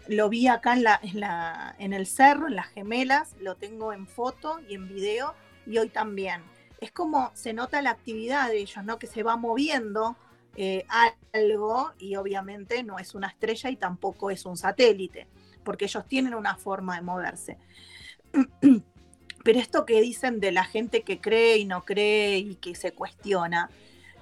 lo 0.08 0.28
vi 0.28 0.48
acá 0.48 0.72
en, 0.74 0.82
la- 0.84 1.74
en 1.78 1.92
el 1.92 2.06
cerro, 2.06 2.48
en 2.48 2.56
las 2.56 2.66
gemelas, 2.68 3.34
lo 3.40 3.54
tengo 3.56 3.92
en 3.92 4.06
foto 4.06 4.60
y 4.68 4.74
en 4.74 4.88
video, 4.88 5.34
y 5.66 5.78
hoy 5.78 5.88
también. 5.88 6.42
Es 6.80 6.90
como 6.90 7.30
se 7.34 7.52
nota 7.52 7.80
la 7.82 7.90
actividad 7.90 8.48
de 8.48 8.58
ellos, 8.58 8.84
¿no? 8.84 8.98
Que 8.98 9.06
se 9.06 9.22
va 9.22 9.36
moviendo 9.36 10.16
eh, 10.56 10.86
algo, 11.32 11.92
y 11.98 12.16
obviamente 12.16 12.82
no 12.84 12.98
es 12.98 13.14
una 13.14 13.28
estrella 13.28 13.70
y 13.70 13.76
tampoco 13.76 14.30
es 14.30 14.46
un 14.46 14.56
satélite, 14.56 15.26
porque 15.64 15.86
ellos 15.86 16.06
tienen 16.06 16.34
una 16.34 16.56
forma 16.56 16.96
de 16.96 17.02
moverse. 17.02 17.58
Pero 19.44 19.60
esto 19.60 19.86
que 19.86 20.00
dicen 20.00 20.40
de 20.40 20.50
la 20.50 20.64
gente 20.64 21.02
que 21.02 21.20
cree 21.20 21.58
y 21.58 21.64
no 21.66 21.84
cree 21.84 22.38
y 22.38 22.56
que 22.56 22.74
se 22.74 22.92
cuestiona, 22.92 23.70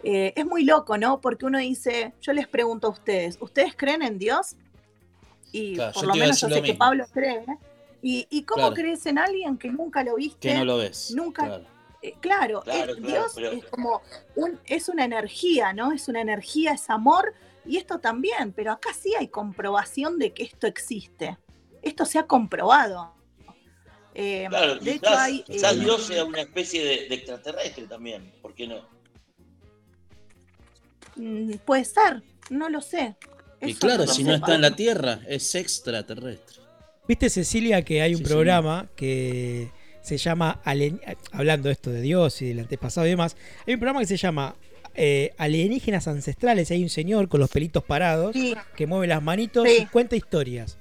eh, 0.03 0.35
es 0.37 0.45
muy 0.45 0.65
loco, 0.65 0.99
¿no? 0.99 1.21
Porque 1.23 1.47
uno 1.47 1.59
dice, 1.59 2.13
yo 2.21 2.33
les 2.35 2.47
pregunto 2.49 2.89
a 2.89 2.91
ustedes, 2.91 3.39
¿ustedes 3.41 3.75
creen 3.75 4.03
en 4.03 4.19
Dios? 4.19 4.57
Y 5.53 5.77
Claro, 5.77 5.93
por 5.95 6.07
lo 6.09 6.15
menos 6.15 6.41
yo 6.41 6.49
sé 6.49 6.61
que. 6.63 6.75
Pablo 6.75 7.07
cree. 7.13 7.37
¿eh? 7.37 7.57
¿Y, 8.03 8.27
y 8.31 8.43
cómo 8.43 8.63
Claro. 8.69 8.75
crees 8.75 9.07
en 9.07 9.17
alguien 9.19 9.57
que 9.57 9.71
nunca 9.71 10.03
lo 10.03 10.17
viste? 10.17 10.49
Que 10.49 10.55
no 10.55 10.65
lo 10.65 10.77
ves. 10.79 11.13
Nunca- 11.15 11.45
claro. 11.47 11.65
Eh, 12.03 12.15
claro, 12.19 12.65
es- 12.67 12.97
Dios 12.97 13.39
es 13.39 13.65
como 13.67 14.03
un- 14.35 14.59
es 14.67 14.89
una 14.89 15.05
energía, 15.05 15.73
¿no? 15.73 15.93
Es 15.93 16.09
una 16.09 16.21
energía, 16.21 16.73
es 16.73 16.91
amor, 16.91 17.33
y 17.65 17.77
esto 17.77 18.01
también, 18.01 18.53
pero 18.53 18.73
acá 18.73 18.91
sí 18.93 19.15
hay 19.17 19.29
comprobación 19.29 20.19
de 20.19 20.33
que 20.33 20.43
esto 20.43 20.67
existe. 20.67 21.39
Esto 21.81 22.05
se 22.05 22.19
ha 22.19 22.27
comprobado. 22.27 23.15
Eh, 24.15 24.47
Claro, 24.49 24.77
de 24.77 24.91
hecho 24.93 25.01
quizás, 25.01 25.19
hay. 25.19 25.43
quizás 25.43 25.77
eh, 25.77 25.81
Dios 25.81 26.03
sea 26.07 26.25
una 26.25 26.41
especie 26.43 26.85
de, 26.85 27.09
de 27.09 27.15
extraterrestre 27.15 27.87
también, 27.87 28.33
¿por 28.43 28.55
qué 28.55 28.67
no? 28.67 28.87
mm, 31.17 31.53
puede 31.65 31.85
ser, 31.85 32.23
no 32.51 32.69
lo 32.69 32.81
sé. 32.81 33.17
Y 33.61 33.75
claro, 33.75 34.07
si 34.07 34.25
no 34.25 34.35
está 34.35 34.55
en 34.57 34.63
la. 34.63 34.75
Tierra, 34.75 35.21
es 35.29 35.55
extraterrestre. 35.55 36.63
¿Viste, 37.07 37.31
Cecilia, 37.31 37.83
que 37.83 38.03
hay 38.03 38.15
un 38.15 38.19
Sí, 38.19 38.25
programa 38.25 38.89
que 38.97 39.71
se 40.03 40.17
llama, 40.19 40.61
Alien- 40.65 41.01
hablando 41.31 41.71
esto 41.71 41.91
de 41.91 42.01
Dios 42.01 42.43
y 42.43 42.49
del 42.49 42.61
antepasado 42.61 43.07
y 43.07 43.11
demás, 43.11 43.37
hay 43.67 43.75
un 43.75 43.81
programa 43.81 44.01
que 44.01 44.07
se 44.07 44.17
llama 44.17 44.57
eh, 44.95 45.33
Alienígenas 45.39 46.09
Ancestrales, 46.09 46.71
hay 46.71 46.83
un 46.83 46.89
señor 46.89 47.29
con 47.29 47.41
los 47.41 47.51
pelitos 47.51 47.85
parados 47.85 48.33
Sí, 48.35 48.55
que 48.77 48.87
mueve 48.87 49.07
las 49.07 49.23
manitos 49.23 49.67
Sí. 49.69 49.79
y 49.83 49.87
cuenta 49.87 50.17
historias. 50.17 50.77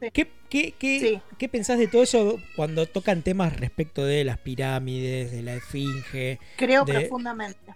Sí. 0.00 0.08
¿Qué, 0.12 0.30
qué, 0.50 0.72
qué, 0.78 1.00
Sí. 1.00 1.22
qué 1.38 1.48
pensás 1.48 1.78
de 1.78 1.86
todo 1.86 2.02
eso 2.02 2.38
cuando 2.56 2.86
tocan 2.86 3.22
temas 3.22 3.56
respecto 3.58 4.04
de 4.04 4.24
las 4.24 4.38
pirámides, 4.38 5.30
de 5.32 5.42
la 5.42 5.54
esfinge, 5.54 6.38
creo 6.56 6.84
de- 6.84 6.92
profundamente. 6.92 7.74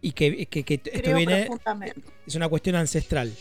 y 0.00 0.12
que, 0.12 0.46
que- 0.46 0.64
que 0.64 0.74
esto 0.74 0.90
Creo 0.92 1.16
viene, 1.16 1.44
profundamente. 1.46 2.02
es 2.26 2.34
una 2.34 2.48
cuestión 2.48 2.76
ancestral? 2.76 3.32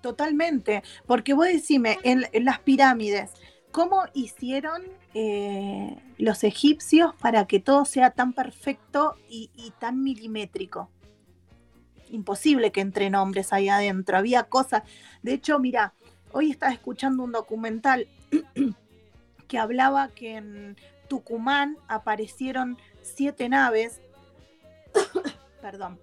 Totalmente, 0.00 0.82
porque 1.06 1.34
vos 1.34 1.46
decime, 1.46 1.98
en, 2.04 2.24
en 2.32 2.44
las 2.46 2.58
pirámides, 2.60 3.30
¿cómo 3.70 4.04
hicieron 4.14 4.82
eh, 5.12 5.94
los 6.16 6.42
egipcios 6.44 7.14
para 7.20 7.46
que 7.46 7.60
todo 7.60 7.84
sea 7.84 8.10
tan 8.10 8.32
perfecto 8.32 9.16
y, 9.28 9.50
y 9.54 9.72
tan 9.78 10.02
milimétrico? 10.02 10.90
Imposible 12.08 12.72
que 12.72 12.80
entren 12.80 13.14
hombres 13.14 13.52
ahí 13.52 13.68
adentro, 13.68 14.16
había 14.16 14.44
cosas. 14.44 14.84
De 15.22 15.34
hecho, 15.34 15.58
mira, 15.58 15.92
hoy 16.32 16.50
estaba 16.50 16.72
escuchando 16.72 17.22
un 17.22 17.32
documental 17.32 18.06
que 19.48 19.58
hablaba 19.58 20.08
que 20.08 20.36
en 20.36 20.76
Tucumán 21.08 21.76
aparecieron 21.88 22.78
siete 23.02 23.48
naves, 23.48 24.00
perdón, 25.60 25.98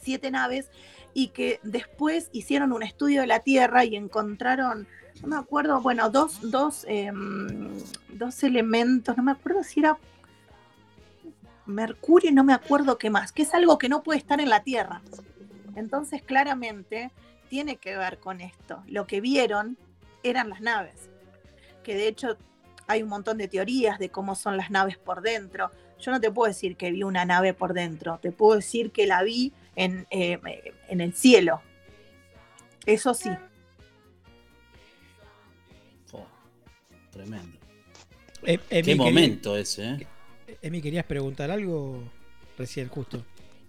siete 0.00 0.30
naves 0.30 0.68
y 1.12 1.28
que 1.28 1.60
después 1.62 2.28
hicieron 2.32 2.72
un 2.72 2.82
estudio 2.82 3.20
de 3.20 3.28
la 3.28 3.40
Tierra 3.40 3.84
y 3.84 3.96
encontraron, 3.96 4.88
no 5.22 5.28
me 5.28 5.36
acuerdo, 5.36 5.80
bueno, 5.80 6.10
dos, 6.10 6.50
dos, 6.50 6.84
em, 6.88 7.70
dos 8.08 8.42
elementos, 8.42 9.16
no 9.16 9.22
me 9.22 9.32
acuerdo 9.32 9.62
si 9.62 9.80
era 9.80 9.96
Mercurio 11.66 12.30
no 12.32 12.44
me 12.44 12.52
acuerdo 12.52 12.98
qué 12.98 13.10
más, 13.10 13.32
que 13.32 13.42
es 13.42 13.54
algo 13.54 13.78
que 13.78 13.88
no 13.88 14.02
puede 14.02 14.18
estar 14.18 14.40
en 14.40 14.50
la 14.50 14.62
Tierra. 14.62 15.00
Entonces, 15.76 16.22
claramente, 16.22 17.10
tiene 17.54 17.76
que 17.76 17.96
ver 17.96 18.18
con 18.18 18.40
esto. 18.40 18.82
Lo 18.88 19.06
que 19.06 19.20
vieron 19.20 19.78
eran 20.24 20.48
las 20.48 20.60
naves, 20.60 21.08
que 21.84 21.94
de 21.94 22.08
hecho 22.08 22.36
hay 22.88 23.04
un 23.04 23.08
montón 23.08 23.38
de 23.38 23.46
teorías 23.46 24.00
de 24.00 24.08
cómo 24.08 24.34
son 24.34 24.56
las 24.56 24.72
naves 24.72 24.98
por 24.98 25.22
dentro. 25.22 25.70
Yo 26.00 26.10
no 26.10 26.20
te 26.20 26.32
puedo 26.32 26.48
decir 26.48 26.74
que 26.76 26.90
vi 26.90 27.04
una 27.04 27.24
nave 27.24 27.54
por 27.54 27.72
dentro, 27.72 28.18
te 28.20 28.32
puedo 28.32 28.56
decir 28.56 28.90
que 28.90 29.06
la 29.06 29.22
vi 29.22 29.52
en, 29.76 30.04
eh, 30.10 30.40
en 30.88 31.00
el 31.00 31.14
cielo. 31.14 31.62
Eso 32.86 33.14
sí. 33.14 33.30
Oh, 36.10 36.26
tremendo. 37.12 37.56
Eh, 38.42 38.58
Emi, 38.68 38.82
Qué 38.82 38.94
momento 38.96 39.56
ese, 39.56 39.90
¿eh? 39.90 40.06
Emi, 40.60 40.82
¿querías 40.82 41.04
preguntar 41.04 41.52
algo 41.52 42.02
recién, 42.58 42.88
justo? 42.88 43.18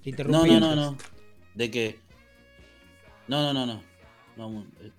Te 0.03 0.09
No, 0.09 0.09
interrumpí 0.09 0.49
no, 0.49 0.59
no, 0.59 0.75
no. 0.75 0.97
¿De 1.53 1.69
qué? 1.69 2.04
No, 3.27 3.53
no, 3.53 3.65
no, 3.65 3.81
no. 4.37 4.65
Eh, 4.81 4.91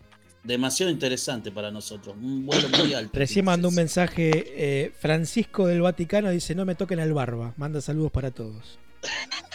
demasiado 0.45 0.91
interesante 0.93 1.51
para 1.51 1.71
nosotros. 1.71 2.17
Un 2.21 2.47
vuelo 2.47 2.69
muy 2.71 2.95
alto. 2.95 3.11
Recién 3.13 3.45
mandó 3.45 3.69
un 3.69 3.75
mensaje 3.75 4.31
eh, 4.57 4.93
Francisco 4.99 5.67
del 5.67 5.81
Vaticano, 5.83 6.31
dice, 6.31 6.55
no 6.55 6.65
me 6.65 6.75
toquen 6.75 7.01
al 7.01 7.13
barba. 7.13 7.55
Manda 7.57 7.81
saludos 7.81 8.13
para 8.13 8.31
todos. 8.31 8.79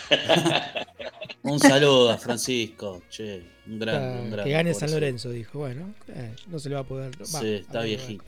Un 1.44 1.60
saludo 1.60 2.12
a 2.12 2.18
Francisco. 2.18 3.02
Che, 3.10 3.42
un 3.68 3.80
gran, 3.80 3.96
Ah, 3.96 4.20
un 4.22 4.32
gran. 4.32 4.46
que 4.46 4.52
gane 4.52 4.74
San 4.74 4.86
eso. 4.90 4.96
Lorenzo, 4.96 5.32
dijo. 5.32 5.60
Bueno, 5.60 5.94
eh, 6.10 6.36
no 6.48 6.60
se 6.60 6.70
le 6.70 6.76
va 6.76 6.82
a 6.82 6.86
poder... 6.86 7.12
va, 7.20 7.26
Sí, 7.26 7.48
está 7.56 7.82
viejito. 7.82 8.24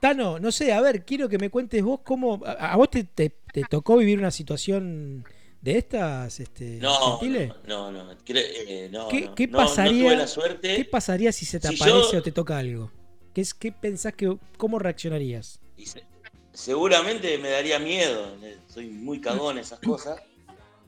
Tano, 0.00 0.38
no 0.38 0.50
sé, 0.52 0.72
a 0.72 0.80
ver, 0.80 1.04
quiero 1.04 1.28
que 1.28 1.38
me 1.38 1.50
cuentes 1.50 1.82
vos 1.82 2.00
cómo... 2.02 2.42
¿A, 2.46 2.72
a 2.72 2.76
vos 2.76 2.90
te, 2.90 3.04
te- 3.04 3.32
te 3.52 3.62
tocó 3.68 3.96
vivir 3.96 4.18
una 4.18 4.30
situación 4.30 5.24
de 5.66 5.78
estas, 5.78 6.38
este, 6.38 6.78
No, 6.80 7.20
no, 7.66 7.90
no, 7.90 8.12
eh, 8.12 8.88
no, 8.92 9.08
¿Qué, 9.08 9.20
no. 9.22 9.34
qué 9.34 9.46
No, 9.48 9.58
no 9.58 9.64
pasaría, 9.64 10.04
tuve 10.04 10.16
la 10.16 10.26
suerte. 10.28 10.76
¿Qué 10.76 10.84
pasaría 10.84 11.32
si 11.32 11.44
se 11.44 11.58
te 11.58 11.66
Si 11.68 11.74
aparece 11.74 12.12
yo- 12.12 12.18
o 12.18 12.22
te 12.22 12.30
toca 12.30 12.56
algo? 12.56 12.92
¿Qué, 13.34 13.40
es, 13.40 13.52
¿Qué 13.52 13.72
pensás 13.72 14.14
que... 14.14 14.36
¿Cómo 14.56 14.78
reaccionarías? 14.78 15.58
Y 15.76 15.86
se- 15.86 16.04
seguramente 16.52 17.36
me 17.38 17.50
daría 17.50 17.80
miedo. 17.80 18.36
eh, 18.44 18.58
Soy 18.72 18.86
muy 18.86 19.20
cagón 19.20 19.56
en 19.56 19.62
esas 19.64 19.80
cosas. 19.80 20.20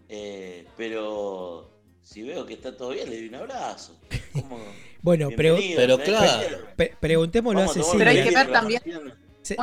eh, 0.09 0.65
pero 0.77 1.69
si 2.03 2.23
veo 2.23 2.47
que 2.47 2.55
está 2.55 2.77
todo 2.77 2.91
bien, 2.91 3.11
le 3.11 3.17
doy 3.17 3.29
un 3.29 3.35
abrazo. 3.35 3.97
¿Cómo? 4.33 4.59
Bueno, 5.01 5.29
pero, 5.37 5.55
Bienvenido, 5.57 5.97
pero 5.97 5.99
claro. 6.05 6.59
pre- 6.77 6.93
preguntémosle 7.01 7.63
a 7.63 7.67
Vamos 7.67 7.77
a 7.77 7.81
Cecilia. 7.83 7.99
Pero 8.05 8.11
hay 8.19 8.29
que 8.29 8.35
ver 8.35 8.53
también-. 8.53 8.83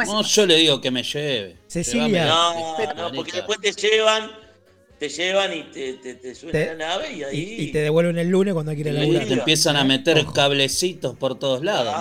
No, 0.07 0.21
yo 0.23 0.45
le 0.45 0.55
digo 0.55 0.79
que 0.81 0.91
me 0.91 1.03
lleve. 1.03 1.57
Cecilia. 1.67 2.07
Llévame, 2.07 2.93
No, 2.95 3.09
no, 3.09 3.15
porque 3.15 3.31
después 3.33 3.59
te 3.59 3.71
llevan, 3.73 4.31
te 4.99 5.09
llevan 5.09 5.53
y 5.53 5.63
te, 5.71 5.93
te, 5.93 6.15
te 6.15 6.35
suben 6.35 6.51
Te- 6.53 6.69
a 6.69 6.73
la 6.73 6.87
nave 6.87 7.13
y 7.13 7.23
ahí. 7.23 7.55
Y, 7.59 7.61
y 7.63 7.71
te 7.71 7.79
devuelven 7.79 8.17
el 8.17 8.29
lunes 8.29 8.53
cuando 8.53 8.71
hay 8.71 8.77
que 8.81 8.89
ir 8.89 8.97
a 8.97 9.01
Sí, 9.03 9.09
Y 9.09 9.19
te 9.27 9.33
empiezan 9.33 9.75
a 9.75 9.83
meter 9.83 10.17
Ojo. 10.19 10.33
cablecitos 10.33 11.15
por 11.17 11.37
todos 11.37 11.63
lados. 11.63 11.95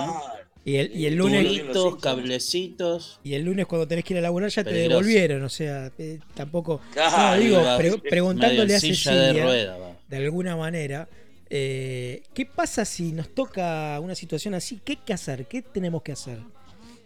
Y 0.64 0.76
el, 0.76 0.96
y 0.96 1.06
el 1.06 1.16
lunes... 1.16 1.46
Cablecitos. 2.00 3.20
Y 3.22 3.34
el 3.34 3.42
lunes 3.44 3.66
cuando 3.66 3.86
tenés 3.86 4.04
que 4.04 4.14
ir 4.14 4.18
a 4.18 4.22
laburar 4.22 4.48
ya 4.50 4.64
te 4.64 4.72
devolvieron, 4.72 5.42
o 5.42 5.48
sea, 5.48 5.90
eh, 5.98 6.18
tampoco... 6.34 6.80
Claro, 6.92 7.36
no, 7.36 7.42
digo, 7.42 7.62
pre- 7.76 7.98
preguntándole 8.10 8.74
a 8.74 8.80
Cecilia, 8.80 9.32
de 9.32 9.42
rueda, 9.42 9.76
va. 9.76 9.96
de 10.08 10.16
alguna 10.16 10.56
manera, 10.56 11.06
eh, 11.50 12.22
¿qué 12.32 12.46
pasa 12.46 12.84
si 12.86 13.12
nos 13.12 13.34
toca 13.34 13.98
una 14.00 14.14
situación 14.14 14.54
así? 14.54 14.80
¿Qué 14.84 14.92
hay 14.92 14.98
que 15.04 15.12
hacer? 15.12 15.46
¿Qué 15.46 15.60
tenemos 15.60 16.02
que 16.02 16.12
hacer? 16.12 16.38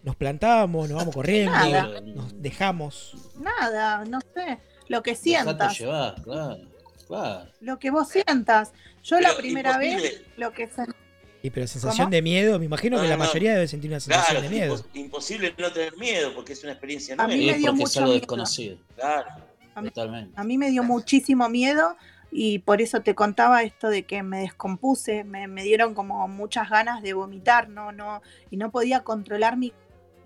¿Nos 0.05 0.15
plantamos? 0.15 0.89
¿Nos 0.89 0.97
vamos 0.99 1.15
corriendo? 1.15 1.51
Nada. 1.51 2.01
¿Nos 2.01 2.41
dejamos? 2.41 3.15
Nada, 3.41 4.05
no 4.05 4.21
sé. 4.35 4.59
Lo 4.89 5.03
que 5.03 5.15
sientas, 5.15 5.79
llevar, 5.79 6.21
claro. 6.23 6.59
Claro. 7.07 7.51
lo 7.61 7.79
que 7.79 7.91
vos 7.91 8.09
sientas. 8.09 8.73
Yo 9.03 9.17
Pero 9.17 9.29
la 9.31 9.37
primera 9.37 9.79
vez, 9.79 9.93
imposible. 9.95 10.25
lo 10.37 10.53
que 10.53 10.69
sen- 10.71 10.95
Y 11.43 11.51
pero 11.51 11.67
sensación 11.67 12.07
¿Cómo? 12.07 12.11
de 12.11 12.21
miedo, 12.23 12.59
me 12.59 12.65
imagino 12.67 12.97
No, 12.97 13.03
que 13.03 13.09
la 13.09 13.17
no, 13.17 13.23
no. 13.23 13.29
mayoría 13.29 13.55
debe 13.55 13.69
sentir 13.69 13.91
una 13.91 14.01
sensación 14.01 14.37
Claro, 14.41 14.43
de 14.43 14.49
miedo. 14.55 14.77
impos- 14.77 14.85
imposible 14.95 15.55
no 15.57 15.73
tener 15.73 15.97
miedo 15.97 16.35
porque 16.35 16.53
es 16.53 16.63
una 16.65 16.73
experiencia 16.73 17.15
A 17.17 17.27
mí 17.29 17.37
nueva. 17.37 17.47
me 17.47 17.51
Es 17.53 17.59
dio 17.59 17.67
porque 17.71 17.83
es 17.83 17.89
mucho 17.89 17.99
algo 18.01 18.09
miedo. 18.11 18.21
desconocido. 18.21 18.77
Claro. 18.97 19.29
A 19.75 19.81
mí- 19.83 19.89
Totalmente. 19.91 20.33
A 20.37 20.45
mí 20.45 20.59
me 20.59 20.71
dio 20.71 20.83
muchísimo 20.83 21.49
miedo 21.49 21.97
y 22.31 22.59
por 22.59 22.83
eso 22.83 23.01
te 23.01 23.15
contaba 23.15 23.63
esto 23.63 23.89
de 23.89 24.03
que 24.03 24.23
me 24.23 24.41
descompuse, 24.41 25.25
me, 25.25 25.47
me 25.47 25.63
dieron 25.63 25.95
como 25.95 26.27
muchas 26.29 26.69
ganas 26.69 27.01
de 27.03 27.15
vomitar, 27.15 27.69
no, 27.71 27.93
no, 27.93 28.21
y 28.51 28.57
no 28.59 28.71
podía 28.71 29.03
controlar 29.05 29.57
mi 29.57 29.73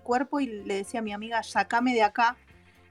cuerpo 0.03 0.39
y 0.41 0.47
le 0.47 0.75
decía 0.75 0.99
a 0.99 1.03
mi 1.03 1.13
amiga, 1.13 1.43
sacame 1.43 1.93
de 1.93 2.01
acá, 2.03 2.35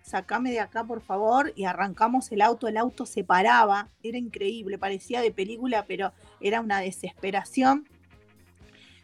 sacame 0.03 0.51
de 0.51 0.61
acá 0.61 0.85
por 0.85 1.01
favor, 1.01 1.53
y 1.57 1.65
arrancamos 1.65 2.31
el 2.33 2.43
auto, 2.43 2.69
el 2.69 2.77
auto 2.77 3.07
se 3.07 3.25
paraba, 3.25 3.89
era 4.03 4.19
increíble, 4.19 4.79
parecía 4.79 5.21
de 5.21 5.31
película, 5.31 5.87
pero 5.87 6.13
era 6.41 6.61
una 6.61 6.81
desesperación. 6.81 7.89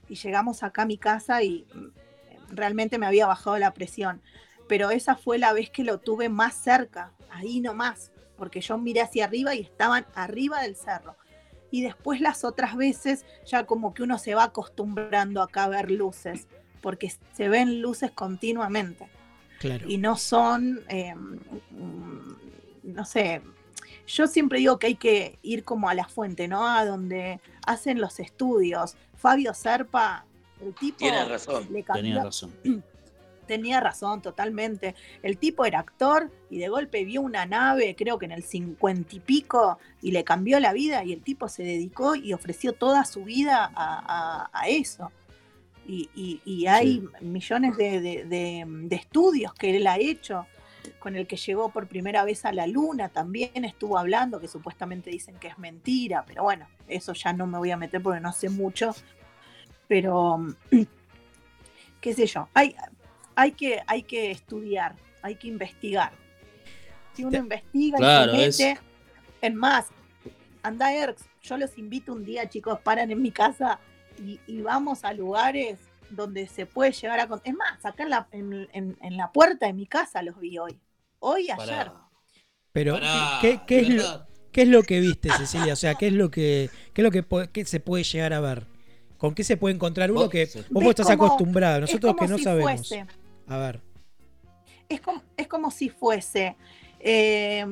Y 0.08 0.14
llegamos 0.14 0.62
acá 0.62 0.82
a 0.82 0.87
mi 0.87 0.98
casa 0.98 1.42
y 1.42 1.66
mm, 1.74 2.54
realmente 2.54 2.98
me 2.98 3.06
había 3.06 3.26
bajado 3.26 3.58
la 3.58 3.72
presión 3.72 4.22
pero 4.68 4.90
esa 4.90 5.16
fue 5.16 5.38
la 5.38 5.52
vez 5.52 5.70
que 5.70 5.82
lo 5.82 5.98
tuve 5.98 6.28
más 6.28 6.54
cerca, 6.54 7.12
ahí 7.30 7.61
nomás, 7.61 8.12
porque 8.37 8.61
yo 8.61 8.78
miré 8.78 9.00
hacia 9.00 9.24
arriba 9.24 9.54
y 9.54 9.62
estaban 9.62 10.06
arriba 10.14 10.61
del 10.61 10.76
cerro. 10.76 11.16
Y 11.70 11.82
después 11.82 12.20
las 12.20 12.44
otras 12.44 12.76
veces 12.76 13.24
ya 13.44 13.66
como 13.66 13.92
que 13.94 14.02
uno 14.02 14.18
se 14.18 14.34
va 14.34 14.44
acostumbrando 14.44 15.42
acá 15.42 15.64
a 15.64 15.68
ver 15.68 15.90
luces, 15.90 16.46
porque 16.80 17.12
se 17.32 17.48
ven 17.48 17.80
luces 17.82 18.12
continuamente 18.12 19.08
Claro. 19.59 19.88
y 19.88 19.99
no 19.99 20.16
son, 20.16 20.81
eh, 20.88 21.14
no 22.83 23.05
sé, 23.05 23.42
yo 24.07 24.27
siempre 24.27 24.59
digo 24.59 24.79
que 24.79 24.87
hay 24.88 24.94
que 24.94 25.38
ir 25.42 25.64
como 25.64 25.88
a 25.88 25.94
la 25.94 26.07
fuente, 26.09 26.49
¿no? 26.49 26.66
A 26.66 26.85
donde 26.85 27.40
hacen 27.66 28.01
los 28.01 28.21
estudios. 28.21 28.97
Fabio 29.16 29.53
Serpa, 29.55 30.25
el 30.61 30.75
tipo 30.75 31.05
razón. 31.29 31.66
le 31.71 31.83
cambió, 31.83 32.03
Tenía 32.05 32.25
razón. 32.25 32.55
Tenía 33.47 33.81
razón, 33.81 34.21
totalmente. 34.21 34.94
El 35.23 35.38
tipo 35.38 35.64
era 35.64 35.79
actor 35.79 36.31
y 36.51 36.59
de 36.59 36.68
golpe 36.68 37.05
vio 37.05 37.23
una 37.23 37.47
nave, 37.47 37.94
creo 37.97 38.18
que 38.18 38.27
en 38.27 38.33
el 38.33 38.42
cincuenta 38.42 39.16
y 39.16 39.21
pico, 39.21 39.79
y 40.03 40.11
le 40.12 40.23
cambió 40.23 40.61
la 40.61 40.75
vida 40.75 41.03
y 41.03 41.14
el 41.14 41.23
tipo 41.23 41.49
se 41.49 41.62
dedicó 41.62 42.14
y 42.14 42.35
ofreció 42.35 42.75
toda 42.75 43.05
su 43.07 43.25
vida 43.25 43.64
a, 43.75 44.44
a- 44.44 44.51
a 44.53 44.68
eso. 44.68 45.11
Y, 45.88 46.09
y- 46.14 46.40
y 46.44 46.66
hay 46.66 47.03
millones 47.22 47.77
de, 47.77 48.01
de- 48.01 48.24
de- 48.27 48.64
de 48.66 48.96
estudios 48.96 49.53
que 49.55 49.74
él 49.77 49.87
ha 49.87 49.96
hecho, 49.98 50.46
con 50.98 51.16
el 51.16 51.27
que 51.27 51.37
llegó 51.37 51.70
por 51.70 51.87
primera 51.88 52.24
vez 52.24 52.44
a 52.44 52.53
la 52.53 52.66
luna, 52.66 53.09
también 53.09 53.64
estuvo 53.64 53.96
hablando, 53.98 54.38
que 54.38 54.48
supuestamente 54.48 55.11
dicen 55.11 55.37
que 55.40 55.48
es 55.48 55.59
mentira, 55.59 56.24
pero 56.27 56.42
bueno, 56.44 56.66
eso 56.88 57.12
ya 57.14 57.33
no 57.33 57.46
me 57.46 57.57
voy 57.59 57.70
a 57.70 57.77
meter 57.77 58.03
porque 58.03 58.20
no 58.20 58.33
sé 58.33 58.48
mucho. 58.51 58.94
Pero, 59.88 60.46
qué 62.01 62.14
sé 62.14 62.27
yo, 62.27 62.48
hay, 62.55 62.74
hay 63.35 63.53
que, 63.53 63.81
hay 63.87 64.03
que 64.03 64.31
estudiar, 64.31 64.95
hay 65.22 65.36
que 65.36 65.49
investigar. 65.49 66.12
Si 67.14 67.22
uno 67.22 67.32
Te- 67.32 67.39
investiga 67.39 67.99
Claro, 67.99 68.34
y 68.34 68.41
es- 68.43 68.57
se 68.57 68.68
mete, 68.74 68.80
en 69.41 69.55
más, 69.57 69.86
anda 70.62 70.93
Erx, 70.93 71.24
yo 71.43 71.57
los 71.57 71.76
invito 71.78 72.12
un 72.12 72.24
día, 72.24 72.49
chicos, 72.49 72.78
paran 72.80 73.11
en 73.11 73.22
mi 73.22 73.30
casa 73.30 73.78
y, 74.19 74.41
y 74.47 74.61
vamos 74.62 75.05
a 75.05 75.12
lugares 75.12 75.79
donde 76.11 76.47
se 76.47 76.66
puede 76.66 76.93
llegar 76.93 77.21
a... 77.21 77.27
con- 77.29 77.41
Es 77.45 77.55
más, 77.55 77.85
acá 77.85 78.03
en 78.03 78.11
la, 78.11 78.29
en, 78.33 78.69
en- 78.73 78.97
en 79.01 79.16
la 79.16 79.31
puerta 79.33 79.66
de 79.66 79.73
mi 79.73 79.87
casa 79.87 80.23
los 80.23 80.39
vi 80.39 80.59
hoy. 80.59 80.79
Hoy 81.21 81.47
y 81.49 81.51
ayer. 81.51 81.66
Pará, 81.66 81.95
Pero, 82.73 82.95
pará, 82.95 83.39
¿qué, 83.41 83.61
qué 83.66 83.81
es 83.81 83.89
lo, 83.91 84.27
qué 84.53 84.62
es 84.62 84.69
lo 84.69 84.83
que 84.83 85.01
viste, 85.01 85.31
Cecilia? 85.31 85.73
O 85.73 85.77
sea, 85.77 85.95
¿qué 85.97 86.07
es 86.09 86.12
lo 86.12 86.31
que, 86.31 86.71
qué 86.95 87.03
es 87.03 87.05
lo 87.05 87.11
que, 87.11 87.49
qué 87.53 87.64
se 87.64 87.81
puede 87.81 88.05
llegar 88.05 88.33
a 88.33 88.41
ver? 88.41 88.66
¿Con 89.19 89.35
qué 89.35 89.43
se 89.45 89.57
puede 89.57 89.75
encontrar 89.75 90.11
uno 90.12 90.21
Vos- 90.23 90.31
que 90.31 90.47
vos 90.71 90.83
Ves 90.85 90.91
estás 90.91 91.07
como- 91.09 91.27
acostumbrado? 91.27 91.77
Es 91.77 91.81
Nosotros 91.91 92.14
como 92.14 92.21
que 92.27 92.29
no 92.33 92.39
si 92.39 92.45
sabemos. 92.45 92.71
fuese- 92.89 93.07
A 93.49 93.57
ver. 93.59 93.81
es 94.89 95.01
como, 95.01 95.23
es 95.37 95.47
como 95.49 95.71
si 95.71 95.89
fuese 95.91 96.57
eh, 97.01 97.64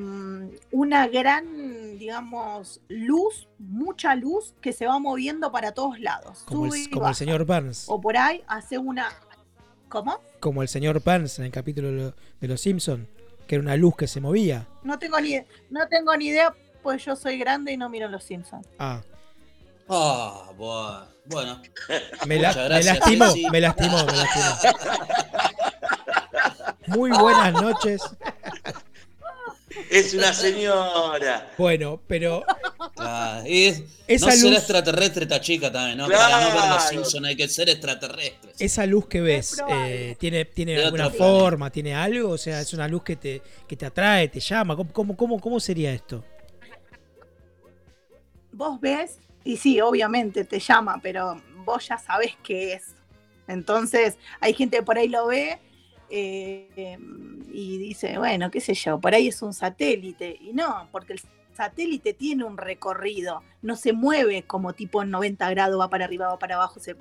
una 0.70 1.08
gran, 1.08 1.98
digamos, 1.98 2.80
luz, 2.88 3.48
mucha 3.58 4.14
luz 4.14 4.54
que 4.60 4.72
se 4.72 4.86
va 4.86 4.98
moviendo 4.98 5.50
para 5.52 5.72
todos 5.72 5.98
lados. 6.00 6.42
Como, 6.46 6.66
el, 6.74 6.90
como 6.90 7.12
señor 7.14 7.44
Burns. 7.44 7.84
O 7.88 8.00
por 8.00 8.16
ahí 8.16 8.42
hace 8.46 8.78
una... 8.78 9.08
¿Cómo? 9.88 10.20
Como 10.40 10.62
el 10.62 10.68
señor 10.68 11.00
Burns 11.02 11.38
en 11.38 11.46
el 11.46 11.50
capítulo 11.52 11.88
de, 11.88 11.94
lo- 11.94 12.14
de 12.40 12.48
Los 12.48 12.60
Simpson 12.60 13.08
que 13.46 13.54
era 13.54 13.62
una 13.62 13.76
luz 13.76 13.94
que 13.96 14.08
se 14.08 14.20
movía. 14.20 14.66
No 14.82 14.98
tengo 14.98 15.20
ni, 15.20 15.36
no 15.70 15.86
tengo 15.88 16.16
ni 16.16 16.26
idea, 16.26 16.52
pues 16.82 17.04
yo 17.04 17.14
soy 17.14 17.38
grande 17.38 17.70
y 17.72 17.76
no 17.76 17.88
miro 17.88 18.08
Los 18.08 18.24
Simpsons. 18.24 18.66
Ah, 18.78 19.00
Ah, 19.88 20.50
buah. 20.56 21.04
bueno. 21.26 21.62
me, 22.26 22.40
la- 22.40 22.52
lastimó, 22.80 23.26
me 23.52 23.60
lastimó, 23.60 23.98
me 24.04 24.12
lastimó. 24.16 24.72
Muy 26.88 27.10
buenas 27.12 27.52
noches. 27.52 28.02
Es 29.90 30.14
una 30.14 30.32
señora. 30.32 31.52
Bueno, 31.58 32.00
pero 32.06 32.44
Ah, 32.98 33.42
y 33.46 33.64
es- 33.66 33.82
Esa 34.06 34.26
no 34.26 34.32
ser 34.32 34.50
luz- 34.50 34.58
extraterrestre 34.58 35.22
esta 35.24 35.40
chica 35.40 35.70
también, 35.70 35.98
¿no? 35.98 36.06
Claro. 36.06 36.22
Para 36.22 36.48
no 36.54 36.60
ver 36.62 36.70
los 36.74 36.82
Simpsons 36.84 37.26
hay 37.26 37.36
que 37.36 37.48
ser 37.48 37.68
extraterrestre. 37.68 38.52
esa 38.58 38.86
luz 38.86 39.06
que 39.06 39.20
ves, 39.20 39.62
eh, 39.68 40.16
¿tiene, 40.18 40.44
tiene 40.46 40.82
alguna 40.82 41.10
forma? 41.10 41.70
¿Tiene 41.70 41.94
algo? 41.94 42.30
O 42.30 42.38
sea, 42.38 42.60
es 42.60 42.72
una 42.72 42.88
luz 42.88 43.02
que 43.02 43.16
te, 43.16 43.42
que 43.68 43.76
te 43.76 43.84
atrae, 43.86 44.28
te 44.28 44.40
llama. 44.40 44.76
¿Cómo, 44.76 44.92
cómo, 44.92 45.16
cómo, 45.16 45.40
cómo 45.40 45.60
sería 45.60 45.92
esto? 45.92 46.24
Vos 48.52 48.80
ves, 48.80 49.18
y 49.44 49.56
sí, 49.56 49.80
obviamente 49.80 50.44
te 50.44 50.58
llama, 50.58 50.98
pero 51.02 51.40
vos 51.64 51.86
ya 51.88 51.98
sabés 51.98 52.32
qué 52.42 52.74
es. 52.74 52.94
Entonces, 53.48 54.16
hay 54.40 54.54
gente 54.54 54.78
que 54.78 54.82
por 54.82 54.96
ahí 54.98 55.08
lo 55.08 55.26
ve 55.26 55.58
eh, 56.10 56.98
y 57.52 57.78
dice, 57.78 58.18
bueno, 58.18 58.50
qué 58.50 58.60
sé 58.60 58.74
yo, 58.74 59.00
por 59.00 59.14
ahí 59.14 59.28
es 59.28 59.42
un 59.42 59.52
satélite. 59.52 60.36
Y 60.40 60.52
no, 60.52 60.88
porque 60.92 61.14
el 61.14 61.20
satélite 61.56 62.12
tiene 62.14 62.44
un 62.44 62.56
recorrido, 62.58 63.42
no 63.62 63.76
se 63.76 63.92
mueve 63.92 64.42
como 64.42 64.72
tipo 64.74 65.02
en 65.02 65.10
90 65.10 65.48
grados, 65.50 65.80
va 65.80 65.88
para 65.88 66.04
arriba, 66.04 66.28
va 66.28 66.38
para 66.38 66.56
abajo. 66.56 66.80
se- 66.80 66.96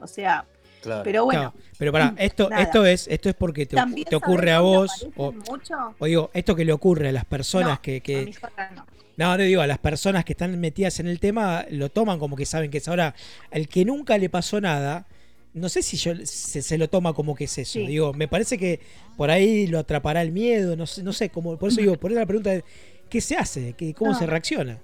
o 0.00 0.06
sea, 0.06 0.46
Claro. 0.82 1.02
pero 1.04 1.26
bueno. 1.26 1.52
Claro, 1.52 1.66
pero 1.78 1.92
pará, 1.92 2.14
esto, 2.16 2.48
nada. 2.48 2.62
esto 2.62 2.86
es, 2.86 3.06
esto 3.08 3.28
es 3.28 3.34
porque 3.34 3.66
te, 3.66 3.76
te 4.08 4.16
ocurre 4.16 4.48
¿sabés 4.48 4.54
a 4.54 4.60
vos, 4.60 5.08
o, 5.16 5.34
o 5.98 6.06
digo, 6.06 6.30
esto 6.32 6.56
que 6.56 6.64
le 6.64 6.72
ocurre 6.72 7.10
a 7.10 7.12
las 7.12 7.26
personas 7.26 7.72
No, 7.76 7.82
que, 7.82 8.00
que 8.00 8.32
no. 8.74 8.86
no, 9.18 9.36
no 9.36 9.42
digo, 9.44 9.60
a 9.60 9.66
las 9.66 9.76
personas 9.78 10.24
que 10.24 10.32
están 10.32 10.58
metidas 10.58 10.98
en 11.00 11.06
el 11.08 11.20
tema, 11.20 11.66
lo 11.70 11.90
toman 11.90 12.18
como 12.18 12.34
que 12.34 12.46
saben 12.46 12.70
que 12.70 12.78
es 12.78 12.88
ahora, 12.88 13.14
el 13.50 13.68
que 13.68 13.84
nunca 13.84 14.16
le 14.16 14.30
pasó 14.30 14.58
nada, 14.58 15.06
no 15.54 15.68
sé 15.68 15.82
si 15.82 15.96
yo 15.96 16.14
se, 16.24 16.62
se 16.62 16.78
lo 16.78 16.88
toma 16.88 17.12
como 17.12 17.34
que 17.34 17.44
es 17.44 17.58
eso. 17.58 17.72
Sí. 17.74 17.86
Digo, 17.86 18.12
me 18.12 18.28
parece 18.28 18.56
que 18.58 18.80
por 19.16 19.30
ahí 19.30 19.66
lo 19.66 19.78
atrapará 19.78 20.22
el 20.22 20.32
miedo, 20.32 20.76
no 20.76 20.86
sé, 20.86 21.02
no 21.02 21.12
sé, 21.12 21.28
como, 21.30 21.56
por 21.58 21.70
eso 21.70 21.80
digo, 21.80 21.96
por 21.96 22.10
eso 22.12 22.20
la 22.20 22.26
pregunta 22.26 22.54
es, 22.54 22.64
¿qué 23.08 23.20
se 23.20 23.36
hace? 23.36 23.72
¿Qué, 23.74 23.92
¿Cómo 23.94 24.12
No. 24.12 24.18
se 24.18 24.26
reacciona? 24.26 24.78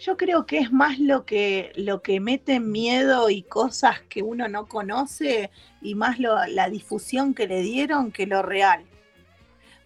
Yo 0.00 0.16
creo 0.16 0.46
que 0.46 0.58
es 0.58 0.70
más 0.70 1.00
lo 1.00 1.24
que, 1.26 1.72
lo 1.74 2.02
que 2.02 2.20
mete 2.20 2.60
miedo 2.60 3.30
y 3.30 3.42
cosas 3.42 4.00
que 4.08 4.22
uno 4.22 4.46
no 4.46 4.66
conoce 4.68 5.50
y 5.82 5.96
más 5.96 6.20
lo- 6.20 6.46
la 6.46 6.70
difusión 6.70 7.34
que 7.34 7.48
le 7.48 7.62
dieron 7.62 8.12
que 8.12 8.26
lo 8.26 8.42
real. 8.42 8.84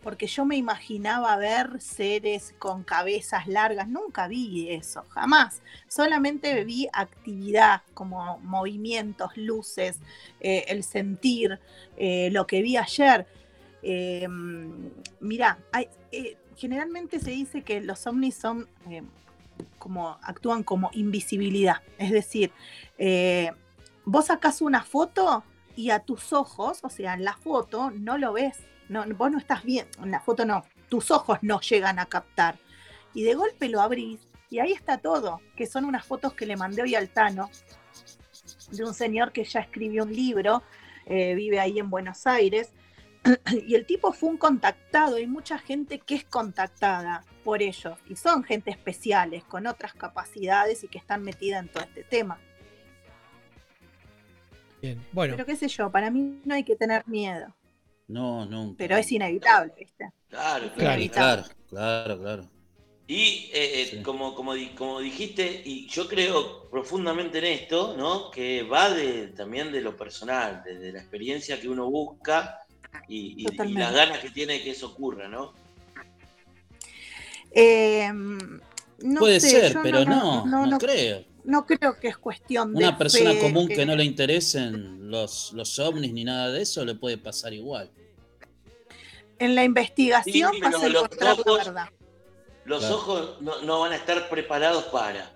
Porque 0.03 0.27
yo 0.27 0.45
me 0.45 0.57
imaginaba 0.57 1.37
ver 1.37 1.81
seres 1.81 2.55
con 2.59 2.83
cabezas 2.83 3.47
largas, 3.47 3.89
nunca 3.89 4.27
vi 4.27 4.69
eso, 4.71 5.05
jamás. 5.11 5.63
Solamente 5.87 6.65
vi 6.65 6.89
actividad 6.93 7.83
como 7.95 8.39
movimientos, 8.41 9.37
luces, 9.37 10.01
eh, 10.41 10.65
el 10.69 10.83
sentir, 10.83 11.61
eh, 11.97 12.31
lo 12.33 12.47
que 12.49 12.63
vi 12.63 12.77
ayer. 12.77 13.27
Eh, 13.83 14.27
mira, 15.21 15.59
hay- 15.71 15.89
eh, 16.11 16.37
generalmente 16.57 17.21
se 17.21 17.31
dice 17.31 17.63
que 17.63 17.81
los 17.81 18.07
ovnis 18.07 18.35
son 18.35 18.69
eh, 18.91 19.03
como 19.79 20.19
actúan 20.23 20.65
como 20.65 20.91
invisibilidad. 20.95 21.77
Es 21.99 22.11
decir, 22.11 22.51
eh, 22.99 23.53
vos 24.05 24.27
sacás 24.27 24.63
una 24.63 24.83
foto 24.83 25.45
y 25.77 25.91
a 25.91 26.01
tus 26.01 26.33
ojos, 26.33 26.81
o 26.83 26.91
sea, 26.91 27.15
en 27.15 27.25
la 27.25 27.35
foto 27.37 27.91
no 27.93 28.19
lo 28.19 28.33
ves. 28.33 28.59
No, 28.93 29.05
vos 29.17 29.31
no 29.31 29.39
estás 29.39 29.65
bien, 29.65 29.87
en 30.03 30.11
la 30.11 30.21
foto 30.21 30.45
no, 30.45 30.65
tus 30.91 31.11
ojos 31.11 31.39
no 31.41 31.61
llegan 31.61 31.99
a 31.99 32.07
captar. 32.07 32.59
Y 33.15 33.23
de 33.25 33.35
golpe 33.35 33.69
lo 33.69 33.81
abrís 33.81 34.21
y 34.51 34.59
ahí 34.59 34.73
está 34.73 34.99
todo, 34.99 35.41
que 35.57 35.67
son 35.67 35.87
unas 35.87 36.05
fotos 36.05 36.35
que 36.35 36.45
le 36.45 36.57
mandé 36.57 36.83
hoy 36.83 36.95
al 36.95 37.09
Tano 37.09 37.51
de 38.71 38.85
un 38.85 38.93
señor 38.93 39.33
que 39.33 39.45
ya 39.45 39.61
escribió 39.61 40.05
un 40.05 40.13
libro, 40.13 40.63
eh, 41.07 41.35
vive 41.35 41.59
ahí 41.59 41.79
en 41.79 41.89
Buenos 41.89 42.27
Aires, 42.27 42.73
y 43.67 43.75
el 43.75 43.87
tipo 43.87 44.13
fue 44.13 44.29
un 44.29 44.37
contactado, 44.37 45.17
hay 45.17 45.27
mucha 45.27 45.59
gente 45.59 45.99
que 45.99 46.17
es 46.17 46.25
contactada 46.25 47.25
por 47.45 47.63
ellos, 47.63 47.99
y 48.09 48.17
son 48.17 48.45
gente 48.45 48.71
especiales, 48.71 49.43
con 49.45 49.67
otras 49.67 49.95
capacidades 49.95 50.85
y 50.85 50.89
que 50.89 50.99
están 50.99 51.23
metida 51.23 51.59
en 51.59 51.69
todo 51.69 51.85
este 51.85 52.05
tema. 52.05 52.39
Bien, 54.83 55.03
bueno, 55.13 55.35
Pero 55.35 55.47
qué 55.47 55.57
sé 55.57 55.69
yo, 55.69 55.91
para 55.91 56.11
mí 56.11 56.43
no 56.45 56.55
hay 56.55 56.65
que 56.65 56.77
tener 56.77 57.07
miedo, 57.07 57.55
No, 58.13 58.45
nunca. 58.45 58.77
pero 58.79 58.97
es 58.99 59.11
inevitable, 59.11 59.73
¿viste? 59.79 60.11
Claro, 60.29 60.71
Claro. 60.77 61.03
Claro, 61.11 61.45
claro, 61.71 62.19
claro. 62.21 62.51
Y 63.07 63.51
eh, 63.53 63.83
eh, 63.83 63.87
Sí. 63.91 64.03
como, 64.03 64.35
como, 64.35 64.53
como 64.77 65.01
dijiste, 65.01 65.63
y 65.65 65.87
yo 65.89 66.07
creo 66.09 66.69
profundamente 66.71 67.39
en 67.39 67.45
esto, 67.45 67.95
¿no? 67.97 68.31
Que 68.31 68.63
va 68.63 68.91
de, 68.91 69.29
también 69.29 69.73
de 69.73 69.81
lo 69.81 69.97
personal, 69.97 70.63
de, 70.65 70.79
de 70.79 70.93
la 70.93 71.01
experiencia 71.01 71.61
que 71.61 71.69
uno 71.69 71.91
busca 71.91 72.59
y, 73.09 73.35
y- 73.43 73.63
y 73.69 73.73
las 73.73 73.93
ganas 73.95 74.19
que 74.21 74.31
tiene 74.31 74.63
que 74.63 74.71
eso 74.71 74.89
ocurra, 74.89 75.27
¿no? 75.29 75.53
Eh, 77.51 78.11
no 78.13 79.21
Puede 79.21 79.41
sé, 79.41 79.51
ser, 79.51 79.79
pero 79.83 80.05
no, 80.05 80.47
no, 80.47 80.47
no, 80.47 80.67
no- 80.67 80.79
creo. 80.79 81.25
no 81.45 81.67
creo 81.67 81.99
que 81.99 82.09
es 82.09 82.17
cuestión 82.19 82.73
de 82.73 82.79
Una 82.79 82.97
persona 82.97 83.33
fe, 83.33 83.39
común 83.41 83.69
que 83.69 83.85
no 83.85 83.97
le 83.97 84.05
interesen 84.05 85.11
los, 85.11 85.53
los 85.53 85.79
ovnis 85.79 86.13
ni 86.13 86.25
nada 86.25 86.51
de 86.51 86.63
eso 86.63 86.85
le 86.85 86.95
puede 86.95 87.19
pasar 87.19 87.53
igual. 87.53 87.91
En 89.39 89.55
la 89.55 89.65
investigación 89.65 90.53
Sí, 90.55 90.61
vas 90.61 90.75
a 90.75 90.89
los 90.89 91.05
encontrar 91.05 91.37
la 91.37 91.43
ojos- 91.43 91.65
verdad. 91.67 91.89
Los 92.65 92.81
Claro. 92.81 92.95
ojos 92.97 93.41
no, 93.43 93.61
no 93.63 93.81
van 93.81 93.93
a 93.93 93.97
estar 93.97 94.29
preparados 94.29 94.85
para. 94.85 95.33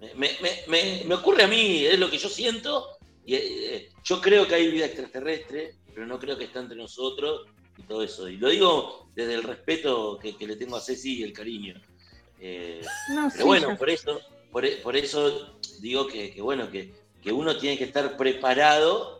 Me, 0.00 0.14
me- 0.14 0.36
me- 0.40 0.62
me- 0.68 1.04
me 1.06 1.14
ocurre 1.14 1.44
a 1.44 1.48
mí, 1.48 1.84
es 1.86 1.98
lo 1.98 2.10
que 2.10 2.18
yo 2.18 2.28
siento. 2.28 2.86
Y, 3.24 3.34
eh, 3.34 3.88
yo 4.04 4.20
creo 4.20 4.46
que 4.46 4.54
hay 4.54 4.70
vida 4.70 4.86
extraterrestre, 4.86 5.74
pero 5.92 6.06
no 6.06 6.18
creo 6.18 6.36
que 6.38 6.44
está 6.44 6.60
entre 6.60 6.76
nosotros 6.76 7.46
y 7.76 7.82
todo 7.82 8.02
eso. 8.02 8.28
Y 8.28 8.36
lo 8.36 8.48
digo 8.48 9.08
desde 9.14 9.34
el 9.34 9.42
respeto 9.42 10.18
que, 10.20 10.36
que 10.36 10.46
le 10.46 10.56
tengo 10.56 10.76
a 10.76 10.80
Ceci 10.80 11.18
y 11.18 11.22
el 11.24 11.32
cariño. 11.32 11.74
Eh, 12.40 12.80
No, 13.14 13.28
pero 13.28 13.30
sí, 13.30 13.42
bueno, 13.42 13.76
por 13.76 13.90
eso, 13.90 14.20
por, 14.52 14.82
por 14.82 14.96
eso 14.96 15.58
digo 15.80 16.06
que, 16.06 16.30
que 16.32 16.40
bueno, 16.40 16.70
que, 16.70 16.94
que 17.22 17.32
uno 17.32 17.56
tiene 17.56 17.76
que 17.76 17.84
estar 17.84 18.16
preparado 18.16 19.17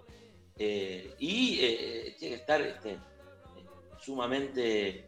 eh, 0.59 1.15
y 1.19 1.59
eh, 1.63 2.17
tiene 2.19 2.35
que 2.37 2.41
estar 2.41 2.61
este, 2.61 2.97
sumamente 4.05 5.05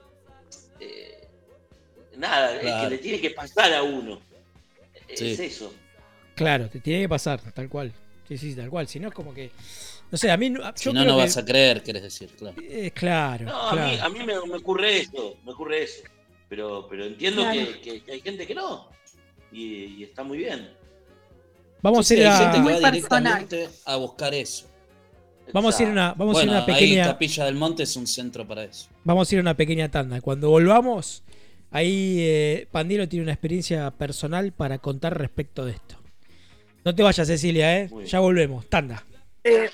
eh, 0.78 1.28
nada, 2.16 2.54
es 2.56 2.60
Claro. 2.62 2.84
que 2.88 2.96
le 2.96 2.98
tiene 3.02 3.20
que 3.20 3.30
pasar 3.30 3.72
a 3.74 3.82
uno. 3.82 4.20
Es 5.08 5.20
eso. 5.40 5.74
claro, 6.36 6.68
te 6.68 6.78
tiene 6.80 7.02
que 7.02 7.08
pasar, 7.08 7.40
tal 7.52 7.68
cual. 7.68 7.92
Sí, 8.28 8.38
sí, 8.38 8.54
tal 8.54 8.70
cual. 8.70 8.86
Si 8.86 9.00
no 9.00 9.08
es 9.08 9.14
como 9.14 9.34
que. 9.34 9.50
No 10.10 10.16
sé, 10.18 10.30
a 10.30 10.36
mí. 10.36 10.50
no- 10.50 10.60
Yo 10.62 10.72
Si 10.76 10.88
no, 10.92 11.00
creo 11.00 11.04
no 11.04 11.16
que- 11.16 11.22
vas 11.24 11.36
a 11.36 11.44
creer, 11.44 11.82
querés 11.82 12.02
decir, 12.02 12.30
claro. 12.38 12.56
eh, 12.62 12.92
claro, 12.92 13.46
No, 13.46 13.60
a 13.70 13.74
mí, 13.74 13.98
a 14.00 14.08
mí 14.08 14.18
me, 14.20 14.26
me 14.46 14.56
ocurre 14.56 14.98
eso, 14.98 15.36
me 15.44 15.52
ocurre 15.52 15.82
eso. 15.82 16.02
Pero, 16.48 16.86
pero 16.88 17.04
entiendo 17.06 17.42
Claro. 17.42 17.60
que, 17.60 17.80
que- 17.80 18.02
que 18.04 18.12
hay 18.12 18.20
gente 18.20 18.46
que 18.46 18.54
no. 18.54 18.88
Y, 19.52 19.84
y 19.98 20.04
está 20.04 20.22
muy 20.22 20.38
bien. 20.38 20.70
Vamos 21.82 22.06
Sí, 22.06 22.14
a 22.14 22.18
ir 22.18 22.26
hay 22.26 22.32
a. 22.32 22.38
gente 22.52 22.56
que 22.68 22.80
va 22.80 22.90
directamente 22.90 23.68
a 23.84 23.96
buscar 23.96 24.32
eso. 24.34 24.69
Vamos 25.52 25.78
a 25.78 25.82
ir 25.82 25.88
a 25.88 25.92
una, 25.92 26.14
vamos 26.14 26.36
a 26.36 26.40
ir 26.42 26.46
bueno, 26.48 26.60
a 26.60 26.64
una 26.64 26.66
pequeña. 26.66 27.04
ahí 27.04 27.10
Capilla 27.10 27.44
del 27.44 27.54
Monte 27.54 27.82
es 27.84 27.96
un 27.96 28.06
centro 28.06 28.46
para 28.46 28.64
eso. 28.64 28.88
Vamos 29.04 29.30
a 29.30 29.34
ir 29.34 29.38
a 29.38 29.42
una 29.42 29.54
pequeña 29.56 29.90
tanda. 29.90 30.20
Cuando 30.20 30.50
volvamos, 30.50 31.22
ahí 31.70 32.16
eh, 32.20 32.68
Pandino 32.70 33.08
tiene 33.08 33.24
una 33.24 33.32
experiencia 33.32 33.90
personal 33.90 34.52
para 34.52 34.78
contar 34.78 35.18
respecto 35.18 35.64
de 35.64 35.72
esto. 35.72 35.96
No 36.84 36.94
te 36.94 37.02
vayas, 37.02 37.26
Cecilia, 37.26 37.78
¿eh? 37.78 37.90
Ya 38.06 38.20
volvemos. 38.20 38.66
Tanda. 38.68 39.04
eh, 39.44 39.68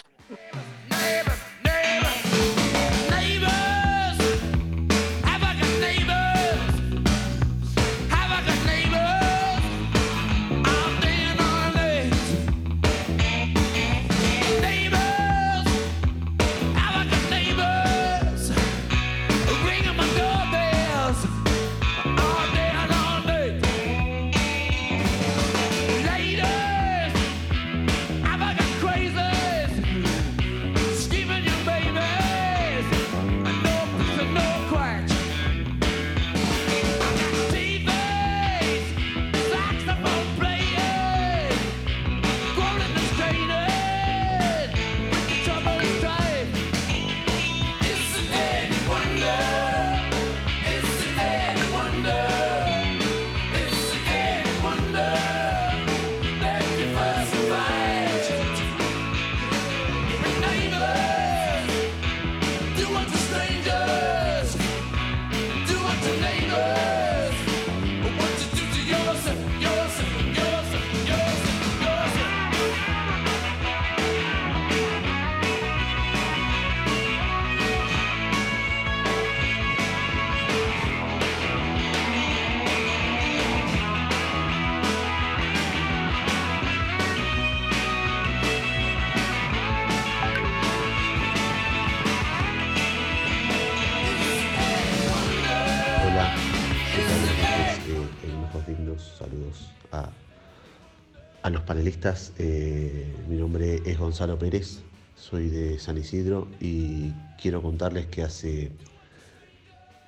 a 101.46 101.50
los 101.50 101.62
panelistas. 101.62 102.32
Eh, 102.38 103.14
mi 103.28 103.36
nombre 103.36 103.80
es 103.86 103.96
Gonzalo 104.00 104.36
Pérez, 104.36 104.82
soy 105.14 105.48
de 105.48 105.78
San 105.78 105.96
Isidro 105.96 106.48
y 106.60 107.12
quiero 107.40 107.62
contarles 107.62 108.06
que 108.06 108.24
hace 108.24 108.72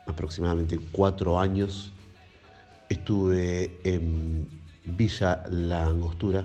aproximadamente 0.09 0.81
cuatro 0.91 1.39
años 1.39 1.93
estuve 2.89 3.79
en 3.85 4.49
Villa 4.85 5.45
La 5.49 5.87
Angostura 5.87 6.45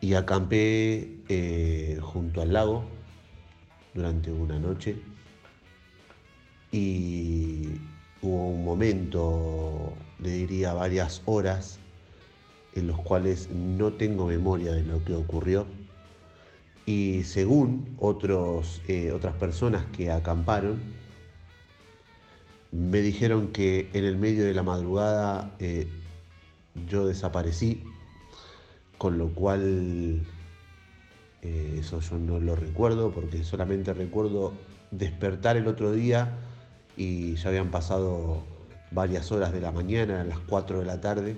y 0.00 0.14
acampé 0.14 1.20
eh, 1.28 2.00
junto 2.02 2.42
al 2.42 2.54
lago 2.54 2.86
durante 3.94 4.32
una 4.32 4.58
noche 4.58 4.96
y 6.72 7.68
hubo 8.20 8.48
un 8.48 8.64
momento, 8.64 9.92
le 10.18 10.30
diría 10.30 10.74
varias 10.74 11.22
horas, 11.26 11.78
en 12.76 12.86
los 12.86 12.98
cuales 13.00 13.48
no 13.50 13.92
tengo 13.94 14.26
memoria 14.26 14.72
de 14.72 14.82
lo 14.84 15.02
que 15.04 15.14
ocurrió. 15.14 15.66
Y 16.84 17.24
según 17.24 17.96
otros, 17.98 18.80
eh, 18.86 19.10
otras 19.10 19.34
personas 19.34 19.84
que 19.86 20.10
acamparon, 20.12 20.78
me 22.70 23.00
dijeron 23.00 23.48
que 23.48 23.88
en 23.94 24.04
el 24.04 24.16
medio 24.16 24.44
de 24.44 24.54
la 24.54 24.62
madrugada 24.62 25.56
eh, 25.58 25.88
yo 26.88 27.06
desaparecí, 27.06 27.82
con 28.98 29.18
lo 29.18 29.28
cual 29.28 30.22
eh, 31.42 31.76
eso 31.80 32.00
yo 32.00 32.18
no 32.18 32.38
lo 32.38 32.54
recuerdo 32.54 33.10
porque 33.10 33.42
solamente 33.42 33.94
recuerdo 33.94 34.52
despertar 34.90 35.56
el 35.56 35.66
otro 35.66 35.92
día 35.92 36.38
y 36.96 37.34
ya 37.36 37.48
habían 37.48 37.70
pasado 37.70 38.42
varias 38.90 39.32
horas 39.32 39.52
de 39.52 39.60
la 39.60 39.72
mañana, 39.72 40.14
eran 40.14 40.28
las 40.28 40.38
4 40.40 40.80
de 40.80 40.84
la 40.84 41.00
tarde, 41.00 41.36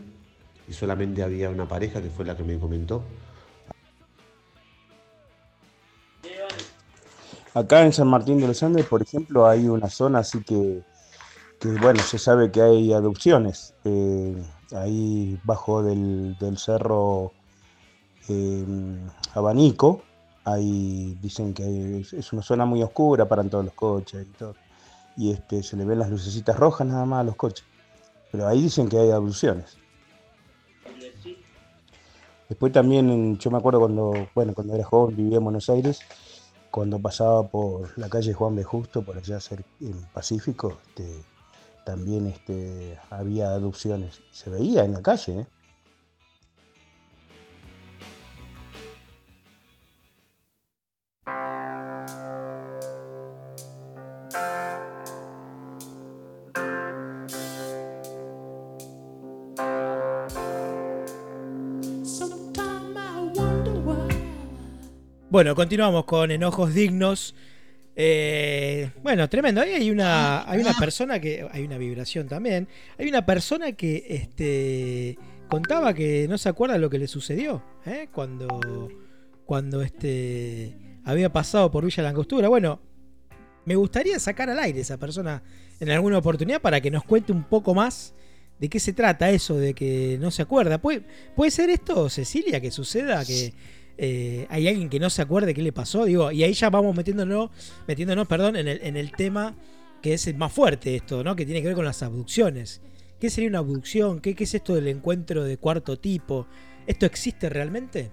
y 0.68 0.72
solamente 0.72 1.22
había 1.22 1.50
una 1.50 1.66
pareja 1.66 2.02
que 2.02 2.10
fue 2.10 2.24
la 2.24 2.36
que 2.36 2.44
me 2.44 2.58
comentó. 2.58 3.02
Acá 7.54 7.84
en 7.84 7.92
San 7.92 8.08
Martín 8.08 8.38
de 8.38 8.46
los 8.46 8.62
Andes, 8.62 8.86
por 8.86 9.02
ejemplo, 9.02 9.46
hay 9.46 9.68
una 9.68 9.88
zona 9.88 10.20
así 10.20 10.42
que, 10.44 10.82
que, 11.58 11.68
bueno, 11.80 12.00
se 12.02 12.18
sabe 12.18 12.52
que 12.52 12.60
hay 12.62 12.92
adopciones. 12.92 13.74
Eh, 13.84 14.36
ahí 14.72 15.40
bajo 15.44 15.82
del, 15.82 16.36
del 16.38 16.58
cerro 16.58 17.32
eh, 18.28 18.64
Abanico, 19.34 20.02
ahí 20.44 21.18
dicen 21.20 21.54
que 21.54 22.00
es, 22.00 22.32
una 22.32 22.42
zona 22.42 22.64
muy 22.64 22.82
oscura, 22.82 23.26
paran 23.26 23.50
todos 23.50 23.64
los 23.64 23.74
coches 23.74 24.26
y 24.26 24.32
todo. 24.38 24.54
Y 25.16 25.32
este, 25.32 25.62
se 25.62 25.76
le 25.76 25.84
ven 25.84 25.98
las 25.98 26.10
lucecitas 26.10 26.56
rojas 26.56 26.86
nada 26.86 27.04
más 27.06 27.20
a 27.20 27.24
los 27.24 27.36
coches. 27.36 27.64
Pero 28.30 28.46
ahí 28.46 28.62
dicen 28.62 28.88
que 28.88 28.98
hay 28.98 29.10
abducciones. 29.10 29.78
Después 32.48 32.72
también, 32.72 33.38
yo 33.38 33.50
me 33.50 33.58
acuerdo 33.58 33.80
cuando, 33.80 34.12
bueno, 34.34 34.54
cuando 34.54 34.74
era 34.74 34.84
joven, 34.84 35.16
vivía 35.16 35.36
en 35.36 35.44
Buenos 35.44 35.68
Aires, 35.68 36.00
cuando 36.70 36.98
pasaba 36.98 37.46
por 37.46 37.96
la 37.98 38.08
calle 38.08 38.32
Juan 38.32 38.56
B. 38.56 38.64
Justo, 38.64 39.02
por 39.02 39.18
allá 39.18 39.38
en 39.80 40.02
Pacífico, 40.12 40.78
este, 40.88 41.24
también 41.84 42.26
este, 42.26 42.98
había 43.10 43.50
adopciones. 43.50 44.22
Se 44.30 44.50
veía 44.50 44.84
en 44.84 44.92
la 44.92 45.02
calle, 45.02 45.40
¿eh? 45.40 45.46
Bueno, 65.30 65.54
continuamos 65.54 66.06
con 66.06 66.30
enojos 66.30 66.72
dignos. 66.72 67.34
Eh, 67.94 68.90
bueno, 69.02 69.28
tremendo. 69.28 69.60
Ahí 69.60 69.72
hay 69.72 69.90
una, 69.90 70.50
hay 70.50 70.58
una 70.60 70.72
persona 70.72 71.20
que. 71.20 71.46
Hay 71.52 71.64
una 71.64 71.76
vibración 71.76 72.26
también. 72.28 72.66
Hay 72.96 73.08
una 73.08 73.26
persona 73.26 73.72
que 73.72 74.06
este, 74.08 75.18
contaba 75.50 75.92
que 75.92 76.26
no 76.28 76.38
se 76.38 76.48
acuerda 76.48 76.78
lo 76.78 76.88
que 76.88 76.98
le 76.98 77.06
sucedió. 77.06 77.62
¿eh? 77.84 78.08
Cuando. 78.10 78.88
Cuando 79.44 79.82
este. 79.82 80.74
Había 81.04 81.30
pasado 81.30 81.70
por 81.70 81.84
Villa 81.84 82.04
Langostura. 82.04 82.48
Bueno, 82.48 82.80
me 83.66 83.76
gustaría 83.76 84.18
sacar 84.18 84.48
al 84.48 84.58
aire 84.58 84.80
esa 84.80 84.96
persona 84.96 85.42
en 85.78 85.90
alguna 85.90 86.16
oportunidad 86.16 86.62
para 86.62 86.80
que 86.80 86.90
nos 86.90 87.04
cuente 87.04 87.32
un 87.32 87.44
poco 87.44 87.74
más 87.74 88.14
de 88.58 88.70
qué 88.70 88.80
se 88.80 88.94
trata 88.94 89.30
eso 89.30 89.58
de 89.58 89.74
que 89.74 90.16
no 90.20 90.30
se 90.30 90.40
acuerda. 90.40 90.78
¿Puede, 90.78 91.02
puede 91.36 91.50
ser 91.50 91.68
esto, 91.68 92.08
Cecilia, 92.08 92.62
que 92.62 92.70
suceda 92.70 93.24
que 93.26 93.52
eh, 93.98 94.46
hay 94.50 94.68
alguien 94.68 94.88
que 94.88 95.00
no 95.00 95.10
se 95.10 95.22
acuerde 95.22 95.54
qué 95.54 95.62
le 95.62 95.72
pasó? 95.72 96.04
Digo, 96.06 96.32
y 96.32 96.44
ahí 96.44 96.54
ya 96.54 96.70
vamos 96.70 96.96
metiéndonos, 96.96 97.50
metiéndonos 97.86 98.28
perdón, 98.28 98.56
en 98.56 98.68
el, 98.68 98.80
en 98.82 98.96
el 98.96 99.12
tema 99.12 99.54
que 100.02 100.14
es 100.14 100.26
el 100.28 100.36
más 100.36 100.52
fuerte 100.52 100.96
esto, 100.96 101.24
¿no? 101.24 101.36
Que 101.36 101.44
tiene 101.46 101.60
que 101.62 101.68
ver 101.68 101.76
con 101.76 101.84
las 101.84 102.02
abducciones. 102.02 102.80
¿Qué 103.20 103.30
sería 103.30 103.50
una 103.50 103.58
abducción? 103.58 104.20
¿Qué, 104.20 104.36
es 104.38 104.54
esto 104.54 104.74
del 104.76 104.88
encuentro 104.88 105.44
de 105.44 105.58
cuarto 105.58 105.98
tipo? 105.98 106.46
¿Esto 106.86 107.06
existe 107.06 107.48
realmente? 107.50 108.12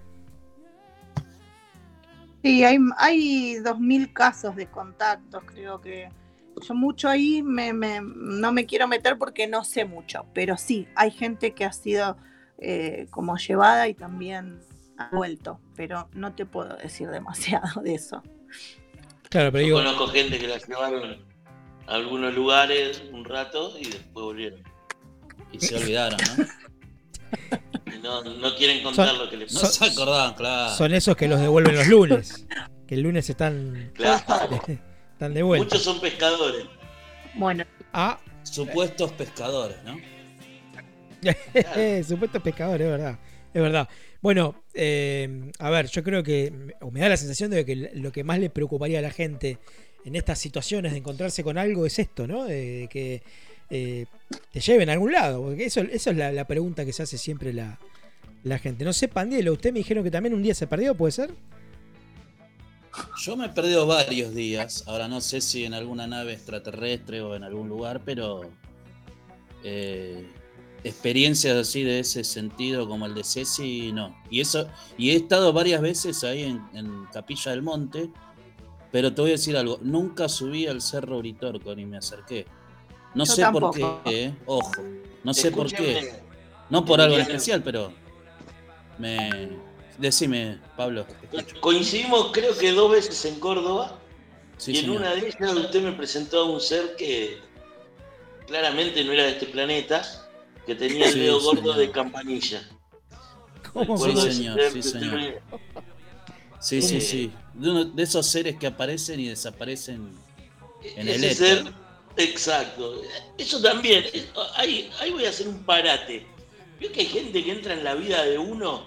Sí, 2.42 2.64
hay, 2.64 2.78
hay 2.98 3.56
2.000 3.56 4.12
casos 4.12 4.54
de 4.56 4.68
contactos, 4.70 5.42
creo 5.46 5.80
que 5.80 6.08
yo 6.66 6.74
mucho 6.74 7.08
ahí 7.08 7.42
me, 7.42 7.72
me- 7.72 8.00
no 8.02 8.52
me 8.52 8.66
quiero 8.66 8.86
meter 8.88 9.18
porque 9.18 9.46
no 9.46 9.64
sé 9.64 9.84
mucho, 9.84 10.26
pero 10.32 10.56
sí, 10.56 10.88
hay 10.94 11.10
gente 11.10 11.54
que 11.54 11.64
ha 11.64 11.72
sido 11.72 12.16
eh, 12.58 13.08
como 13.10 13.36
llevada 13.36 13.88
y 13.88 13.94
también 13.94 14.60
ha 14.98 15.08
vuelto, 15.12 15.60
pero 15.76 16.08
no 16.12 16.34
te 16.34 16.46
puedo 16.46 16.76
decir 16.76 17.08
demasiado 17.08 17.82
de 17.82 17.94
eso. 17.94 18.22
Claro, 19.28 19.50
pero 19.52 19.60
Yo 19.62 19.66
digo, 19.66 19.78
conozco 19.78 20.06
gente 20.08 20.38
que 20.38 20.46
la 20.48 20.58
llevaron 20.58 21.24
a 21.86 21.94
algunos 21.94 22.34
lugares 22.34 23.02
un 23.12 23.24
rato 23.24 23.76
y 23.78 23.84
después 23.84 24.24
volvieron. 24.24 24.62
Y 25.52 25.60
se 25.60 25.76
olvidaron, 25.76 26.18
¿no? 26.38 26.44
Y 27.94 27.98
no, 27.98 28.22
no 28.22 28.54
quieren 28.56 28.82
contar 28.82 29.08
Son- 29.08 29.18
lo 29.18 29.30
que 29.30 29.36
les 29.36 29.52
No 29.52 29.60
pasó. 29.60 29.84
se 29.84 29.90
acordaban, 29.92 30.34
claro. 30.34 30.74
son 30.74 30.94
esos 30.94 31.16
que 31.16 31.26
los 31.28 31.40
devuelven 31.40 31.74
los 31.76 31.86
lunes. 31.88 32.46
Que 32.86 32.94
el 32.94 33.02
lunes 33.02 33.28
están, 33.28 33.90
Claro. 33.94 34.22
están 35.12 35.34
de 35.34 35.42
vuelta. 35.42 35.64
Muchos 35.64 35.82
son 35.82 36.00
pescadores. 36.00 36.66
Bueno, 37.34 37.64
Ah, 37.92 38.18
Supuestos 38.44 39.10
pescadores, 39.12 39.76
¿no? 39.84 39.96
Supuesto 42.06 42.40
pescador, 42.42 42.80
es 42.82 42.88
verdad. 42.90 43.18
Es 43.52 43.62
verdad. 43.62 43.88
Bueno, 44.26 44.56
eh, 44.74 45.52
a 45.60 45.70
ver, 45.70 45.86
yo 45.86 46.02
creo 46.02 46.24
que, 46.24 46.74
o 46.80 46.90
me 46.90 46.98
da 46.98 47.10
la 47.10 47.16
sensación 47.16 47.48
de 47.52 47.64
que 47.64 47.76
lo 47.94 48.10
que 48.10 48.24
más 48.24 48.40
le 48.40 48.50
preocuparía 48.50 48.98
a 48.98 49.02
la 49.02 49.12
gente 49.12 49.60
en 50.04 50.16
estas 50.16 50.40
situaciones 50.40 50.90
de 50.90 50.98
encontrarse 50.98 51.44
con 51.44 51.56
algo 51.56 51.86
es 51.86 52.00
esto, 52.00 52.26
¿no? 52.26 52.44
De 52.44 52.88
que 52.90 53.22
eh, 53.70 54.06
te 54.50 54.58
lleven 54.58 54.90
a 54.90 54.94
algún 54.94 55.12
lado. 55.12 55.42
Porque 55.42 55.66
eso, 55.66 55.80
es 55.80 56.04
la, 56.06 56.44
pregunta 56.44 56.84
que 56.84 56.92
se 56.92 57.04
hace 57.04 57.18
siempre 57.18 57.52
la, 57.52 57.78
la 58.42 58.58
gente. 58.58 58.84
No 58.84 58.92
sé, 58.92 59.06
Pandielo, 59.06 59.52
usted 59.52 59.72
me 59.72 59.78
dijeron 59.78 60.02
que 60.02 60.10
también 60.10 60.34
un 60.34 60.42
día 60.42 60.56
se 60.56 60.66
perdió, 60.66 60.96
¿puede 60.96 61.12
ser? 61.12 61.30
Yo 63.22 63.36
me 63.36 63.46
he 63.46 63.50
perdido 63.50 63.86
varios 63.86 64.34
días. 64.34 64.82
Ahora 64.88 65.06
no 65.06 65.20
sé 65.20 65.40
si 65.40 65.64
en 65.64 65.72
alguna 65.72 66.08
nave 66.08 66.32
extraterrestre 66.32 67.20
o 67.20 67.36
en 67.36 67.44
algún 67.44 67.68
lugar, 67.68 68.00
pero 68.04 68.40
eh, 69.62 70.26
experiencias 70.84 71.56
así 71.56 71.82
de 71.82 72.00
ese 72.00 72.24
sentido 72.24 72.88
como 72.88 73.06
el 73.06 73.14
de 73.14 73.24
Ceci, 73.24 73.92
no. 73.92 74.16
Y 74.30 74.40
eso, 74.40 74.68
y 74.96 75.10
he 75.10 75.16
estado 75.16 75.52
varias 75.52 75.80
veces 75.80 76.22
ahí 76.24 76.44
en, 76.44 76.62
en 76.74 77.06
Capilla 77.12 77.50
del 77.50 77.62
Monte, 77.62 78.10
pero 78.92 79.12
te 79.12 79.20
voy 79.20 79.30
a 79.30 79.34
decir 79.34 79.56
algo, 79.56 79.78
nunca 79.82 80.28
subí 80.28 80.66
al 80.66 80.80
Cerro 80.80 81.18
Uritorco 81.18 81.74
ni 81.74 81.84
me 81.86 81.98
acerqué. 81.98 82.46
No 83.14 83.24
Yo 83.24 83.32
sé 83.32 83.46
por 83.50 83.70
qué, 83.74 83.86
eh, 84.06 84.34
ojo, 84.46 84.72
no 85.24 85.34
sé 85.34 85.50
por 85.50 85.72
qué. 85.72 86.20
No 86.68 86.84
por 86.84 87.00
algo 87.00 87.16
especial, 87.16 87.62
pero 87.62 87.92
me 88.98 89.50
decime, 89.98 90.58
Pablo. 90.76 91.06
Coincidimos 91.60 92.30
creo 92.32 92.56
que 92.56 92.72
dos 92.72 92.90
veces 92.90 93.24
en 93.24 93.38
Córdoba 93.40 93.98
Sí, 94.58 94.72
y 94.72 94.76
en 94.78 94.84
señor. 94.84 94.96
una 95.00 95.14
de 95.14 95.28
ellas 95.28 95.54
usted 95.54 95.82
me 95.82 95.92
presentó 95.92 96.40
a 96.40 96.44
un 96.50 96.60
ser 96.60 96.96
que 96.96 97.38
claramente 98.46 99.04
no 99.04 99.12
era 99.12 99.24
de 99.24 99.30
este 99.32 99.46
planeta, 99.46 100.25
que 100.66 100.74
tenía 100.74 101.06
el 101.06 101.12
Sí, 101.12 101.20
dedo 101.20 101.40
gordo 101.40 101.60
señor. 101.60 101.76
de 101.76 101.90
campanilla. 101.90 102.68
¿Cómo 103.72 103.96
Sí, 103.98 104.16
señor, 104.32 104.60
sí, 104.72 104.82
señor. 104.82 105.14
me- 105.14 105.34
Sí, 106.60 106.82
sí, 106.82 106.96
Eh, 106.96 107.00
sí. 107.00 107.32
De, 107.54 107.70
uno 107.70 107.84
de 107.84 108.02
esos 108.02 108.26
seres 108.26 108.56
que 108.56 108.66
aparecen 108.66 109.20
y 109.20 109.28
desaparecen. 109.28 110.10
En 110.96 111.08
el 111.08 111.22
Ese 111.24 111.52
éter. 111.52 111.64
ser, 111.64 111.72
exacto. 112.16 113.02
Eso 113.38 113.60
también, 113.60 114.04
es- 114.12 114.26
ahí, 114.56 114.90
ahí 115.00 115.10
voy 115.12 115.24
a 115.26 115.30
hacer 115.30 115.48
un 115.48 115.62
parate. 115.64 116.26
Veo 116.80 116.92
que 116.92 117.00
hay 117.00 117.06
gente 117.06 117.44
que 117.44 117.52
entra 117.52 117.74
en 117.74 117.84
la 117.84 117.94
vida 117.94 118.22
de 118.24 118.38
uno 118.38 118.84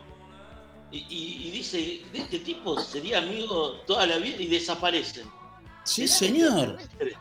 y, 0.91 0.97
y- 1.09 1.47
y 1.47 1.51
dice, 1.51 1.77
de 2.11 2.19
este 2.19 2.39
tipo 2.39 2.79
sería 2.79 3.19
amigo 3.19 3.73
toda 3.87 4.05
la 4.05 4.17
vida 4.17 4.37
y 4.41 4.47
desaparecen. 4.47 5.25
Sí, 5.83 6.07
señor. 6.07 6.77
extraterrestre. 6.79 7.17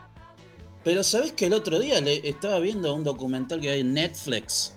Pero 0.83 1.03
sabes 1.03 1.33
que 1.33 1.45
el 1.47 1.53
otro 1.53 1.79
día 1.79 1.99
le 2.01 2.27
estaba 2.27 2.59
viendo 2.59 2.93
un 2.93 3.03
documental 3.03 3.59
que 3.59 3.69
hay 3.69 3.79
en 3.81 3.93
Netflix 3.93 4.73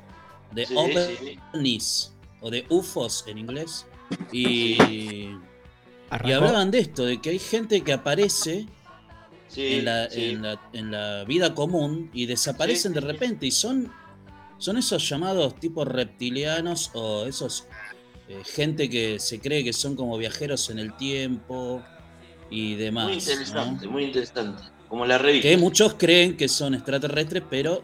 de 0.53 0.67
Sí, 0.67 0.75
sí. 0.75 1.39
ovnis 1.55 2.13
o 2.41 2.51
de 2.51 2.67
UFOs 2.69 3.25
en 3.29 3.39
inglés. 3.39 3.87
Y, 4.33 4.77
y 4.83 5.37
hablaban 6.11 6.71
de 6.71 6.81
esto, 6.81 7.05
de 7.07 7.21
que 7.21 7.31
hay 7.31 7.39
gente 7.39 7.81
que 7.83 7.93
aparece 7.93 8.67
Sí, 9.49 9.75
en, 9.75 9.85
la, 9.85 10.09
sí. 10.11 10.31
en, 10.31 10.43
la, 10.43 10.61
en 10.73 10.91
la 10.91 11.25
vida 11.25 11.55
común 11.55 12.11
y 12.15 12.25
desaparecen 12.27 12.93
Sí, 12.93 12.95
de 12.95 13.01
sí. 13.03 13.07
repente 13.07 13.47
y 13.47 13.51
son, 13.51 13.93
son 14.59 14.79
esos 14.79 15.07
llamados 15.09 15.61
tipos 15.61 15.87
reptilianos 15.87 16.91
o 16.95 17.27
esos 17.27 17.67
eh, 18.29 18.43
gente 18.45 18.89
que 18.89 19.19
se 19.19 19.41
cree 19.41 19.63
que 19.63 19.75
son 19.75 19.95
como 19.95 20.17
viajeros 20.17 20.71
en 20.71 20.79
el 20.79 20.97
tiempo 20.97 21.83
y 22.51 22.77
demás. 22.77 23.05
Muy 23.05 23.17
¿no? 23.17 23.21
interesante, 23.21 23.87
muy 23.89 24.05
interesante. 24.05 24.63
Como 24.93 25.07
la 25.07 25.17
revista. 25.17 25.49
Que 25.49 25.57
muchos 25.57 25.95
creen 25.95 26.37
que 26.37 26.49
son 26.49 26.75
extraterrestres, 26.75 27.43
pero 27.49 27.83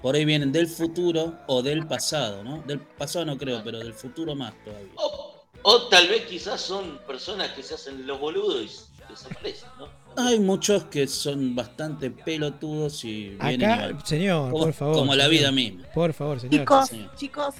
por 0.00 0.14
ahí 0.14 0.24
vienen 0.24 0.50
del 0.50 0.66
futuro 0.66 1.34
o 1.46 1.60
del 1.62 1.86
pasado, 1.86 2.42
¿no? 2.42 2.62
Del 2.66 2.78
pasado 2.80 3.26
no 3.26 3.36
creo, 3.36 3.60
pero 3.62 3.78
del 3.80 3.92
futuro 3.92 4.34
más 4.34 4.54
todavía. 4.64 4.88
O, 4.94 5.44
o 5.60 5.82
tal 5.88 6.08
vez 6.08 6.22
quizás 6.24 6.58
son 6.62 7.00
personas 7.06 7.50
que 7.50 7.62
se 7.62 7.74
hacen 7.74 8.06
los 8.06 8.18
boludos 8.18 8.62
y 8.62 9.10
desaparecen, 9.10 9.68
¿no? 9.78 9.88
Hay 10.16 10.40
muchos 10.40 10.84
que 10.84 11.06
son 11.06 11.54
bastante 11.54 12.10
pelotudos 12.10 13.04
y 13.04 13.36
vienen 13.42 13.70
Acá, 13.70 13.98
señor, 14.06 14.50
Como- 14.50 14.64
por 14.64 14.72
favor. 14.72 14.94
como 14.96 15.14
la 15.14 15.28
vida 15.28 15.52
misma. 15.52 15.84
Por 15.92 16.14
favor, 16.14 16.40
señor. 16.40 16.60
Chicos, 16.60 16.88
señor. 16.88 17.14
chicos, 17.16 17.54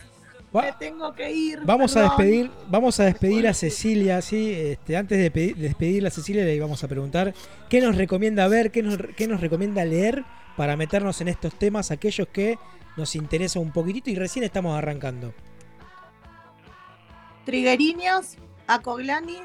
Va- 0.54 0.62
me 0.62 0.72
tengo 0.72 1.12
que 1.14 1.30
ir. 1.30 1.60
Vamos 1.64 1.96
a 1.96 2.02
despedir, 2.04 2.50
vamos 2.68 2.98
a 3.00 3.04
despedir 3.04 3.46
a 3.46 3.54
Cecilia, 3.54 4.22
sí, 4.22 4.52
este, 4.52 4.96
antes 4.96 5.18
de 5.18 5.30
pedir- 5.30 5.56
de 5.56 5.62
despedirla 5.64 6.08
a 6.08 6.10
Cecilia 6.12 6.44
le 6.44 6.58
vamos 6.58 6.82
a 6.82 6.88
preguntar 6.88 7.34
qué 7.68 7.80
nos 7.80 7.96
recomienda 7.96 8.48
ver, 8.48 8.70
qué 8.70 8.82
nos, 8.82 8.96
qué 9.16 9.28
nos 9.28 9.40
recomienda 9.40 9.84
leer 9.84 10.24
para 10.56 10.76
meternos 10.76 11.20
en 11.20 11.28
estos 11.28 11.54
temas, 11.54 11.90
aquellos 11.90 12.26
que 12.28 12.58
nos 12.96 13.14
interesa 13.14 13.60
un 13.60 13.72
poquitito 13.72 14.10
y 14.10 14.14
recién 14.16 14.44
estamos 14.44 14.76
arrancando. 14.76 15.32
Trigueriños, 17.44 18.36
Acoglanis, 18.66 19.40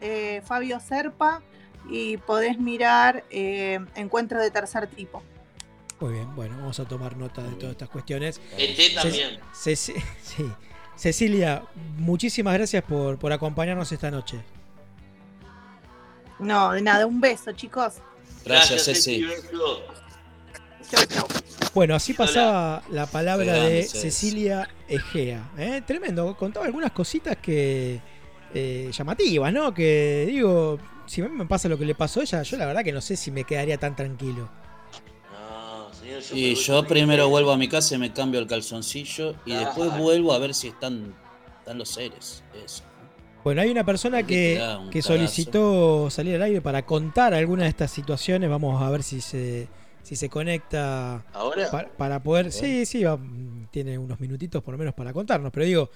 eh, 0.00 0.42
Fabio 0.44 0.78
Serpa 0.80 1.42
y 1.90 2.16
podés 2.18 2.58
mirar 2.58 3.24
eh, 3.30 3.80
Encuentro 3.94 4.40
de 4.40 4.50
Tercer 4.50 4.86
Tipo. 4.88 5.22
Muy 6.02 6.14
bien, 6.14 6.34
bueno, 6.34 6.56
vamos 6.56 6.80
a 6.80 6.84
tomar 6.84 7.16
nota 7.16 7.44
de 7.44 7.52
todas 7.52 7.70
estas 7.70 7.88
cuestiones. 7.88 8.40
ET 8.58 8.94
también. 8.96 9.38
Sí. 9.54 9.94
Cecilia, 10.96 11.62
muchísimas 11.96 12.54
gracias 12.54 12.82
por, 12.82 13.18
por 13.20 13.32
acompañarnos 13.32 13.92
esta 13.92 14.10
noche. 14.10 14.40
No, 16.40 16.72
de 16.72 16.82
nada, 16.82 17.06
un 17.06 17.20
beso, 17.20 17.52
chicos. 17.52 17.94
Gracias, 18.44 18.84
Ceci. 18.84 19.24
Bueno, 21.72 21.94
así 21.94 22.16
Hola. 22.18 22.26
pasaba 22.26 22.82
la 22.90 23.06
palabra 23.06 23.52
de. 23.52 23.84
Cecilia 23.84 24.68
Egea. 24.88 25.52
¿eh? 25.56 25.82
Tremendo, 25.86 26.36
contaba 26.36 26.66
algunas 26.66 26.90
cositas 26.90 27.36
que 27.36 28.00
eh, 28.52 28.90
llamativas, 28.92 29.52
¿no? 29.52 29.72
Que 29.72 30.24
digo, 30.26 30.80
si 31.06 31.20
a 31.20 31.28
mí 31.28 31.36
me 31.36 31.46
pasa 31.46 31.68
lo 31.68 31.78
que 31.78 31.84
le 31.84 31.94
pasó 31.94 32.18
a 32.18 32.22
ella, 32.24 32.42
yo 32.42 32.56
la 32.56 32.66
verdad 32.66 32.82
que 32.82 32.92
no 32.92 33.00
sé 33.00 33.14
si 33.14 33.30
me 33.30 33.44
quedaría 33.44 33.78
tan 33.78 33.94
tranquilo. 33.94 34.61
Y 36.32 36.54
yo 36.54 36.86
primero 36.86 37.28
vuelvo 37.28 37.52
a 37.52 37.56
mi 37.56 37.68
casa 37.68 37.94
y 37.94 37.98
me 37.98 38.12
cambio 38.12 38.40
el 38.40 38.46
calzoncillo 38.46 39.34
y 39.46 39.52
Ah. 39.52 39.60
después 39.60 39.96
vuelvo 39.96 40.32
a 40.32 40.38
ver 40.38 40.54
si 40.54 40.68
están, 40.68 41.14
están 41.58 41.78
los 41.78 41.88
seres. 41.90 42.42
Eso. 42.64 42.82
Bueno, 43.44 43.60
hay 43.60 43.70
una 43.70 43.84
persona 43.84 44.22
que, 44.24 44.60
un 44.80 44.90
que 44.90 45.02
solicitó 45.02 46.08
salir 46.10 46.36
al 46.36 46.42
aire 46.42 46.60
para 46.60 46.86
contar 46.86 47.34
alguna 47.34 47.64
de 47.64 47.70
estas 47.70 47.90
situaciones. 47.90 48.48
Vamos 48.48 48.80
a 48.80 48.88
ver 48.90 49.02
si 49.02 49.20
se, 49.20 49.66
si 50.04 50.14
se 50.14 50.28
conecta 50.28 51.24
¿Ahora? 51.32 51.68
pa- 51.70 51.88
para 51.96 52.22
poder. 52.22 52.52
Sí, 52.52 52.86
sí, 52.86 53.02
va, 53.02 53.18
tiene 53.72 53.98
unos 53.98 54.20
minutitos 54.20 54.62
por 54.62 54.72
lo 54.74 54.78
menos 54.78 54.94
para 54.94 55.12
contarnos. 55.12 55.50
Pero 55.52 55.66
digo, 55.66 55.90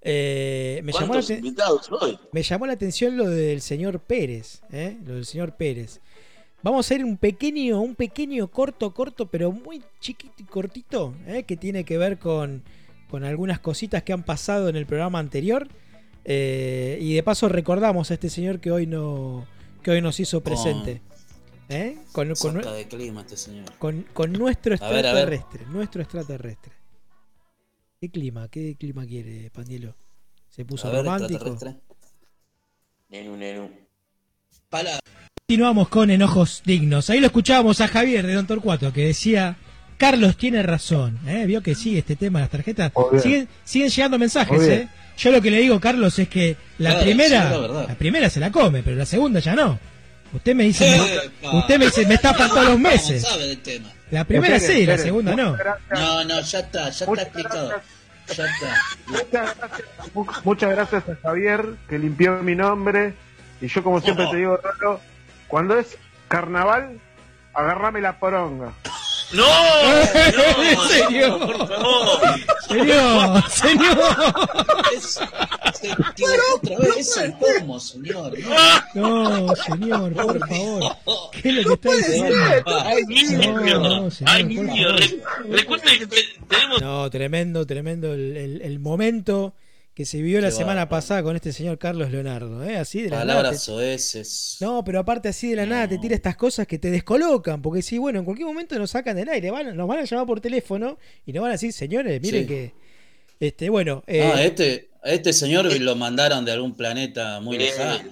eh, 0.00 0.80
me, 0.84 0.92
llamó 0.92 1.06
la, 1.06 1.08
¿Cuántos 1.08 1.26
te- 1.26 1.34
invitados 1.38 1.90
hoy? 1.90 2.16
me 2.30 2.42
llamó 2.44 2.66
la 2.66 2.74
atención 2.74 3.16
lo 3.16 3.28
del 3.28 3.60
señor 3.62 3.98
Pérez. 3.98 4.62
¿eh? 4.70 4.96
Lo 5.04 5.14
del 5.14 5.26
señor 5.26 5.56
Pérez. 5.56 6.00
Vamos 6.62 6.88
a 6.90 6.94
ir 6.94 7.04
un 7.04 7.16
pequeño, 7.16 7.80
un 7.80 7.94
pequeño 7.96 8.48
corto, 8.48 8.94
corto, 8.94 9.26
pero 9.26 9.50
muy 9.50 9.82
chiquito 10.00 10.34
y 10.38 10.44
cortito, 10.44 11.14
¿eh? 11.26 11.42
que 11.42 11.56
tiene 11.56 11.84
que 11.84 11.98
ver 11.98 12.18
con, 12.18 12.62
con 13.10 13.24
algunas 13.24 13.58
cositas 13.58 14.02
que 14.04 14.12
han 14.12 14.22
pasado 14.22 14.68
en 14.68 14.76
el 14.76 14.86
programa 14.86 15.18
anterior. 15.18 15.66
Eh, 16.24 16.98
y 17.00 17.14
de 17.14 17.22
paso 17.24 17.48
recordamos 17.48 18.10
a 18.10 18.14
este 18.14 18.30
señor 18.30 18.60
que 18.60 18.70
hoy 18.70 18.86
no 18.86 19.44
que 19.82 19.90
hoy 19.90 20.00
nos 20.00 20.20
hizo 20.20 20.40
presente. 20.40 21.02
¿eh? 21.68 21.98
Con, 22.12 22.32
con, 22.36 22.60
de 22.60 22.86
clima 22.88 23.22
este 23.22 23.36
señor. 23.36 23.64
con- 23.80 24.02
con 24.14 24.32
nuestro 24.32 24.76
A 24.80 24.88
ver, 24.88 25.06
a 25.06 25.12
ver. 25.14 25.32
extraterrestre. 25.32 25.66
Nuestro 25.66 26.02
extraterrestre. 26.02 26.72
¿Qué 28.00 28.08
clima? 28.08 28.48
¿Qué 28.48 28.76
clima 28.78 29.04
quiere, 29.04 29.50
Pandielo? 29.50 29.96
¿Se 30.48 30.64
puso 30.64 30.86
A 30.86 30.92
ver, 30.92 31.04
romántico? 31.04 31.44
extraterrestre. 31.44 31.82
Nenu, 33.08 33.36
nenu. 33.36 33.68
Pala- 34.68 35.00
Continuamos 35.52 35.88
con 35.90 36.10
enojos 36.10 36.62
dignos. 36.64 37.10
Ahí 37.10 37.20
lo 37.20 37.26
escuchábamos 37.26 37.82
a 37.82 37.86
Javier 37.88 38.26
de 38.26 38.32
Don 38.32 38.46
Torcuato 38.46 38.90
que 38.90 39.04
decía, 39.08 39.56
Carlos 39.98 40.38
tiene 40.38 40.62
razón. 40.62 41.18
¿eh? 41.26 41.44
Vio 41.44 41.62
que 41.62 41.74
sigue 41.74 41.98
este 41.98 42.16
tema 42.16 42.38
de 42.38 42.44
las 42.44 42.50
tarjetas. 42.52 42.90
Siguen, 43.22 43.46
siguen 43.62 43.90
llegando 43.90 44.18
mensajes. 44.18 44.62
¿eh? 44.62 44.88
Yo 45.18 45.30
lo 45.30 45.42
que 45.42 45.50
le 45.50 45.58
digo, 45.60 45.78
Carlos, 45.78 46.18
es 46.18 46.26
que 46.30 46.56
la 46.78 46.92
Claro, 46.92 47.04
primera, 47.04 47.52
sí, 47.52 47.60
la 47.86 47.94
primera 47.96 48.30
se 48.30 48.40
la 48.40 48.50
come, 48.50 48.82
pero 48.82 48.96
la 48.96 49.04
segunda 49.04 49.40
ya 49.40 49.54
no. 49.54 49.78
Usted 50.32 50.54
me 50.54 50.64
dice, 50.64 50.96
Epa. 50.96 51.52
usted 51.58 51.78
me 51.78 51.84
dice, 51.84 52.06
me 52.06 52.14
estafan 52.14 52.48
todos 52.48 52.62
los 52.64 52.72
¿Cómo 52.72 52.88
meses. 52.88 53.20
sabe 53.20 53.48
del 53.48 53.58
tema? 53.58 53.90
La 54.10 54.24
primera 54.24 54.56
Espere, 54.56 54.78
sí, 54.80 54.86
la 54.86 54.96
segunda 54.96 55.36
no. 55.36 55.50
Muchas 55.50 55.64
gracias. 55.66 56.00
No, 56.00 56.24
no, 56.24 56.40
ya 56.40 56.58
está, 56.60 56.82
ya 56.84 56.88
está 56.88 57.06
Muchas 57.06 57.24
explicado. 57.26 57.68
gracias. 57.68 58.36
Ya 58.38 58.44
está. 58.46 58.80
Muchas 59.06 59.56
gracias, 59.58 60.14
mu- 60.14 60.26
muchas 60.44 60.70
gracias 60.70 61.02
a 61.10 61.14
Javier 61.22 61.66
que 61.90 61.98
limpió 61.98 62.42
mi 62.42 62.54
nombre. 62.54 63.12
Y 63.60 63.68
yo, 63.68 63.82
como 63.84 64.00
siempre 64.00 64.26
te 64.30 64.38
digo, 64.38 64.56
Rolo, 64.56 65.00
cuando 65.52 65.78
es 65.78 65.98
carnaval, 66.28 66.98
agárrame 67.52 68.00
la 68.00 68.18
poronga. 68.18 68.72
¡No! 69.32 69.44
¿En 69.44 70.74
¡No! 70.74 70.84
serio? 70.88 71.28
no, 71.28 71.46
por 71.46 71.68
favor! 71.68 72.20
Señor, 72.68 73.50
señor. 73.50 73.98
Es- 74.96 75.20
se 75.74 75.92
otra 76.54 76.78
vez, 76.78 76.96
es 76.96 77.16
el 77.18 77.32
pomo, 77.34 77.78
señor. 77.80 78.32
No. 78.94 79.46
No, 79.46 79.54
señor, 79.56 80.12
por 80.14 80.38
favor. 80.48 80.96
¿Qué 81.32 81.48
es 81.50 81.54
lo 81.54 81.64
que 81.64 81.74
está 81.74 81.96
diciendo? 81.96 82.34
¡Ay, 82.84 83.02
niño! 83.08 83.60
No, 83.80 84.10
señor, 84.10 84.34
¡Ay, 84.34 84.44
niño! 84.44 84.64
favor. 84.88 85.00
Re- 85.00 85.56
Recuerde 85.58 85.98
que 85.98 86.06
te- 86.06 86.24
tenemos 86.48 86.80
No, 86.80 87.10
tremendo, 87.10 87.66
tremendo 87.66 88.14
el, 88.14 88.36
el- 88.38 88.62
el 88.62 88.78
momento 88.80 89.52
que 89.94 90.06
se 90.06 90.16
vivió 90.22 90.40
la 90.40 90.50
semana 90.50 90.88
pasada 90.88 91.22
con 91.22 91.36
este 91.36 91.52
señor 91.52 91.78
Carlos 91.78 92.10
Leonardo, 92.10 92.64
¿eh? 92.64 92.78
Así 92.78 93.02
de 93.02 93.10
la 93.10 93.16
nada. 93.18 93.26
Palabras 93.26 93.52
te- 93.52 93.58
soeces. 93.66 94.56
No, 94.60 94.82
pero 94.84 95.00
aparte 95.00 95.28
así 95.28 95.50
de 95.50 95.56
la 95.56 95.66
nada 95.66 95.86
te 95.88 95.98
tira 95.98 96.14
estas 96.14 96.36
cosas 96.36 96.66
que 96.66 96.78
te 96.78 96.90
descolocan, 96.90 97.60
porque 97.60 97.82
sí, 97.82 97.98
bueno, 97.98 98.20
en 98.20 98.24
cualquier 98.24 98.46
momento 98.46 98.78
nos 98.78 98.90
sacan 98.92 99.16
del 99.16 99.28
aire, 99.28 99.50
van- 99.50 99.76
nos 99.76 99.86
van 99.86 99.98
a 99.98 100.04
llamar 100.04 100.26
por 100.26 100.40
teléfono 100.40 100.98
y 101.26 101.32
nos 101.34 101.42
van 101.42 101.50
a 101.50 101.52
decir, 101.52 101.72
señores, 101.74 102.20
miren 102.22 102.42
Sí. 102.42 102.48
que, 102.48 102.74
este, 103.38 103.68
bueno, 103.68 104.02
eh, 104.06 104.22
Ah, 104.34 104.42
este, 104.42 104.88
a 105.02 105.10
este 105.12 105.32
señor 105.34 105.70
lo 105.80 105.94
mandaron 105.96 106.44
de 106.46 106.52
algún 106.52 106.74
planeta 106.74 107.40
muy 107.40 107.56
Eh, 107.56 107.58
lejano. 107.60 108.08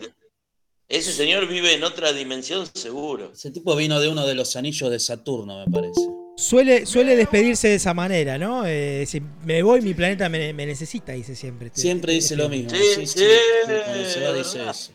Ese 0.87 1.12
señor 1.12 1.47
vive 1.49 1.72
en 1.74 1.85
otra 1.85 2.12
dimensión 2.12 2.66
seguro. 2.74 3.31
Ese 3.33 3.51
tipo 3.53 3.74
vino 3.76 4.01
de 4.01 4.09
uno 4.09 4.26
de 4.26 4.35
los 4.35 4.57
anillos 4.57 4.91
de 4.91 4.99
Saturno, 4.99 5.64
me 5.64 5.72
parece. 5.72 6.01
Suele, 6.41 6.86
suele 6.86 7.16
despedirse 7.16 7.68
de 7.68 7.74
esa 7.76 7.95
manera, 7.95 8.38
¿no? 8.38 8.64
Eh, 8.66 9.05
si 9.07 9.20
me 9.45 9.62
voy, 9.62 9.80
mi 9.80 9.95
planeta 9.95 10.28
me, 10.28 10.53
me 10.53 10.66
necesita, 10.66 11.12
dice 11.12 11.34
siempre. 11.36 11.70
Siempre 11.74 12.14
dice 12.14 12.36
lo 12.36 12.49
mismo. 12.49 12.70
Sí, 12.70 13.07
Sí. 13.07 13.24
Cuando 13.66 14.05
se 14.09 14.20
va 14.24 14.32
dice 14.32 14.70
eso. 14.70 14.93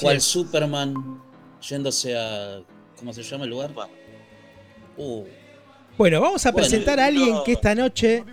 Cual 0.00 0.16
es. 0.16 0.24
Superman 0.24 0.94
yéndose 1.66 2.16
a. 2.16 2.60
¿Cómo 2.98 3.12
se 3.12 3.22
llama 3.22 3.44
el 3.44 3.50
lugar? 3.50 3.70
Uh, 4.96 5.24
Bueno, 5.98 6.20
vamos 6.20 6.44
a 6.46 6.50
Bueno, 6.52 6.66
presentar 6.68 6.98
a 7.00 7.06
alguien 7.06 7.30
no. 7.30 7.44
que 7.44 7.52
esta 7.52 7.74
noche 7.74 8.24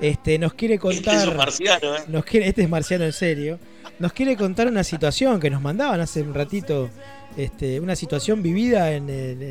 este, 0.00 0.38
nos 0.38 0.54
quiere 0.54 0.74
Este 0.74 0.88
es 0.88 0.94
contar. 0.96 1.28
un 1.28 1.36
marciano, 1.36 1.96
¿eh? 1.96 2.00
nos 2.08 2.24
quiere, 2.24 2.48
este 2.48 2.62
es 2.62 2.68
marciano 2.68 3.04
en 3.04 3.12
serio, 3.12 3.58
nos 3.98 4.12
quiere 4.12 4.36
contar 4.36 4.66
una 4.68 4.84
situación 4.84 5.40
que 5.40 5.48
nos 5.50 5.62
mandaban 5.62 6.00
hace 6.00 6.22
un 6.22 6.34
ratito, 6.34 6.90
este, 7.36 7.80
una 7.80 7.96
situación 7.96 8.42
vivida 8.42 8.92
en 8.92 9.08
el 9.08 9.42
en- 9.42 9.48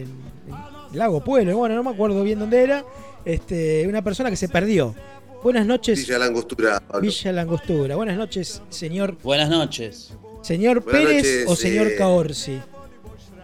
en 0.47 0.74
Lago 0.95 1.23
Pueblo, 1.23 1.57
bueno, 1.57 1.75
no 1.75 1.83
me 1.83 1.91
acuerdo 1.91 2.23
bien 2.23 2.39
dónde 2.39 2.61
era, 2.63 2.83
este, 3.25 3.87
una 3.87 4.01
persona 4.03 4.29
que 4.29 4.35
se 4.37 4.49
perdió. 4.49 4.95
Buenas 5.43 5.65
noches, 5.67 5.99
Villa 5.99 6.17
La 6.19 6.25
Angostura, 6.25 6.79
Pablo. 6.79 7.01
Villa 7.01 7.31
Langostura. 7.31 7.95
Buenas 7.95 8.17
noches, 8.17 8.61
señor, 8.69 9.17
buenas 9.21 9.49
noches. 9.49 10.11
señor 10.41 10.83
Buenas 10.83 11.01
Pérez 11.03 11.23
noches, 11.23 11.45
o 11.47 11.55
señor 11.55 11.87
eh, 11.87 11.95
Caorsi. 11.95 12.59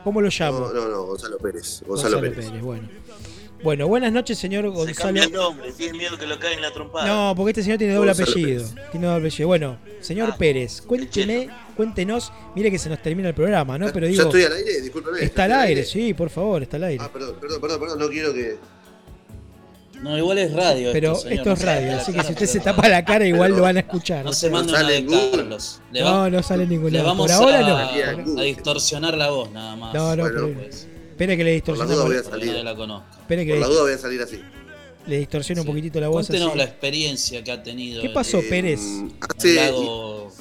¿Cómo 0.04 0.20
lo 0.22 0.30
llamo? 0.30 0.60
No, 0.62 0.74
no, 0.74 0.88
no, 0.90 1.04
Gonzalo 1.06 1.38
Pérez. 1.38 1.84
Gonzalo, 1.86 2.20
Pérez. 2.20 2.50
bueno. 2.62 2.90
Bueno, 3.64 3.88
buenas 3.88 4.12
noches, 4.12 4.40
señor 4.40 4.64
Se 4.64 4.70
Gonzalo. 4.70 4.96
cambia 4.98 5.24
el 5.26 5.32
nombre, 5.32 5.72
tiene 5.74 5.96
miedo 6.00 6.18
que 6.18 6.26
lo 6.26 6.40
caigan 6.40 6.64
la 6.64 6.74
trompada. 6.74 7.06
No, 7.06 7.36
porque 7.36 7.52
este 7.52 7.62
señor 7.62 7.78
tiene 7.78 7.94
doble 7.94 8.08
Gonzalo 8.14 8.32
apellido. 8.32 8.64
Pérez. 8.68 8.90
Tiene 8.92 9.06
doble 9.06 9.20
apellido. 9.28 9.48
Bueno, 9.48 9.78
señor 10.00 10.30
Ah, 10.34 10.38
Pérez, 10.40 10.82
cuénteme, 10.82 11.50
cuéntenos. 11.86 12.32
Mire 12.56 12.70
que 12.70 12.78
se 12.80 12.90
nos 12.90 13.02
termina 13.02 13.30
el 13.30 13.36
programa, 13.36 13.78
¿no? 13.78 13.88
Pero 13.92 14.06
¿Ya 14.06 14.12
digo, 14.12 14.24
estoy 14.24 14.44
al 14.44 14.54
aire? 14.54 14.82
Discúlpeme. 14.82 15.24
está 15.24 15.44
al 15.46 15.52
¿estoy 15.52 15.68
aire, 15.68 15.84
sí, 15.86 16.14
por 16.14 16.30
favor, 16.30 16.62
está 16.64 16.78
al 16.78 16.84
aire. 16.86 17.04
Ah, 17.04 17.10
perdón, 17.12 17.36
perdón, 17.42 17.62
perdón, 17.62 17.80
perdón, 17.80 18.00
no 18.00 18.10
quiero 18.10 18.34
que. 18.34 18.58
No, 20.02 20.18
igual 20.18 20.38
es 20.40 20.52
radio. 20.54 20.90
Pero 20.94 21.12
esto, 21.12 21.22
señor, 21.24 21.38
esto 21.40 21.52
es 21.54 21.62
radio, 21.64 21.98
así 21.98 22.12
que 22.14 22.24
si 22.24 22.32
usted 22.32 22.46
se 22.48 22.60
tapa 22.60 22.90
la 22.90 23.06
cara 23.06 23.26
igual 23.26 23.52
lo 23.52 23.62
van 23.62 23.78
a 23.78 23.82
escuchar. 23.82 24.26
No 24.26 24.34
se 24.34 24.50
manda 24.50 24.74
sale 24.74 25.02
de. 25.04 25.32
Carlos. 25.32 25.80
Le, 25.92 26.02
va- 26.04 26.12
No, 26.12 26.30
no 26.30 26.44
sale 26.44 26.66
ningún 26.66 26.92
le 26.92 26.98
lado. 27.00 27.10
vamos 27.10 27.32
Por 27.32 27.36
ahora 27.36 27.60
a, 27.60 28.14
no. 28.14 28.40
A 28.40 28.44
distorsionar 28.44 29.16
la 29.18 29.30
voz 29.30 29.52
nada 29.52 29.76
más. 29.76 29.94
No, 29.94 30.16
no, 30.16 30.24
Bueno, 30.24 30.38
pero- 30.48 30.54
Pues, 30.60 30.88
Espere 31.12 31.38
que 31.38 31.44
le 31.44 31.62
Por 31.62 31.78
la 31.78 31.86
duda 31.86 31.94
distorsione, 32.06 32.08
voy 32.08 32.16
a 32.18 32.24
salir. 32.52 32.64
la 32.64 32.76
conozca. 32.76 33.12
espere 33.20 33.46
que 33.46 33.52
Por 33.52 33.60
la 33.62 33.68
duda 33.68 33.82
voy 33.84 33.94
a 33.94 33.98
salir 34.00 34.22
así. 34.24 34.40
le 35.06 35.18
distorsione 35.20 35.62
un 35.62 35.66
Sí. 35.68 35.72
poquitito 35.72 36.00
la 36.00 36.08
voz. 36.08 36.26
Cuéntenos 36.28 36.50
así. 36.50 36.58
la 36.58 36.64
experiencia 36.64 37.44
que 37.44 37.52
ha 37.52 37.62
tenido. 37.62 38.02
¿Qué 38.02 38.10
pasó, 38.10 38.40
Eh, 38.40 38.46
Pérez? 38.50 38.80
en 38.82 39.14
Hace, 39.38 39.50
el 39.50 39.56
lago- 39.58 40.32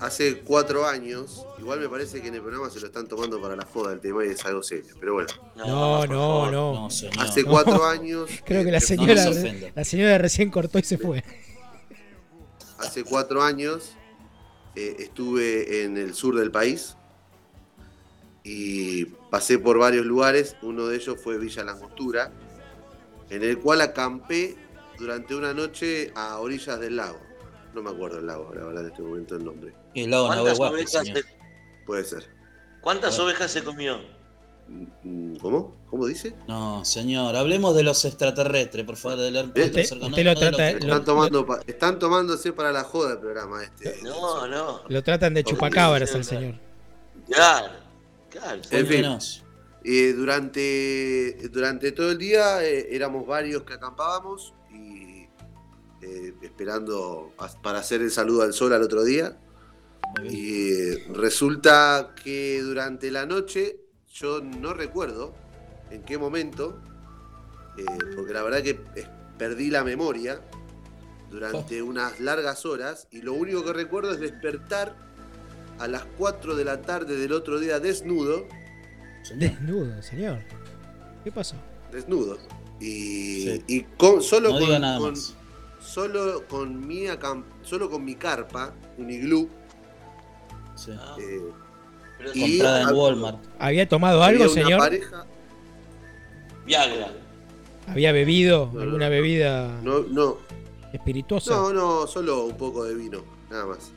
hace 0.00 0.40
cuatro 0.40 0.86
años, 0.86 1.46
igual 1.58 1.80
me 1.80 1.88
parece 1.88 2.20
que 2.20 2.28
en 2.28 2.34
el 2.34 2.40
programa 2.42 2.68
se 2.70 2.80
lo 2.80 2.86
están 2.86 3.06
tomando 3.06 3.40
para 3.40 3.56
la 3.56 3.64
joda 3.64 3.92
el 3.92 4.00
tema 4.00 4.24
y 4.24 4.28
es 4.28 4.44
algo 4.44 4.62
serio. 4.62 4.94
Pero 4.98 5.14
bueno, 5.14 5.28
No, 5.56 6.06
no, 6.06 6.50
no. 6.50 6.72
No, 6.74 6.90
señor. 6.90 7.14
hace 7.20 7.42
No. 7.42 7.50
cuatro 7.50 7.84
años. 7.88 8.30
Creo 8.44 8.64
que 8.64 8.70
la 8.70 8.80
señora, 8.80 9.24
no 9.24 9.70
la 9.74 9.84
señora 9.84 10.18
recién 10.18 10.50
cortó 10.50 10.78
y 10.78 10.82
se 10.82 10.98
fue. 10.98 11.24
Hace 12.78 13.04
cuatro 13.04 13.42
años 13.42 13.94
eh, 14.74 14.96
estuve 14.98 15.84
en 15.84 15.96
el 15.96 16.14
sur 16.14 16.36
del 16.36 16.50
país 16.50 16.96
y 18.42 19.06
pasé 19.30 19.58
por 19.58 19.78
varios 19.78 20.04
lugares. 20.04 20.56
Uno 20.62 20.86
de 20.88 20.96
ellos 20.96 21.16
fue 21.22 21.38
Villa 21.38 21.64
Langostura, 21.64 22.30
en 23.30 23.42
el 23.42 23.58
cual 23.58 23.80
acampé 23.80 24.56
durante 24.98 25.34
una 25.34 25.54
noche 25.54 26.12
a 26.14 26.38
orillas 26.40 26.78
del 26.80 26.96
lago. 26.96 27.18
No 27.74 27.82
me 27.82 27.90
acuerdo 27.90 28.18
el 28.18 28.26
lago, 28.26 28.52
la 28.54 28.64
verdad, 28.64 28.84
en 28.84 28.90
este 28.90 29.02
momento 29.02 29.36
el 29.36 29.44
nombre. 29.44 29.72
El 29.94 30.10
¿Cuántas 30.10 30.58
Nahuel 30.58 30.72
ovejas, 30.74 31.06
se, 31.06 31.24
Puede 31.86 32.04
ser. 32.04 32.26
¿cuántas 32.80 33.18
ovejas 33.18 33.50
se 33.50 33.62
comió? 33.62 33.98
Mm, 35.02 35.36
¿Cómo? 35.36 35.76
¿Cómo 35.90 36.06
dice? 36.06 36.34
No, 36.48 36.84
señor, 36.84 37.36
hablemos 37.36 37.76
de 37.76 37.82
los 37.82 38.04
extraterrestres, 38.04 38.84
por 38.84 38.96
favor. 38.96 39.18
Del 39.18 39.36
Están, 41.66 41.98
tomándose 41.98 42.52
para 42.52 42.72
la 42.72 42.82
joda 42.84 43.12
el 43.12 43.18
programa 43.18 43.62
este. 43.62 44.00
No, 44.02 44.46
no. 44.46 44.80
Lo 44.88 45.02
tratan 45.02 45.34
de 45.34 45.44
chupacabras 45.44 46.14
al 46.14 46.24
señor. 46.24 46.54
Claro, 47.30 47.72
claro. 48.30 48.60
En 48.70 48.86
fin. 48.86 49.04
Eh, 49.86 50.14
durante, 50.14 51.48
durante 51.50 51.92
todo 51.92 52.10
el 52.12 52.18
día 52.18 52.64
eh, 52.64 52.88
éramos 52.90 53.26
varios 53.26 53.64
que 53.64 53.74
acampábamos 53.74 54.54
y 54.72 55.26
eh, 56.00 56.32
esperando 56.40 57.32
a- 57.36 57.48
para 57.60 57.80
hacer 57.80 58.00
el 58.00 58.10
saludo 58.10 58.42
al 58.42 58.54
sol 58.54 58.72
al 58.72 58.82
otro 58.82 59.04
día. 59.04 59.36
Y 60.22 60.72
eh, 60.72 61.06
resulta 61.12 62.14
que 62.22 62.60
durante 62.62 63.10
la 63.10 63.26
noche, 63.26 63.78
yo 64.12 64.40
no 64.40 64.72
recuerdo 64.74 65.34
en 65.90 66.02
qué 66.02 66.18
momento, 66.18 66.80
eh, 67.78 67.84
porque 68.16 68.32
la 68.32 68.42
verdad 68.42 68.62
que 68.62 68.78
perdí 69.38 69.70
la 69.70 69.82
memoria 69.84 70.40
durante 71.30 71.82
unas 71.82 72.20
largas 72.20 72.64
horas 72.64 73.08
y 73.10 73.22
lo 73.22 73.32
único 73.34 73.64
que 73.64 73.72
recuerdo 73.72 74.12
es 74.12 74.20
despertar 74.20 74.94
a 75.80 75.88
las 75.88 76.04
4 76.16 76.54
de 76.54 76.64
la 76.64 76.82
tarde 76.82 77.16
del 77.16 77.32
otro 77.32 77.58
día 77.58 77.80
desnudo. 77.80 78.46
Desnudo, 79.36 80.00
señor. 80.02 80.38
¿Qué 81.24 81.32
pasó? 81.32 81.56
desnudo. 81.90 82.38
Y, 82.80 83.42
Sí. 83.42 83.64
y 83.68 83.82
con, 83.82 84.20
solo, 84.22 84.50
No 84.50 84.58
con, 84.58 84.98
con- 84.98 85.16
solo 85.80 86.46
con 86.48 86.86
mi 86.86 87.04
acam- 87.06 87.44
solo 87.62 87.88
con 87.88 88.04
mi 88.04 88.14
carpa, 88.16 88.74
un 88.98 89.10
iglú, 89.10 89.48
Sí. 90.84 90.90
Ah, 90.98 91.16
eh, 91.20 91.40
y- 92.34 92.58
Comprada 92.58 92.82
en 92.90 92.96
Walmart. 92.96 93.38
¿Había 93.58 93.88
tomado 93.88 94.22
había 94.22 94.40
algo, 94.42 94.52
una 94.52 94.62
señor? 94.62 94.78
pareja, 94.78 95.26
Viagra. 96.66 97.12
¿Había 97.86 98.12
bebido 98.12 98.70
No, 98.72 98.80
alguna 98.80 99.06
no. 99.06 99.10
bebida 99.10 99.80
no, 99.82 100.00
no, 100.00 100.38
espirituosa? 100.92 101.50
no, 101.54 101.72
no, 101.72 102.06
solo 102.06 102.44
un 102.46 102.56
poco 102.56 102.84
de 102.84 102.94
vino, 102.94 103.22
nada 103.50 103.66
más. 103.66 103.90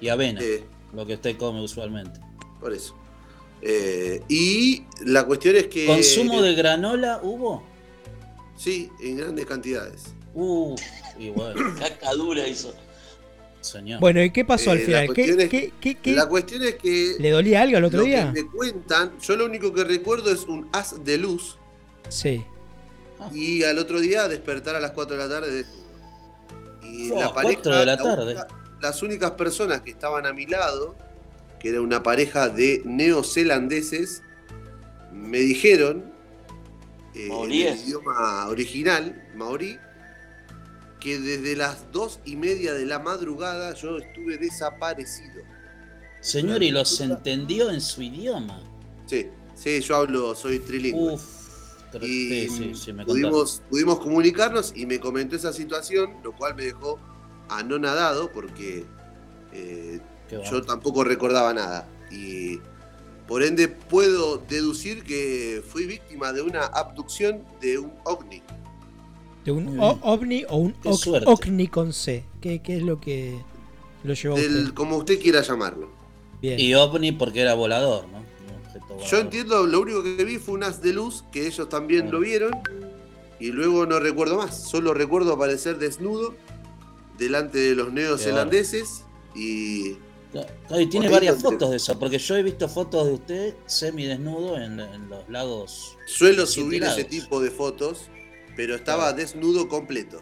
Y 0.00 0.08
avena, 0.08 0.40
Eh, 0.42 0.64
lo 0.92 1.06
que 1.06 1.14
usted 1.14 1.36
come 1.36 1.62
usualmente. 1.62 2.20
por 2.60 2.72
eso. 2.74 2.94
Eh, 3.62 4.22
y 4.28 4.84
la 5.04 5.24
cuestión 5.24 5.56
es 5.56 5.66
que. 5.68 5.86
¿Consumo 5.86 6.42
de 6.42 6.54
granola 6.54 7.20
hubo? 7.22 7.62
Sí, 8.56 8.90
en 9.00 9.16
grandes 9.18 9.46
cantidades. 9.46 10.14
Uh, 10.34 10.74
y 11.18 11.30
bueno, 11.30 11.60
Caca 11.78 12.12
dura 12.14 12.46
hizo. 12.46 12.74
Señor. 13.60 14.00
Bueno, 14.00 14.22
¿y 14.22 14.30
qué 14.30 14.44
pasó 14.44 14.70
Eh, 14.70 14.72
al 14.72 14.78
la 14.78 14.84
final? 14.84 15.02
¿Qué, 15.08 15.14
cuestión 15.14 15.40
es- 15.40 15.48
qué- 15.50 15.72
qué- 15.80 15.94
qué- 15.96 16.12
La 16.12 16.26
cuestión 16.28 16.62
es 16.62 16.74
que. 16.76 17.16
¿Le 17.18 17.30
dolía 17.30 17.62
algo 17.62 17.78
el 17.78 17.84
otro 17.84 18.00
lo 18.00 18.04
día? 18.06 18.32
que 18.32 18.42
me 18.42 18.50
cuentan, 18.50 19.12
yo 19.20 19.36
lo 19.36 19.44
único 19.46 19.72
que 19.72 19.84
recuerdo 19.84 20.30
es 20.32 20.44
un 20.44 20.68
haz 20.72 21.04
de 21.04 21.18
luz 21.18 21.58
Sí. 22.08 22.44
y 23.32 23.62
al 23.64 23.78
otro 23.78 24.00
día 24.00 24.28
despertar 24.28 24.76
a 24.76 24.80
las 24.80 24.92
4 24.92 25.16
de 25.16 25.22
la 25.22 25.28
tarde. 25.28 25.50
de- 25.52 25.80
Y 26.82 27.10
Oh, 27.12 27.20
la 27.20 27.32
pareja, 27.32 27.54
4 27.54 27.76
de 27.78 27.86
la 27.86 27.96
la 27.96 28.02
tarde. 28.02 28.24
única- 28.32 28.48
las 28.80 29.02
únicas 29.02 29.30
personas 29.32 29.82
que 29.82 29.90
estaban 29.90 30.26
a 30.26 30.32
mi 30.32 30.46
lado, 30.46 30.96
que 31.60 31.68
era 31.68 31.80
una 31.82 32.02
pareja 32.02 32.48
de 32.48 32.82
neozelandeses, 32.84 34.22
me 35.12 35.38
dijeron 35.38 36.10
eh, 37.14 37.26
en 37.28 37.50
el 37.50 37.52
idioma 37.52 38.46
original, 38.48 39.28
maorí, 39.34 39.76
que 41.00 41.18
desde 41.18 41.56
las 41.56 41.90
dos 41.92 42.20
y 42.24 42.36
media 42.36 42.74
de 42.74 42.84
la 42.86 42.98
madrugada 42.98 43.74
yo 43.74 43.98
estuve 43.98 44.36
desaparecido. 44.38 45.42
Señor, 46.20 46.62
¿y 46.62 46.70
los 46.70 47.00
entendió 47.00 47.70
en 47.70 47.80
su 47.80 48.02
idioma? 48.02 48.62
Sí, 49.06 49.28
sí, 49.54 49.80
yo 49.80 49.96
hablo, 49.96 50.34
soy 50.34 50.58
trilingüe. 50.60 51.14
Uf, 51.14 51.22
pero- 51.90 52.06
y 52.06 52.28
sí, 52.28 52.48
sí, 52.50 52.74
sí, 52.74 52.92
me 52.92 53.04
pudimos, 53.06 53.62
pudimos 53.70 53.98
comunicarnos 54.00 54.72
y 54.76 54.86
me 54.86 55.00
comentó 55.00 55.34
esa 55.36 55.52
situación, 55.52 56.18
lo 56.22 56.36
cual 56.36 56.54
me 56.54 56.64
dejó 56.64 57.00
anonadado 57.48 58.30
porque 58.30 58.84
eh, 59.52 59.98
yo 60.30 60.62
tampoco 60.62 61.02
recordaba 61.02 61.52
nada. 61.54 61.88
Y 62.10 62.60
por 63.26 63.42
ende 63.42 63.68
puedo 63.68 64.38
deducir 64.38 65.02
que 65.02 65.62
fui 65.66 65.86
víctima 65.86 66.32
de 66.32 66.42
una 66.42 66.66
abducción 66.66 67.44
de 67.60 67.78
un 67.78 67.92
ovni. 68.04 68.42
¿De 69.44 69.52
un 69.52 69.66
bien. 69.66 69.78
ovni 70.02 70.44
o 70.48 70.56
un 70.56 70.72
Qué 70.74 70.88
oc- 70.90 70.96
suerte. 70.98 71.28
ovni 71.30 71.68
con 71.68 71.92
C? 71.92 72.24
¿Qué, 72.40 72.60
qué 72.62 72.76
es 72.76 72.82
lo 72.82 73.00
que 73.00 73.38
lo 74.04 74.14
llevó 74.14 74.36
a 74.36 74.40
Del, 74.40 74.56
usted? 74.58 74.74
como 74.74 74.96
usted 74.96 75.20
quiera 75.20 75.40
llamarlo. 75.42 75.88
Bien. 76.42 76.58
Y 76.58 76.74
ovni 76.74 77.12
porque 77.12 77.40
era 77.40 77.54
volador, 77.54 78.06
¿no? 78.08 78.20
Yo 79.10 79.18
entiendo, 79.18 79.66
lo 79.66 79.80
único 79.80 80.02
que 80.02 80.24
vi 80.24 80.36
fue 80.38 80.54
un 80.54 80.64
haz 80.64 80.82
de 80.82 80.92
luz, 80.92 81.24
que 81.32 81.46
ellos 81.46 81.68
también 81.68 82.02
Bueno. 82.02 82.18
lo 82.18 82.24
vieron, 82.24 82.50
y 83.38 83.50
luego 83.52 83.86
no 83.86 83.98
recuerdo 83.98 84.36
más. 84.36 84.68
Solo 84.68 84.92
recuerdo 84.94 85.32
aparecer 85.32 85.78
desnudo 85.78 86.34
delante 87.18 87.58
de 87.58 87.74
los 87.74 87.92
neozelandeses 87.92 89.04
y 89.34 89.94
Claro, 90.32 90.80
y 90.80 90.86
tiene 90.86 91.08
varias 91.08 91.34
entiendo. 91.36 91.50
fotos 91.58 91.70
de 91.70 91.76
eso, 91.76 91.98
porque 91.98 92.18
yo 92.18 92.36
he 92.36 92.42
visto 92.42 92.68
fotos 92.68 93.06
de 93.06 93.12
usted 93.14 93.54
semidesnudo 93.66 94.56
en, 94.58 94.78
en 94.80 95.08
los 95.08 95.28
lagos. 95.28 95.96
suelo 96.06 96.46
subir 96.46 96.82
ese 96.84 97.04
tipo 97.04 97.40
de 97.40 97.50
fotos, 97.50 98.02
pero 98.56 98.74
estaba 98.74 99.12
desnudo 99.12 99.68
completo. 99.68 100.20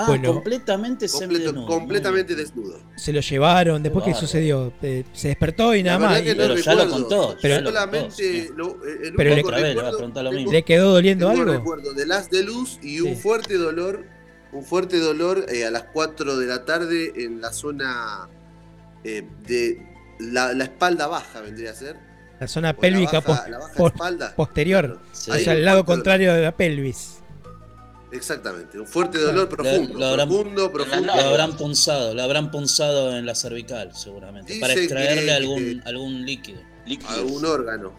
Ah, 0.00 0.04
Bueno. 0.06 0.32
completamente 0.32 1.06
Completo- 1.08 1.18
semidesnudo. 1.34 1.66
completamente 1.66 2.34
desnudo. 2.36 2.80
Se 2.96 3.12
lo 3.12 3.20
llevaron. 3.20 3.82
¿Después 3.82 4.04
qué 4.04 4.14
sucedió? 4.14 4.72
Eh, 4.80 5.02
se 5.12 5.26
despertó 5.28 5.74
y 5.74 5.82
nada 5.82 5.98
más. 5.98 6.22
que 6.22 6.36
no 6.36 6.42
Pero 6.42 6.54
ya 6.56 6.74
lo 6.74 6.84
recuerdo. 6.84 6.90
contó, 7.08 7.38
ya 7.40 7.48
lo 7.48 7.54
contó, 7.56 7.70
Solamente 7.72 8.10
señor. 8.12 8.56
lo- 8.56 8.84
el 8.84 9.14
Pero 9.16 9.28
le- 9.30 9.32
a 9.32 9.36
recuerdo- 9.36 9.90
preguntar 9.96 10.24
lo 10.24 10.32
mismo. 10.32 10.52
¿Le 10.52 10.62
quedó 10.62 10.92
doliendo 10.92 11.28
tengo 11.30 11.40
algo? 11.42 11.52
recuerdo 11.54 11.94
del 11.94 12.12
haz 12.12 12.30
de 12.30 12.44
luz 12.44 12.78
y 12.80 13.00
un 13.00 13.16
Sí. 13.16 13.20
fuerte 13.22 13.54
dolor, 13.54 14.04
un 14.52 14.62
fuerte 14.64 15.00
dolor 15.00 15.46
eh, 15.48 15.64
a 15.66 15.72
las 15.72 15.82
4 15.92 16.36
de 16.36 16.46
la 16.46 16.64
tarde 16.64 17.12
en 17.16 17.40
la 17.40 17.52
zona 17.52 18.28
eh, 19.04 19.26
de 19.48 19.84
la, 20.20 20.52
la 20.54 20.64
espalda 20.64 21.08
baja, 21.08 21.40
vendría 21.40 21.72
a 21.72 21.74
ser. 21.74 21.96
La 22.38 22.46
zona 22.46 22.70
O 22.70 22.72
la 22.74 22.78
pélvica 22.78 23.20
baja- 23.20 23.42
pos- 23.42 23.50
la 23.50 23.58
baja 23.58 23.74
pos- 23.74 23.92
espalda. 23.92 24.34
posterior. 24.36 25.00
Sí. 25.12 25.32
Sea, 25.42 25.54
el 25.54 25.64
lado 25.64 25.84
contrario 25.84 26.34
de 26.34 26.42
la 26.42 26.56
pelvis. 26.56 27.17
Exactamente, 28.10 28.78
un 28.80 28.86
fuerte 28.86 29.18
dolor 29.18 29.48
profundo, 29.50 29.98
lo 29.98 30.06
habrán- 30.06 30.28
profundo, 30.28 30.72
profundo. 30.72 31.06
Lo 31.14 31.20
habrán 31.20 31.56
punzado, 31.58 32.14
lo 32.14 32.22
habrán 32.22 32.50
punzado 32.50 33.16
en 33.16 33.26
la 33.26 33.34
cervical, 33.34 33.94
seguramente. 33.94 34.54
Dice 34.54 34.60
para 34.62 34.72
extraerle 34.74 35.24
que- 35.26 35.30
algún, 35.32 35.82
algún 35.84 36.24
líquido. 36.24 36.60
Líquidos. 36.86 37.12
algún 37.12 37.44
órgano. 37.44 37.94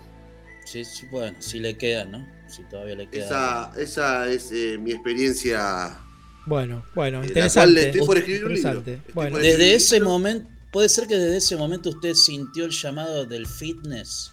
Sí, 0.66 0.84
sí, 0.84 1.05
bueno, 1.12 1.38
si 1.39 1.60
le 1.60 1.78
queda, 1.78 2.05
¿no? 2.05 2.28
Si 2.47 2.64
todavía 2.64 2.95
le 2.95 3.07
queda. 3.10 3.26
Esa, 3.26 3.72
esa 3.82 4.28
es 4.30 4.51
eh, 4.51 4.78
mi 4.80 4.91
experiencia. 4.91 5.99
Bueno, 6.47 6.84
bueno, 6.95 7.24
interesante. 7.24 7.89
estoy 7.89 8.05
por 8.07 8.18
escribir 8.18 8.45
un 8.45 8.53
libro. 8.55 8.84
Bueno, 9.14 9.38
Desde 9.38 9.76
ese 9.76 9.95
libro- 9.97 10.10
momento, 10.10 10.49
puede 10.72 10.89
ser 10.89 11.07
que 11.07 11.16
desde 11.18 11.38
ese 11.38 11.55
momento 11.55 11.89
usted 11.89 12.16
sintió 12.16 12.66
el 12.66 12.72
llamado 12.72 13.26
del 13.28 13.45
fitness. 13.45 14.32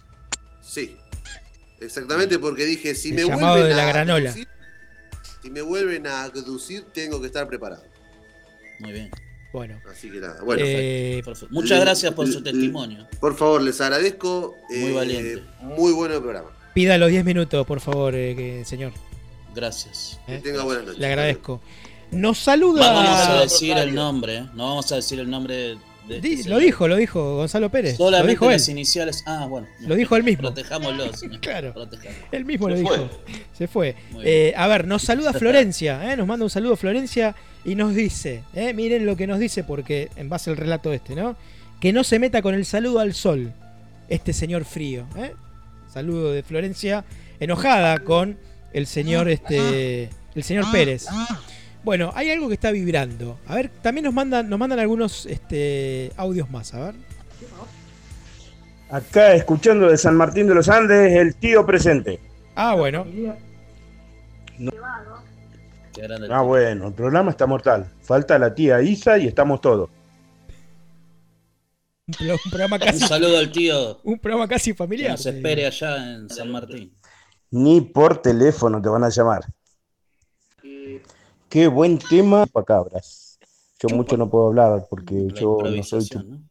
Sí, 0.61 0.95
exactamente, 1.79 2.39
porque 2.39 2.65
dije, 2.65 2.95
si 2.95 3.09
El 3.09 3.15
me 3.15 3.21
llamado 3.25 3.53
vuelven 3.57 3.69
de 3.69 3.75
la 3.75 3.83
a 3.83 3.87
granola. 3.93 4.29
abducir, 4.31 4.47
si 5.47 5.51
me 5.53 5.61
vuelven 5.61 6.05
a 6.07 6.23
abducir, 6.25 6.83
tengo 6.93 7.21
que 7.21 7.27
estar 7.27 7.47
preparado. 7.47 7.81
Muy 8.79 8.91
bien. 8.91 9.09
bueno. 9.53 9.79
Así 9.89 10.11
que 10.11 10.19
nada, 10.19 10.41
bueno. 10.43 10.61
Eh. 10.65 11.23
Muchas 11.51 11.79
gracias 11.79 12.13
por 12.13 12.27
su 12.27 12.43
testimonio. 12.43 13.07
Por 13.21 13.33
favor, 13.37 13.61
les 13.61 13.79
agradezco. 13.79 14.57
Muy 14.69 14.77
eh, 14.77 14.93
valiente. 14.93 15.43
Muy 15.61 15.93
bueno 15.93 16.15
el 16.15 16.21
programa. 16.21 16.49
pida 16.73 16.97
los 16.97 17.09
10 17.09 17.23
minutos, 17.23 17.65
por 17.65 17.79
favor, 17.79 18.13
eh, 18.13 18.35
que- 18.35 18.65
señor. 18.65 18.91
Gracias. 19.55 20.19
Que 20.27 20.39
tenga 20.39 20.63
buenas 20.63 20.83
noches. 20.83 20.99
Le 20.99 21.07
agradezco. 21.07 21.61
Nos 22.11 22.21
No 22.21 22.33
saluda. 22.33 22.91
vamos 22.91 23.19
a 23.29 23.41
decir 23.41 23.77
el 23.77 23.95
nombre, 23.95 24.37
¿eh? 24.39 24.49
No 24.53 24.67
vamos 24.67 24.91
a 24.91 24.95
decir 24.97 25.19
el 25.21 25.29
nombre 25.29 25.77
de. 26.07 26.15
de 26.15 26.21
Di- 26.21 26.33
este 26.33 26.49
lo 26.49 26.57
dijo, 26.59 26.87
lo 26.87 26.95
dijo 26.95 27.35
Gonzalo 27.37 27.69
Pérez. 27.69 27.99
Lo 27.99 28.09
dijo 28.25 28.45
él. 28.45 28.51
las 28.53 28.69
iniciales. 28.69 29.23
Ah, 29.25 29.45
bueno. 29.47 29.67
Lo 29.81 29.95
dijo 29.95 30.15
él 30.15 30.23
mismo. 30.23 30.41
Protejámoslo. 30.43 31.05
Claro. 31.41 31.73
Protejámoslo. 31.73 32.25
Él 32.31 32.45
mismo 32.45 32.69
Se 32.69 32.75
lo 32.81 32.87
fue. 32.87 32.97
dijo. 32.97 33.09
Se 33.53 33.67
fue. 33.67 33.95
Eh, 34.23 34.53
a 34.55 34.67
ver, 34.67 34.87
nos 34.87 35.01
saluda 35.03 35.33
Florencia. 35.33 36.11
¿eh? 36.11 36.17
Nos 36.17 36.27
manda 36.27 36.43
un 36.45 36.49
saludo 36.49 36.75
Florencia 36.75 37.35
y 37.65 37.75
nos 37.75 37.93
dice. 37.95 38.43
¿eh? 38.53 38.73
Miren 38.73 39.05
lo 39.05 39.15
que 39.15 39.27
nos 39.27 39.39
dice 39.39 39.63
porque 39.63 40.09
en 40.15 40.29
base 40.29 40.49
al 40.49 40.57
relato 40.57 40.93
este, 40.93 41.15
¿no? 41.15 41.35
Que 41.79 41.93
no 41.93 42.03
se 42.03 42.17
meta 42.19 42.41
con 42.41 42.55
el 42.55 42.65
saludo 42.65 42.99
al 42.99 43.13
sol. 43.13 43.53
Este 44.09 44.33
señor 44.33 44.65
frío. 44.65 45.05
¿eh? 45.17 45.33
Saludo 45.93 46.31
de 46.31 46.43
Florencia 46.43 47.03
enojada 47.39 47.99
con 47.99 48.37
el 48.73 48.87
señor 48.87 49.29
este 49.29 50.09
el 50.35 50.43
señor 50.43 50.71
Pérez. 50.71 51.05
Bueno, 51.87 52.11
hay 52.15 52.29
algo 52.31 52.49
que 52.49 52.55
está 52.55 52.69
vibrando. 52.71 53.39
A 53.47 53.55
ver, 53.55 53.69
también 53.81 54.03
nos 54.03 54.13
mandan 54.13 54.49
nos 54.49 54.59
mandan 54.59 54.77
algunos 54.77 55.25
este 55.25 56.11
audios 56.17 56.49
más, 56.51 56.73
a 56.73 56.87
ver. 56.87 56.95
Acá 58.89 59.33
escuchando 59.33 59.87
de 59.89 59.97
San 59.97 60.17
Martín 60.17 60.47
de 60.47 60.55
los 60.55 60.67
Andes, 60.67 61.13
el 61.13 61.35
tío 61.37 61.65
presente. 61.65 62.19
Ah, 62.55 62.75
bueno. 62.75 63.05
Ah, 66.29 66.41
bueno, 66.41 66.87
el 66.89 66.93
programa 66.93 67.31
está 67.31 67.47
mortal. 67.47 67.89
Falta 68.01 68.37
la 68.37 68.53
tía 68.53 68.81
Isa 68.81 69.17
y 69.17 69.27
estamos 69.27 69.61
todos. 69.61 69.89
Un, 72.07 72.13
pro- 72.15 72.33
un 72.43 72.51
programa 72.51 72.75
Un 72.75 72.81
casi 72.81 72.99
saludo 72.99 73.37
al 73.37 73.49
tío 73.49 74.01
un 74.03 74.19
programa 74.19 74.45
casi 74.49 74.71
que 74.71 74.77
familiar. 74.77 75.11
nos 75.11 75.25
espere 75.25 75.65
allá 75.65 76.15
en 76.15 76.29
San 76.29 76.51
Martín. 76.51 76.93
Ni 77.51 77.79
por 77.79 78.21
teléfono 78.21 78.81
te 78.81 78.89
van 78.89 79.05
a 79.05 79.09
llamar. 79.09 79.45
Qué 81.49 81.67
buen 81.67 81.97
tema 81.97 82.45
para 82.45 82.65
cabras. 82.65 83.39
Yo 83.79 83.95
mucho 83.95 84.17
no 84.17 84.29
puedo 84.29 84.47
hablar 84.47 84.87
porque 84.89 85.15
La 85.15 85.39
yo 85.39 85.57
no 85.63 85.83
soy 85.83 86.07
¿no? 86.25 86.41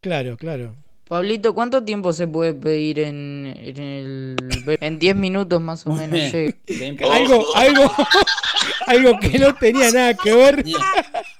Claro, 0.00 0.36
claro. 0.36 0.76
Pablito, 1.08 1.54
¿cuánto 1.54 1.84
tiempo 1.84 2.12
se 2.14 2.26
puede 2.26 2.54
pedir 2.54 2.98
en, 2.98 3.54
en 3.58 3.78
el 3.78 4.36
en 4.80 4.98
10 4.98 5.16
minutos 5.16 5.60
más 5.60 5.86
o 5.86 5.92
menos? 5.92 6.32
Algo, 7.10 7.44
algo, 7.54 7.92
algo 8.86 9.20
que 9.20 9.38
no 9.38 9.54
tenía 9.54 9.90
nada 9.90 10.14
que 10.14 10.34
ver. 10.34 10.64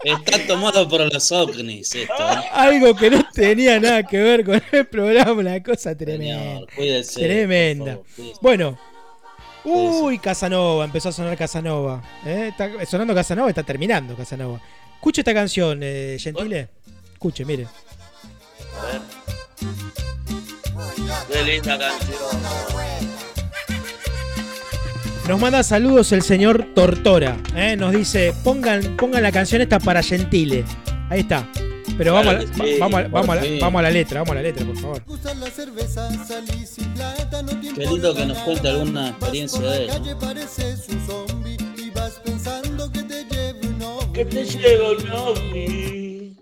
Está 0.04 0.46
tomado 0.46 0.86
por 0.88 1.12
los 1.12 1.32
ovnis 1.32 1.94
esto. 1.94 2.12
¿eh? 2.12 2.42
Algo 2.52 2.94
que 2.94 3.10
no 3.10 3.24
tenía 3.32 3.80
nada 3.80 4.02
que 4.02 4.18
ver 4.18 4.44
con 4.44 4.62
el 4.70 4.86
programa, 4.86 5.32
una 5.32 5.62
cosa 5.62 5.96
tremenda. 5.96 6.42
Señor, 6.42 6.68
cuídese. 6.76 7.20
Tremenda. 7.20 8.00
favor. 8.16 8.32
Bueno. 8.42 8.78
Uy, 9.64 10.18
Casanova, 10.18 10.84
empezó 10.84 11.08
a 11.08 11.12
sonar 11.12 11.36
Casanova. 11.36 12.02
¿eh? 12.26 12.48
Está 12.50 12.70
sonando 12.86 13.14
Casanova, 13.14 13.48
está 13.48 13.62
terminando 13.62 14.14
Casanova. 14.14 14.60
Escuche 14.94 15.22
esta 15.22 15.34
canción, 15.34 15.80
eh, 15.82 16.16
Gentile. 16.20 16.68
Escuche, 17.12 17.44
mire. 17.44 17.66
A 18.78 18.84
ver. 18.86 19.00
Qué 21.30 21.42
linda 21.42 21.78
canción. 21.78 22.64
Nos 25.28 25.40
manda 25.40 25.62
saludos 25.62 26.12
el 26.12 26.22
señor 26.22 26.74
Tortora. 26.74 27.38
¿eh? 27.56 27.76
Nos 27.76 27.92
dice, 27.92 28.34
pongan, 28.44 28.96
pongan 28.98 29.22
la 29.22 29.32
canción 29.32 29.62
esta 29.62 29.80
para 29.80 30.02
Gentile. 30.02 30.64
Ahí 31.08 31.20
está. 31.20 31.48
Pero 31.96 32.12
vamos, 32.14 32.34
a, 32.34 32.40
sí, 32.40 32.76
vamos, 32.80 33.00
a, 33.00 33.08
vamos, 33.08 33.28
a, 33.28 33.34
la- 33.36 33.42
fin. 33.42 33.58
vamos 33.60 33.78
a 33.78 33.82
la 33.82 33.90
letra, 33.90 34.20
vamos 34.20 34.32
a 34.32 34.34
la 34.34 34.42
letra, 34.42 34.66
por 34.66 34.76
favor. 34.76 35.02
Qué 37.74 37.86
lindo 37.86 38.14
que 38.14 38.26
nos 38.26 38.38
cuente 38.38 38.68
alguna 38.68 39.08
experiencia 39.10 39.60
de 39.60 39.84
él. 39.84 39.90
¿no? 43.78 44.12
Que 44.12 44.24
te 44.24 44.44
llevo 44.44 44.90
un 44.92 45.10
ovni. 45.10 46.36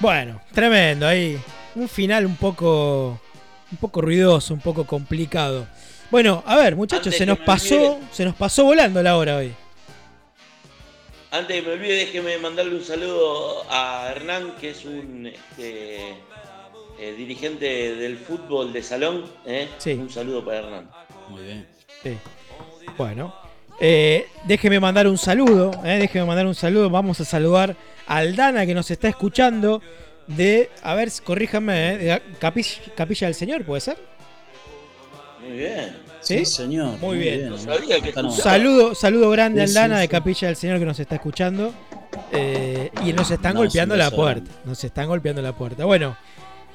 Bueno, 0.00 0.40
tremendo 0.52 1.06
ahí. 1.06 1.38
Un 1.74 1.88
final 1.88 2.26
un 2.26 2.36
poco 2.36 3.20
un 3.70 3.78
poco 3.78 4.00
ruidoso, 4.02 4.52
un 4.52 4.60
poco 4.60 4.84
complicado. 4.86 5.66
Bueno, 6.10 6.42
a 6.46 6.56
ver, 6.56 6.76
muchachos, 6.76 7.06
Antes 7.06 7.18
se 7.18 7.26
nos 7.26 7.38
pasó, 7.38 7.98
se 8.12 8.24
nos 8.24 8.34
pasó 8.34 8.64
volando 8.64 9.02
la 9.02 9.16
hora 9.16 9.36
hoy. 9.38 9.54
Antes 11.32 11.56
que 11.56 11.66
me 11.66 11.72
olvide, 11.72 11.94
déjeme 11.94 12.36
mandarle 12.36 12.74
un 12.74 12.84
saludo 12.84 13.64
a 13.70 14.10
Hernán, 14.10 14.54
que 14.60 14.70
es 14.70 14.84
un 14.84 15.26
este, 15.26 16.10
eh, 17.00 17.14
dirigente 17.16 17.94
del 17.94 18.18
fútbol 18.18 18.70
de 18.70 18.82
salón. 18.82 19.24
¿eh? 19.46 19.66
Sí. 19.78 19.92
Un 19.92 20.10
saludo 20.10 20.44
para 20.44 20.58
Hernán. 20.58 20.90
Muy 21.30 21.42
bien. 21.42 21.66
Sí. 22.02 22.18
Bueno, 22.98 23.34
eh, 23.80 24.26
déjeme 24.44 24.78
mandar 24.78 25.06
un 25.06 25.16
saludo, 25.16 25.70
eh, 25.84 25.98
déjeme 26.00 26.26
mandar 26.26 26.46
un 26.46 26.54
saludo. 26.54 26.90
Vamos 26.90 27.18
a 27.20 27.24
saludar 27.24 27.76
a 28.06 28.16
Aldana 28.18 28.66
que 28.66 28.74
nos 28.74 28.90
está 28.90 29.08
escuchando 29.08 29.80
de, 30.26 30.68
a 30.82 30.94
ver, 30.94 31.10
corríjame, 31.24 31.94
eh, 31.94 31.96
de 31.96 32.22
Capilla, 32.38 32.82
Capilla 32.94 33.26
del 33.28 33.34
Señor, 33.34 33.64
¿puede 33.64 33.80
ser? 33.80 33.96
Muy 35.52 35.58
bien. 35.60 35.96
¿Sí? 36.20 36.44
señor. 36.46 36.98
Muy 36.98 37.18
bien. 37.18 37.50
No 37.50 37.58
sabía 37.58 38.00
que 38.00 38.10
Acá 38.10 38.22
no. 38.22 38.28
escuchaba. 38.30 38.56
Saludo, 38.56 38.94
saludo 38.94 39.30
grande 39.30 39.60
a 39.62 39.66
Sí, 39.66 39.72
sí, 39.72 39.78
Aldana 39.78 39.96
de 39.98 40.04
sí. 40.04 40.08
Capilla 40.08 40.46
del 40.48 40.56
Señor 40.56 40.78
que 40.78 40.84
nos 40.86 40.98
está 40.98 41.14
escuchando. 41.16 41.74
eh, 42.30 42.90
y 43.04 43.12
nos 43.12 43.30
están 43.30 43.54
No, 43.54 43.60
golpeando 43.60 43.96
la 43.96 44.10
puerta. 44.10 44.50
Nos 44.64 44.82
están 44.84 45.08
golpeando 45.08 45.42
la 45.42 45.52
puerta. 45.54 45.84
Bueno, 45.84 46.16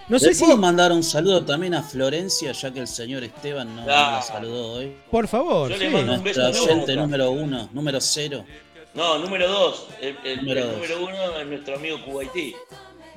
no 0.09 0.15
¿Le 0.17 0.19
sé 0.19 0.34
si. 0.34 0.43
puedo 0.43 0.57
mandar 0.57 0.91
un 0.91 1.03
saludo 1.03 1.43
también 1.45 1.73
a 1.75 1.82
Florencia, 1.84 2.51
ya 2.51 2.71
que 2.71 2.80
el 2.80 2.88
señor 2.88 3.23
Esteban 3.23 3.75
no, 3.75 3.82
Ah. 3.84 4.13
la 4.17 4.21
saludó 4.21 4.73
hoy? 4.73 4.95
Por 5.11 5.28
favor, 5.28 5.69
Yo 5.71 5.78
sí. 5.78 5.84
le 5.84 5.89
mando 5.91 6.13
un 6.13 6.23
beso 6.23 6.41
Nuestra 6.41 6.71
a 6.73 6.75
oyente 6.75 6.95
número 6.95 7.32
uno, 7.32 7.69
número 7.73 7.99
cero. 8.01 8.45
No, 8.93 9.17
número 9.19 9.47
dos. 9.47 9.88
El, 10.01 10.17
el- 10.23 10.38
Número 10.39 10.59
el 10.61 10.65
dos. 10.67 10.75
número 10.75 11.03
uno 11.05 11.39
es 11.39 11.47
nuestro 11.47 11.75
amigo 11.75 11.97
Kuwaití. 12.05 12.55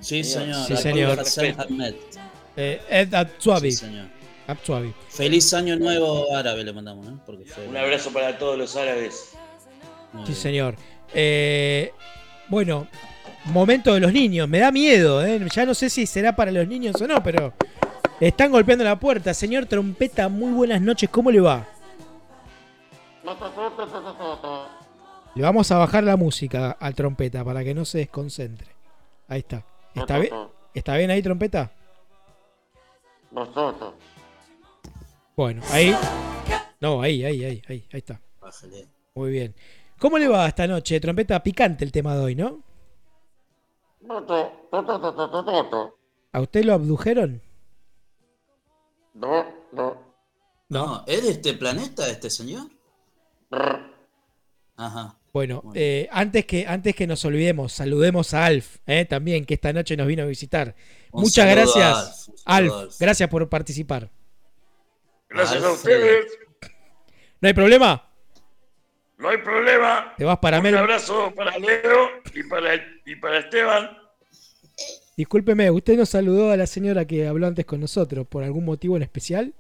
Sí, 0.01 0.23
señor. 0.25 0.57
Sí, 0.67 0.73
Abdul 0.75 1.27
señor. 1.27 1.59
Ahmed. 1.59 1.95
Eh, 2.57 2.81
Ed 2.91 3.15
Absuabi. 3.15 3.71
Sí, 3.73 3.79
señor. 3.79 4.07
Feliz 5.09 5.53
año 5.55 5.77
nuevo 5.77 6.35
árabe 6.35 6.65
le 6.65 6.73
mandamos, 6.73 7.07
fue- 7.27 7.67
Un 7.69 7.77
abrazo 7.77 8.13
para 8.13 8.37
todos 8.39 8.57
los 8.59 8.77
árabes. 8.77 9.33
Muy 10.13 10.23
Sí, 10.27 10.33
bien. 10.33 10.43
señor. 10.43 10.75
Eh, 11.15 11.93
bueno, 12.49 12.87
momento 13.47 13.95
de 13.95 14.01
los 14.01 14.13
niños. 14.13 14.49
Me 14.49 14.59
da 14.59 14.71
miedo, 14.73 15.25
¿eh? 15.25 15.41
Ya 15.55 15.65
no 15.67 15.75
sé 15.75 15.89
si 15.91 16.07
será 16.07 16.35
para 16.35 16.51
los 16.51 16.67
niños 16.67 17.01
o 17.01 17.07
no, 17.07 17.23
pero 17.23 17.53
están 18.21 18.51
golpeando 18.51 18.85
la 18.85 18.99
puerta. 18.99 19.33
Señor 19.35 19.67
Trompeta, 19.67 20.29
muy 20.29 20.53
buenas 20.53 20.81
noches. 20.81 21.09
¿Cómo 21.11 21.31
le 21.31 21.41
va? 21.41 21.67
Le 25.35 25.43
vamos 25.43 25.71
a 25.71 25.79
bajar 25.79 26.03
la 26.05 26.17
música 26.17 26.73
al 26.81 26.95
trompeta 26.95 27.45
para 27.45 27.63
que 27.63 27.75
no 27.75 27.85
se 27.85 27.99
desconcentre. 27.99 28.69
Ahí 29.29 29.41
está. 29.41 29.63
¿Está 29.95 30.19
bien, 30.19 30.35
¿Está 30.75 30.97
bien 30.97 31.11
ahí, 31.11 31.23
trompeta? 31.23 31.71
Bueno, 35.41 35.63
ahí. 35.71 35.97
No, 36.83 37.01
ahí, 37.01 37.25
ahí, 37.25 37.43
ahí, 37.43 37.63
ahí, 37.67 37.89
ahí 37.91 37.99
está. 37.99 38.21
Bájale. 38.43 38.87
Muy 39.15 39.31
bien. 39.31 39.55
¿Cómo 39.99 40.19
le 40.19 40.29
va 40.29 40.47
esta 40.47 40.67
noche? 40.67 41.01
Trompeta 41.01 41.43
picante 41.43 41.83
el 41.83 41.91
tema 41.91 42.15
de 42.15 42.21
hoy, 42.23 42.35
¿no? 42.35 42.63
¿A 46.33 46.41
usted 46.43 46.63
lo 46.63 46.75
abdujeron? 46.75 47.41
No, 49.15 49.47
no. 49.73 49.97
No, 50.69 51.05
¿es 51.07 51.23
de 51.23 51.31
este 51.31 51.55
planeta 51.55 52.07
este 52.11 52.29
señor? 52.29 52.69
Ajá. 54.77 55.17
Bueno, 55.33 55.63
Bueno. 55.65 55.73
eh, 55.75 56.07
antes, 56.13 56.45
que, 56.45 56.67
antes 56.67 56.95
que 56.95 57.07
nos 57.07 57.25
olvidemos, 57.25 57.73
saludemos 57.73 58.35
a 58.35 58.45
Alf, 58.45 58.77
eh, 58.87 59.07
también, 59.07 59.47
que 59.47 59.55
esta 59.55 59.73
noche 59.73 59.97
nos 59.97 60.07
vino 60.07 60.23
a 60.23 60.27
visitar. 60.27 60.77
Un 61.13 61.23
Muchas 61.23 61.47
a 61.47 61.51
gracias, 61.51 61.87
Alf, 61.87 62.29
un 62.29 62.37
saludo 62.37 62.43
Alf. 62.45 62.73
a 62.75 62.81
Alf. 62.83 63.01
Gracias 63.01 63.31
por 63.31 63.49
participar. 63.49 64.11
Gracias 65.31 65.63
a 65.65 65.73
ustedes. 65.73 66.27
¿No 67.41 67.49
hay 67.49 67.55
problema? 67.55 68.07
No 69.19 69.29
hay 69.29 69.39
problema. 69.39 70.15
Te 70.17 70.25
vas 70.25 70.39
para 70.39 70.59
Un 70.59 70.63
menos. 70.65 70.81
abrazo 70.81 71.33
para 71.35 71.57
Leo 71.59 72.09
y 72.35 72.43
para, 72.45 72.75
y 73.05 73.17
para 73.17 73.39
Esteban. 73.39 73.97
Discúlpeme, 75.17 75.71
¿usted 75.71 75.97
nos 75.97 76.09
saludó 76.09 76.51
a 76.51 76.57
la 76.57 76.67
señora 76.67 77.05
que 77.05 77.27
habló 77.27 77.47
antes 77.47 77.67
con 77.67 77.81
nosotros 77.81 78.27
por 78.27 78.43
algún 78.43 78.65
motivo 78.65 78.97
en 78.97 79.03
especial? 79.03 79.55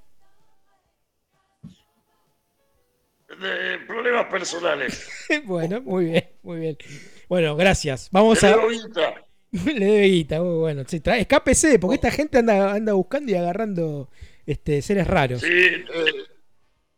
De 3.28 3.78
problemas 3.86 4.26
personales. 4.26 5.08
bueno, 5.44 5.80
muy 5.82 6.06
bien, 6.06 6.28
muy 6.42 6.60
bien. 6.60 6.76
Bueno, 7.28 7.54
gracias. 7.56 8.08
Vamos 8.10 8.42
Le 8.42 8.48
a. 8.48 8.50
debo 8.56 8.68
guita. 8.68 9.14
Le 9.52 9.84
debe 9.86 10.06
guita, 10.08 10.40
muy 10.42 10.58
bueno. 10.58 10.82
Sí, 10.86 11.00
trae- 11.00 11.20
escápese, 11.20 11.78
porque 11.78 11.94
esta 11.96 12.10
gente 12.10 12.38
anda, 12.38 12.72
anda 12.74 12.92
buscando 12.92 13.30
y 13.30 13.36
agarrando 13.36 14.10
este, 14.46 14.82
seres 14.82 15.06
raros. 15.06 15.40
Sí, 15.40 15.48
eh, 15.48 15.84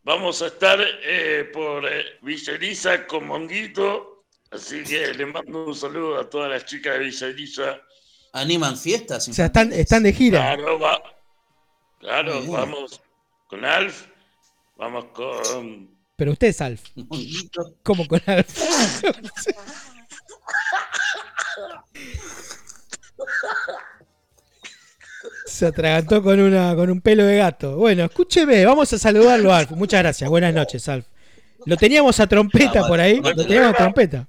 vamos 0.03 0.43
a 0.43 0.47
estar 0.49 0.78
eh, 0.80 1.49
por 1.53 1.86
eh, 1.86 2.18
Villa 2.22 2.55
Elisa 2.55 3.07
con 3.07 3.26
Monguito. 3.26 4.24
Así 4.51 4.82
que 4.82 5.14
le 5.14 5.24
mando 5.26 5.64
un 5.66 5.74
saludo 5.74 6.18
a 6.20 6.28
todas 6.28 6.51
las 6.51 6.64
chicas 6.66 6.99
de 6.99 7.05
Villa 7.05 7.26
Elisa. 7.28 7.80
¿Animan 8.34 8.76
fiestas? 8.76 9.26
O 9.28 9.32
sea, 9.32 9.47
están, 9.47 9.72
están 9.72 10.03
de 10.03 10.12
gira. 10.12 10.57
Claro, 10.57 10.78
va- 10.78 11.03
claro 11.99 12.34
Muy 12.36 12.43
bien. 12.47 12.53
vamos 12.53 13.01
con 13.47 13.64
Alf, 13.64 14.07
vamos 14.76 15.07
con 15.14 15.97
Pero 16.16 16.32
usted 16.32 16.49
es 16.49 16.61
Alf. 16.61 16.82
Monguito. 16.95 17.76
¿Cómo 17.82 18.07
con 18.07 18.20
Alf? 18.26 18.59
Se 25.53 25.66
atragantó 25.66 26.22
con, 26.22 26.40
una, 26.40 26.74
con 26.74 26.90
un 26.90 27.00
pelo 27.00 27.24
de 27.26 27.36
gato. 27.36 27.76
Bueno, 27.76 28.05
escúcheme, 28.05 28.64
vamos 28.64 28.90
a 28.92 28.98
saludarlo, 28.98 29.53
Alf. 29.53 29.70
Muchas 29.72 30.00
gracias. 30.03 30.28
Buenas 30.30 30.55
noches, 30.55 30.88
Alf. 30.88 31.05
Lo 31.66 31.76
teníamos 31.76 32.18
a 32.20 32.26
trompeta 32.26 32.86
por 32.88 32.98
ahí. 32.98 33.20
Lo 33.20 33.34
teníamos 33.34 33.74
a 33.74 33.76
trompeta. 33.76 34.26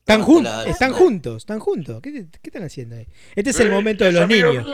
Están, 0.00 0.22
jun- 0.22 0.46
están 0.66 0.92
juntos, 0.92 1.36
están 1.42 1.58
juntos. 1.58 2.00
¿Qué, 2.00 2.10
qué 2.12 2.38
están 2.44 2.62
haciendo 2.64 2.96
ahí? 2.96 3.06
Este 3.36 3.50
es 3.50 3.60
el 3.60 3.70
momento 3.70 4.04
de 4.04 4.12
los 4.12 4.26
niños. 4.26 4.66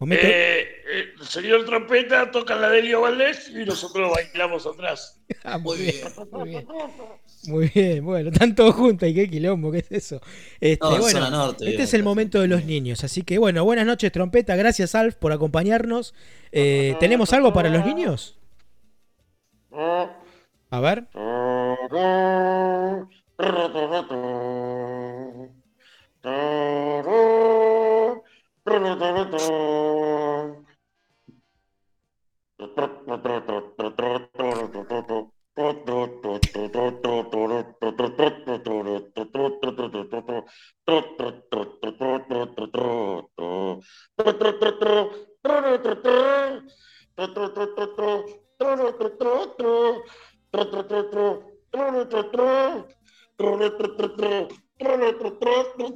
Momento- 0.00 0.26
Eh, 0.26 0.60
eh, 0.60 0.75
el 0.86 1.26
señor 1.26 1.64
trompeta 1.64 2.30
toca 2.30 2.54
la 2.54 2.70
de 2.70 2.78
Elio 2.78 3.00
Valdés 3.00 3.50
y 3.50 3.64
nosotros 3.64 4.12
bailamos 4.14 4.66
atrás. 4.66 5.20
Ah, 5.42 5.58
muy 5.58 5.78
bien, 5.78 5.94
muy 6.30 6.48
bien. 6.48 6.68
Muy 7.48 7.68
bien, 7.68 8.04
bueno, 8.04 8.30
están 8.30 8.54
todos 8.54 8.74
juntos 8.74 9.08
y 9.08 9.14
qué 9.14 9.28
quilombo, 9.28 9.70
¿qué 9.70 9.78
es 9.78 9.92
eso? 9.92 10.20
Este, 10.60 10.84
No, 10.84 10.94
en 10.94 11.00
bueno, 11.00 11.18
zona 11.18 11.30
norte, 11.30 11.64
este 11.64 11.70
digo, 11.70 11.82
es 11.82 11.94
el 11.94 12.02
momento 12.02 12.40
de 12.40 12.48
los 12.48 12.64
niños, 12.64 13.04
así 13.04 13.22
que 13.22 13.38
bueno, 13.38 13.64
buenas 13.64 13.86
noches, 13.86 14.10
trompeta, 14.10 14.56
gracias 14.56 14.94
Alf 14.94 15.16
por 15.16 15.32
acompañarnos. 15.32 16.14
Eh, 16.52 16.96
¿Tenemos 17.00 17.32
algo 17.32 17.52
para 17.52 17.68
los 17.68 17.84
niños? 17.84 18.38
A 20.70 20.80
ver. 20.80 21.06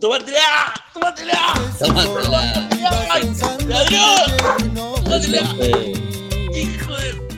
¡Tómatela! 0.00 0.72
¡Tómatela! 0.94 1.54
¡Ay! 3.10 3.22
¡Adrián! 3.72 4.74
¡Tómatela! 5.04 6.09
¡Hijo 6.55 6.96
de... 6.96 7.30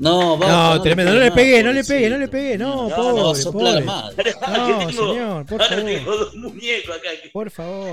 No, 0.00 0.38
basta, 0.38 0.76
No, 0.76 0.82
tremendo, 0.82 1.12
no 1.12 1.18
le 1.18 1.32
pegué, 1.32 1.60
no 1.60 1.72
le 1.72 1.82
pegué, 1.82 2.08
no 2.08 2.18
le 2.18 2.28
pegué, 2.28 2.56
no, 2.56 2.88
No, 2.88 2.94
pobre, 2.94 3.42
no, 3.42 3.50
pobre. 3.52 3.84
No, 3.84 4.92
señor, 4.92 5.44
por 5.46 5.60
ahora 5.60 5.76
favor. 5.76 5.84
tengo 5.90 6.16
dos 6.16 6.36
muñecos 6.36 6.96
acá. 6.96 7.08
que- 7.20 7.30
Por 7.30 7.50
favor. 7.50 7.90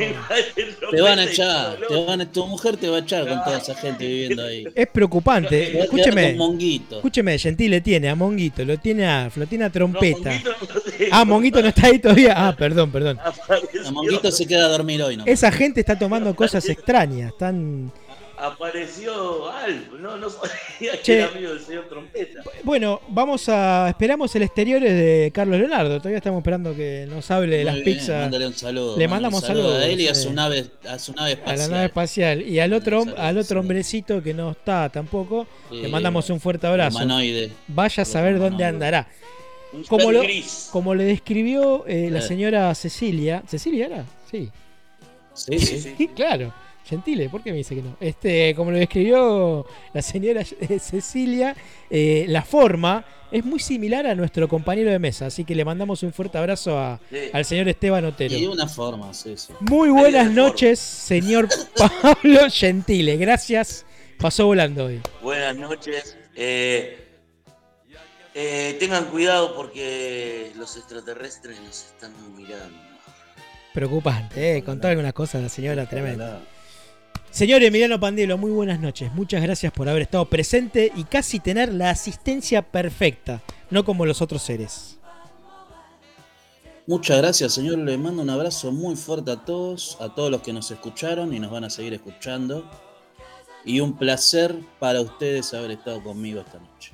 Te 0.92 1.02
van 1.02 1.18
a 1.18 1.24
echar, 1.24 1.80
te 1.88 2.06
van 2.06 2.22
a- 2.22 2.32
tu 2.32 2.46
mujer 2.46 2.78
te 2.78 2.90
va 2.90 2.98
a 2.98 3.00
echar 3.00 3.28
con 3.28 3.44
toda 3.44 3.58
esa 3.58 3.74
gente 3.74 4.06
viviendo 4.06 4.46
ahí. 4.46 4.66
Es 4.76 4.86
preocupante. 4.88 5.74
Va 5.80 5.84
Escúcheme. 5.86 6.38
Escúcheme, 6.92 7.40
Gentile 7.40 7.82
tiene 7.82 8.10
a 8.10 8.14
Monguito, 8.14 8.64
lo 8.66 8.78
tiene 8.78 9.08
a 9.08 9.24
Alf, 9.24 9.38
lo 9.38 9.48
tiene 9.48 9.66
a 9.66 9.72
Trompeta. 9.72 10.30
Monguito 10.30 10.52
no 10.76 10.80
sé. 10.82 11.10
Ah, 11.12 11.26
Monguito 11.26 11.60
no 11.64 11.70
está 11.70 11.88
ahí 11.88 11.98
todavía. 11.98 12.36
Ah, 12.38 12.56
perdón, 12.56 12.92
perdón. 12.92 13.18
A 13.84 13.92
Monguito 13.92 14.32
se 14.32 14.46
queda 14.46 14.66
a 14.66 14.70
dormir 14.70 15.02
hoy, 15.02 15.18
¿no? 15.18 15.24
Esa 15.26 15.52
gente 15.52 15.80
está 15.80 15.98
tomando 15.98 16.36
cosas 16.36 16.70
extrañas. 16.70 17.32
Están. 17.32 17.92
Apareció 18.38 19.50
Alf. 19.50 19.92
No, 20.00 20.18
no 20.18 20.30
sabía 20.30 20.92
que 20.94 21.02
Che. 21.02 21.20
era 21.20 21.28
amigo 21.28 21.50
del 21.52 21.60
señor 21.62 21.88
Trompeta. 21.90 22.42
Bueno, 22.64 23.02
vamos 23.10 23.48
a. 23.50 23.88
Esperamos 23.90 24.36
el 24.36 24.44
exterior 24.44 24.82
de 24.82 25.32
Carlos 25.34 25.60
Leonardo. 25.60 25.98
Todavía 26.00 26.18
estamos 26.18 26.40
esperando 26.40 26.76
que 26.76 27.06
nos 27.10 27.30
hable 27.32 27.58
de 27.58 27.64
las 27.64 27.76
bien, 27.76 27.86
pizzas. 27.86 28.22
Mándale 28.24 28.48
un 28.48 28.54
saludo. 28.54 28.98
Le 28.98 29.08
mandamos 29.08 29.42
un 29.42 29.48
saludo 29.48 29.76
a 29.76 29.86
él 29.86 30.00
y 30.02 30.08
a 30.08 30.16
su 30.16 30.34
nave, 30.34 30.66
a 30.88 31.00
su 31.00 31.14
nave 31.14 31.30
A 31.30 31.34
espacial. 31.34 31.58
la 31.60 31.68
nave 31.76 31.86
espacial. 31.86 32.42
Y 32.42 32.60
al 32.60 32.74
otro, 32.74 33.06
al 33.18 33.38
otro 33.38 33.60
hombrecito 33.60 34.22
que 34.22 34.34
no 34.34 34.52
está 34.52 34.90
tampoco. 34.90 35.48
Le 35.72 35.86
Eh, 35.86 35.90
mandamos 35.90 36.30
un 36.30 36.40
fuerte 36.40 36.68
abrazo. 36.68 36.98
Humanoide. 36.98 37.52
Vaya 37.68 38.04
a 38.04 38.06
saber 38.06 38.40
dónde 38.40 38.64
andará. 38.66 39.08
Un 39.74 39.84
Como 39.84 40.10
lo, 40.12 40.22
como 40.72 40.96
le 40.96 41.04
describió 41.04 41.86
eh, 41.88 42.10
la 42.10 42.20
Eh. 42.20 42.22
señora 42.22 42.74
Cecilia. 42.76 43.44
¿Cecilia 43.48 43.88
era? 43.88 44.06
Sí. 44.32 44.50
Sí, 45.34 45.60
sí. 45.60 45.94
Sí, 45.98 46.08
claro. 46.16 46.54
Gentile, 46.86 47.30
¿por 47.30 47.42
qué 47.44 47.52
me 47.52 47.58
dice 47.58 47.76
que 47.76 47.82
no? 47.82 47.98
Este, 48.00 48.54
como 48.56 48.72
lo 48.72 48.78
describió 48.78 49.66
la 49.94 50.02
señora 50.02 50.44
Cecilia, 50.80 51.56
eh, 51.90 52.26
la 52.28 52.44
forma 52.44 53.04
es 53.32 53.44
muy 53.44 53.60
similar 53.60 54.06
a 54.06 54.14
nuestro 54.16 54.48
compañero 54.48 54.92
de 54.92 55.00
mesa, 55.00 55.26
así 55.26 55.44
que 55.44 55.56
le 55.56 55.66
mandamos 55.66 56.04
un 56.04 56.14
fuerte 56.14 56.38
abrazo 56.38 56.78
a- 56.80 57.00
Sí. 57.10 57.18
al 57.34 57.44
señor 57.44 57.68
Esteban 57.68 58.06
Otero. 58.06 58.36
Y 58.36 58.42
de 58.42 58.48
una 58.50 58.68
forma, 58.68 59.14
sí, 59.14 59.36
sí. 59.36 59.52
Muy 59.62 59.90
buenas 59.90 60.32
noches, 60.32 60.80
señor 60.80 61.50
Pablo 62.02 62.42
Gentile. 62.52 63.18
Gracias. 63.18 63.86
Pasó 64.20 64.46
volando 64.46 64.86
hoy. 64.86 65.02
Buenas 65.22 65.58
noches. 65.58 66.16
Eh, 66.36 67.02
eh, 68.34 68.76
tengan 68.80 69.06
cuidado 69.06 69.56
porque 69.56 70.52
los 70.56 70.78
extraterrestres 70.78 71.60
nos 71.62 71.86
están 71.86 72.14
mirando. 72.38 72.78
Preocupante, 73.74 74.58
eh. 74.58 74.64
Contó 74.64 74.88
algunas 74.88 75.14
cosas 75.14 75.42
la 75.42 75.50
señora 75.50 75.86
tremenda. 75.90 76.42
Señor 77.36 77.62
Emiliano 77.64 78.00
Pandelo, 78.00 78.38
muy 78.38 78.50
buenas 78.50 78.80
noches. 78.80 79.14
Muchas 79.14 79.42
gracias 79.42 79.74
por 79.74 79.90
haber 79.90 80.04
estado 80.04 80.24
presente 80.24 80.90
y 80.96 81.04
casi 81.04 81.42
tener 81.42 81.74
la 81.74 81.90
asistencia 81.90 82.62
perfecta, 82.62 83.42
no 83.70 83.84
como 83.84 84.06
los 84.06 84.22
otros 84.22 84.42
seres. 84.42 85.00
Muchas 86.88 87.18
gracias, 87.18 87.52
señor. 87.52 87.80
Le 87.80 87.98
mando 87.98 88.22
un 88.22 88.30
abrazo 88.30 88.72
muy 88.72 88.96
fuerte 88.96 89.32
a 89.32 89.44
todos, 89.44 89.98
a 90.00 90.16
todos 90.16 90.32
los 90.32 90.44
que 90.44 90.54
nos 90.54 90.72
escucharon 90.72 91.34
y 91.34 91.42
nos 91.42 91.52
van 91.52 91.66
a 91.66 91.70
seguir 91.70 91.94
escuchando. 91.94 92.72
Y 93.66 93.82
un 93.82 93.98
placer 93.98 94.56
para 94.80 95.02
ustedes 95.02 95.54
haber 95.54 95.72
estado 95.72 96.02
conmigo 96.02 96.40
esta 96.40 96.58
noche. 96.60 96.94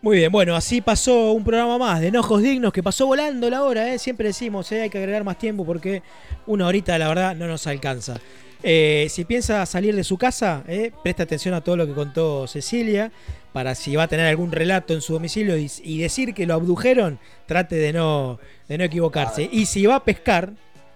Muy 0.00 0.18
bien, 0.18 0.30
bueno, 0.30 0.54
así 0.54 0.80
pasó 0.80 1.32
un 1.32 1.42
programa 1.42 1.76
más 1.76 2.00
de 2.00 2.06
Enojos 2.06 2.40
Dignos 2.40 2.72
que 2.72 2.84
pasó 2.84 3.06
volando 3.06 3.50
la 3.50 3.64
hora, 3.64 3.92
¿eh? 3.92 3.98
siempre 3.98 4.28
decimos, 4.28 4.70
¿eh? 4.70 4.82
hay 4.82 4.90
que 4.90 4.98
agregar 4.98 5.24
más 5.24 5.38
tiempo 5.38 5.66
porque 5.66 6.04
una 6.46 6.68
horita 6.68 6.96
la 6.98 7.08
verdad 7.08 7.34
no 7.34 7.48
nos 7.48 7.66
alcanza. 7.66 8.20
Eh, 8.62 9.06
si 9.10 9.24
piensa 9.24 9.64
salir 9.66 9.94
de 9.94 10.04
su 10.04 10.18
casa, 10.18 10.64
¿eh? 10.66 10.90
presta 11.02 11.22
atención 11.22 11.54
a 11.54 11.60
todo 11.60 11.76
lo 11.76 11.86
que 11.86 11.94
contó 11.94 12.46
Cecilia, 12.46 13.12
para 13.52 13.74
si 13.74 13.94
va 13.94 14.04
a 14.04 14.08
tener 14.08 14.26
algún 14.26 14.52
relato 14.52 14.94
en 14.94 15.00
su 15.00 15.12
domicilio 15.12 15.56
y, 15.56 15.70
y 15.82 15.98
decir 15.98 16.34
que 16.34 16.46
lo 16.46 16.54
abdujeron, 16.54 17.18
trate 17.46 17.76
de 17.76 17.92
no, 17.92 18.38
de 18.68 18.78
no 18.78 18.84
equivocarse. 18.84 19.48
Y 19.50 19.66
si 19.66 19.86
va 19.86 19.96
a 19.96 20.04
pescar, 20.04 20.52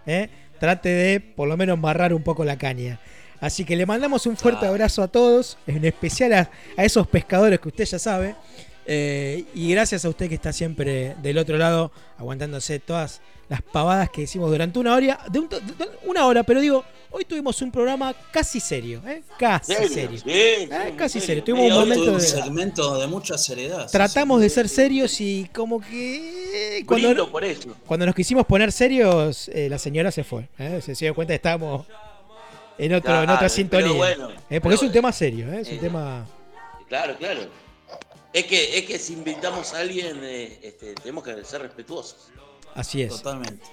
¿eh? 0.06 0.28
trate 0.58 0.88
de 0.88 1.20
por 1.20 1.48
lo 1.48 1.56
menos 1.56 1.80
barrar 1.80 2.12
un 2.14 2.22
poco 2.22 2.44
la 2.44 2.58
caña. 2.58 3.00
Así 3.40 3.64
que 3.64 3.74
le 3.74 3.86
mandamos 3.86 4.26
un 4.26 4.36
fuerte 4.36 4.66
abrazo 4.66 5.02
a 5.02 5.08
todos, 5.08 5.58
en 5.66 5.84
especial 5.84 6.32
a, 6.32 6.50
a 6.76 6.84
esos 6.84 7.08
pescadores 7.08 7.58
que 7.58 7.68
usted 7.68 7.84
ya 7.84 7.98
sabe. 7.98 8.36
Eh, 8.86 9.44
y 9.54 9.70
gracias 9.70 10.04
a 10.04 10.08
usted 10.08 10.28
que 10.28 10.34
está 10.34 10.52
siempre 10.52 11.14
del 11.22 11.38
otro 11.38 11.56
lado, 11.56 11.92
aguantándose 12.18 12.78
todas 12.80 13.20
las 13.48 13.62
pavadas 13.62 14.10
que 14.10 14.22
hicimos 14.22 14.50
durante 14.50 14.78
una 14.78 14.94
hora, 14.94 15.20
de 15.30 15.38
un- 15.38 15.48
de 15.48 15.60
una 16.04 16.26
hora, 16.26 16.42
pero 16.42 16.60
digo, 16.60 16.84
hoy 17.10 17.24
tuvimos 17.24 17.60
un 17.62 17.70
programa 17.70 18.14
casi 18.32 18.58
serio, 18.60 19.02
¿eh? 19.06 19.22
casi 19.38 19.74
¿Serio? 19.74 19.88
serio. 19.88 20.18
Sí, 20.18 20.24
Eh, 20.30 20.68
sí, 20.70 20.92
casi 20.96 21.20
sí. 21.20 21.26
serio. 21.26 21.44
Tuvimos 21.44 21.70
un 21.70 21.78
momento 21.78 22.10
un 22.12 22.18
de- 22.18 22.24
segmento 22.24 22.98
de 22.98 23.06
mucha 23.06 23.36
seriedad. 23.38 23.86
sí, 23.86 23.92
Tratamos 23.92 24.40
de 24.40 24.48
ser 24.48 24.68
serios 24.68 25.20
y 25.20 25.48
como 25.54 25.80
que 25.80 26.82
cuando, 26.86 27.30
por 27.30 27.44
eso. 27.44 27.76
cuando 27.86 28.06
nos 28.06 28.14
quisimos 28.14 28.46
poner 28.46 28.72
serios, 28.72 29.48
eh, 29.48 29.68
la 29.68 29.78
señora 29.78 30.10
se 30.10 30.24
fue. 30.24 30.48
¿eh? 30.58 30.80
Se 30.82 30.94
dio 30.94 31.14
cuenta 31.14 31.32
que 31.32 31.36
estábamos 31.36 31.86
en, 32.78 32.94
otro, 32.94 33.22
en 33.22 33.30
otra 33.30 33.48
sintonía. 33.48 33.92
bueno, 33.92 34.30
¿eh? 34.30 34.34
Porque 34.60 34.60
pero- 34.60 34.74
es 34.74 34.82
un 34.82 34.92
tema 34.92 35.12
serio, 35.12 35.52
¿eh? 35.52 35.60
es 35.60 35.68
un 35.68 35.78
tema... 35.78 36.26
Claro, 36.88 37.16
claro. 37.18 37.40
Es 38.32 38.46
que, 38.46 38.78
es 38.78 38.84
que 38.86 38.98
si 38.98 39.12
invitamos 39.12 39.74
a 39.74 39.80
alguien, 39.80 40.20
eh, 40.22 40.58
este, 40.62 40.94
tenemos 40.94 41.22
que 41.24 41.44
ser 41.44 41.62
respetuosos. 41.62 42.30
Así 42.74 42.98
sí. 42.98 43.02
es. 43.02 43.10
Totalmente. 43.10 43.64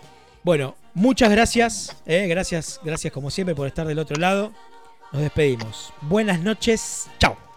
Bueno, 0.43 0.75
muchas 0.93 1.29
gracias. 1.29 1.95
eh, 2.05 2.27
gracias, 2.27 2.79
gracias 2.83 3.13
como 3.13 3.29
siempre 3.31 3.55
por 3.55 3.67
estar 3.67 3.87
del 3.87 3.99
otro 3.99 4.17
lado. 4.17 4.53
Nos 5.11 5.21
despedimos. 5.21 5.93
Buenas 6.01 6.39
noches. 6.39 7.07
Chao. 7.19 7.48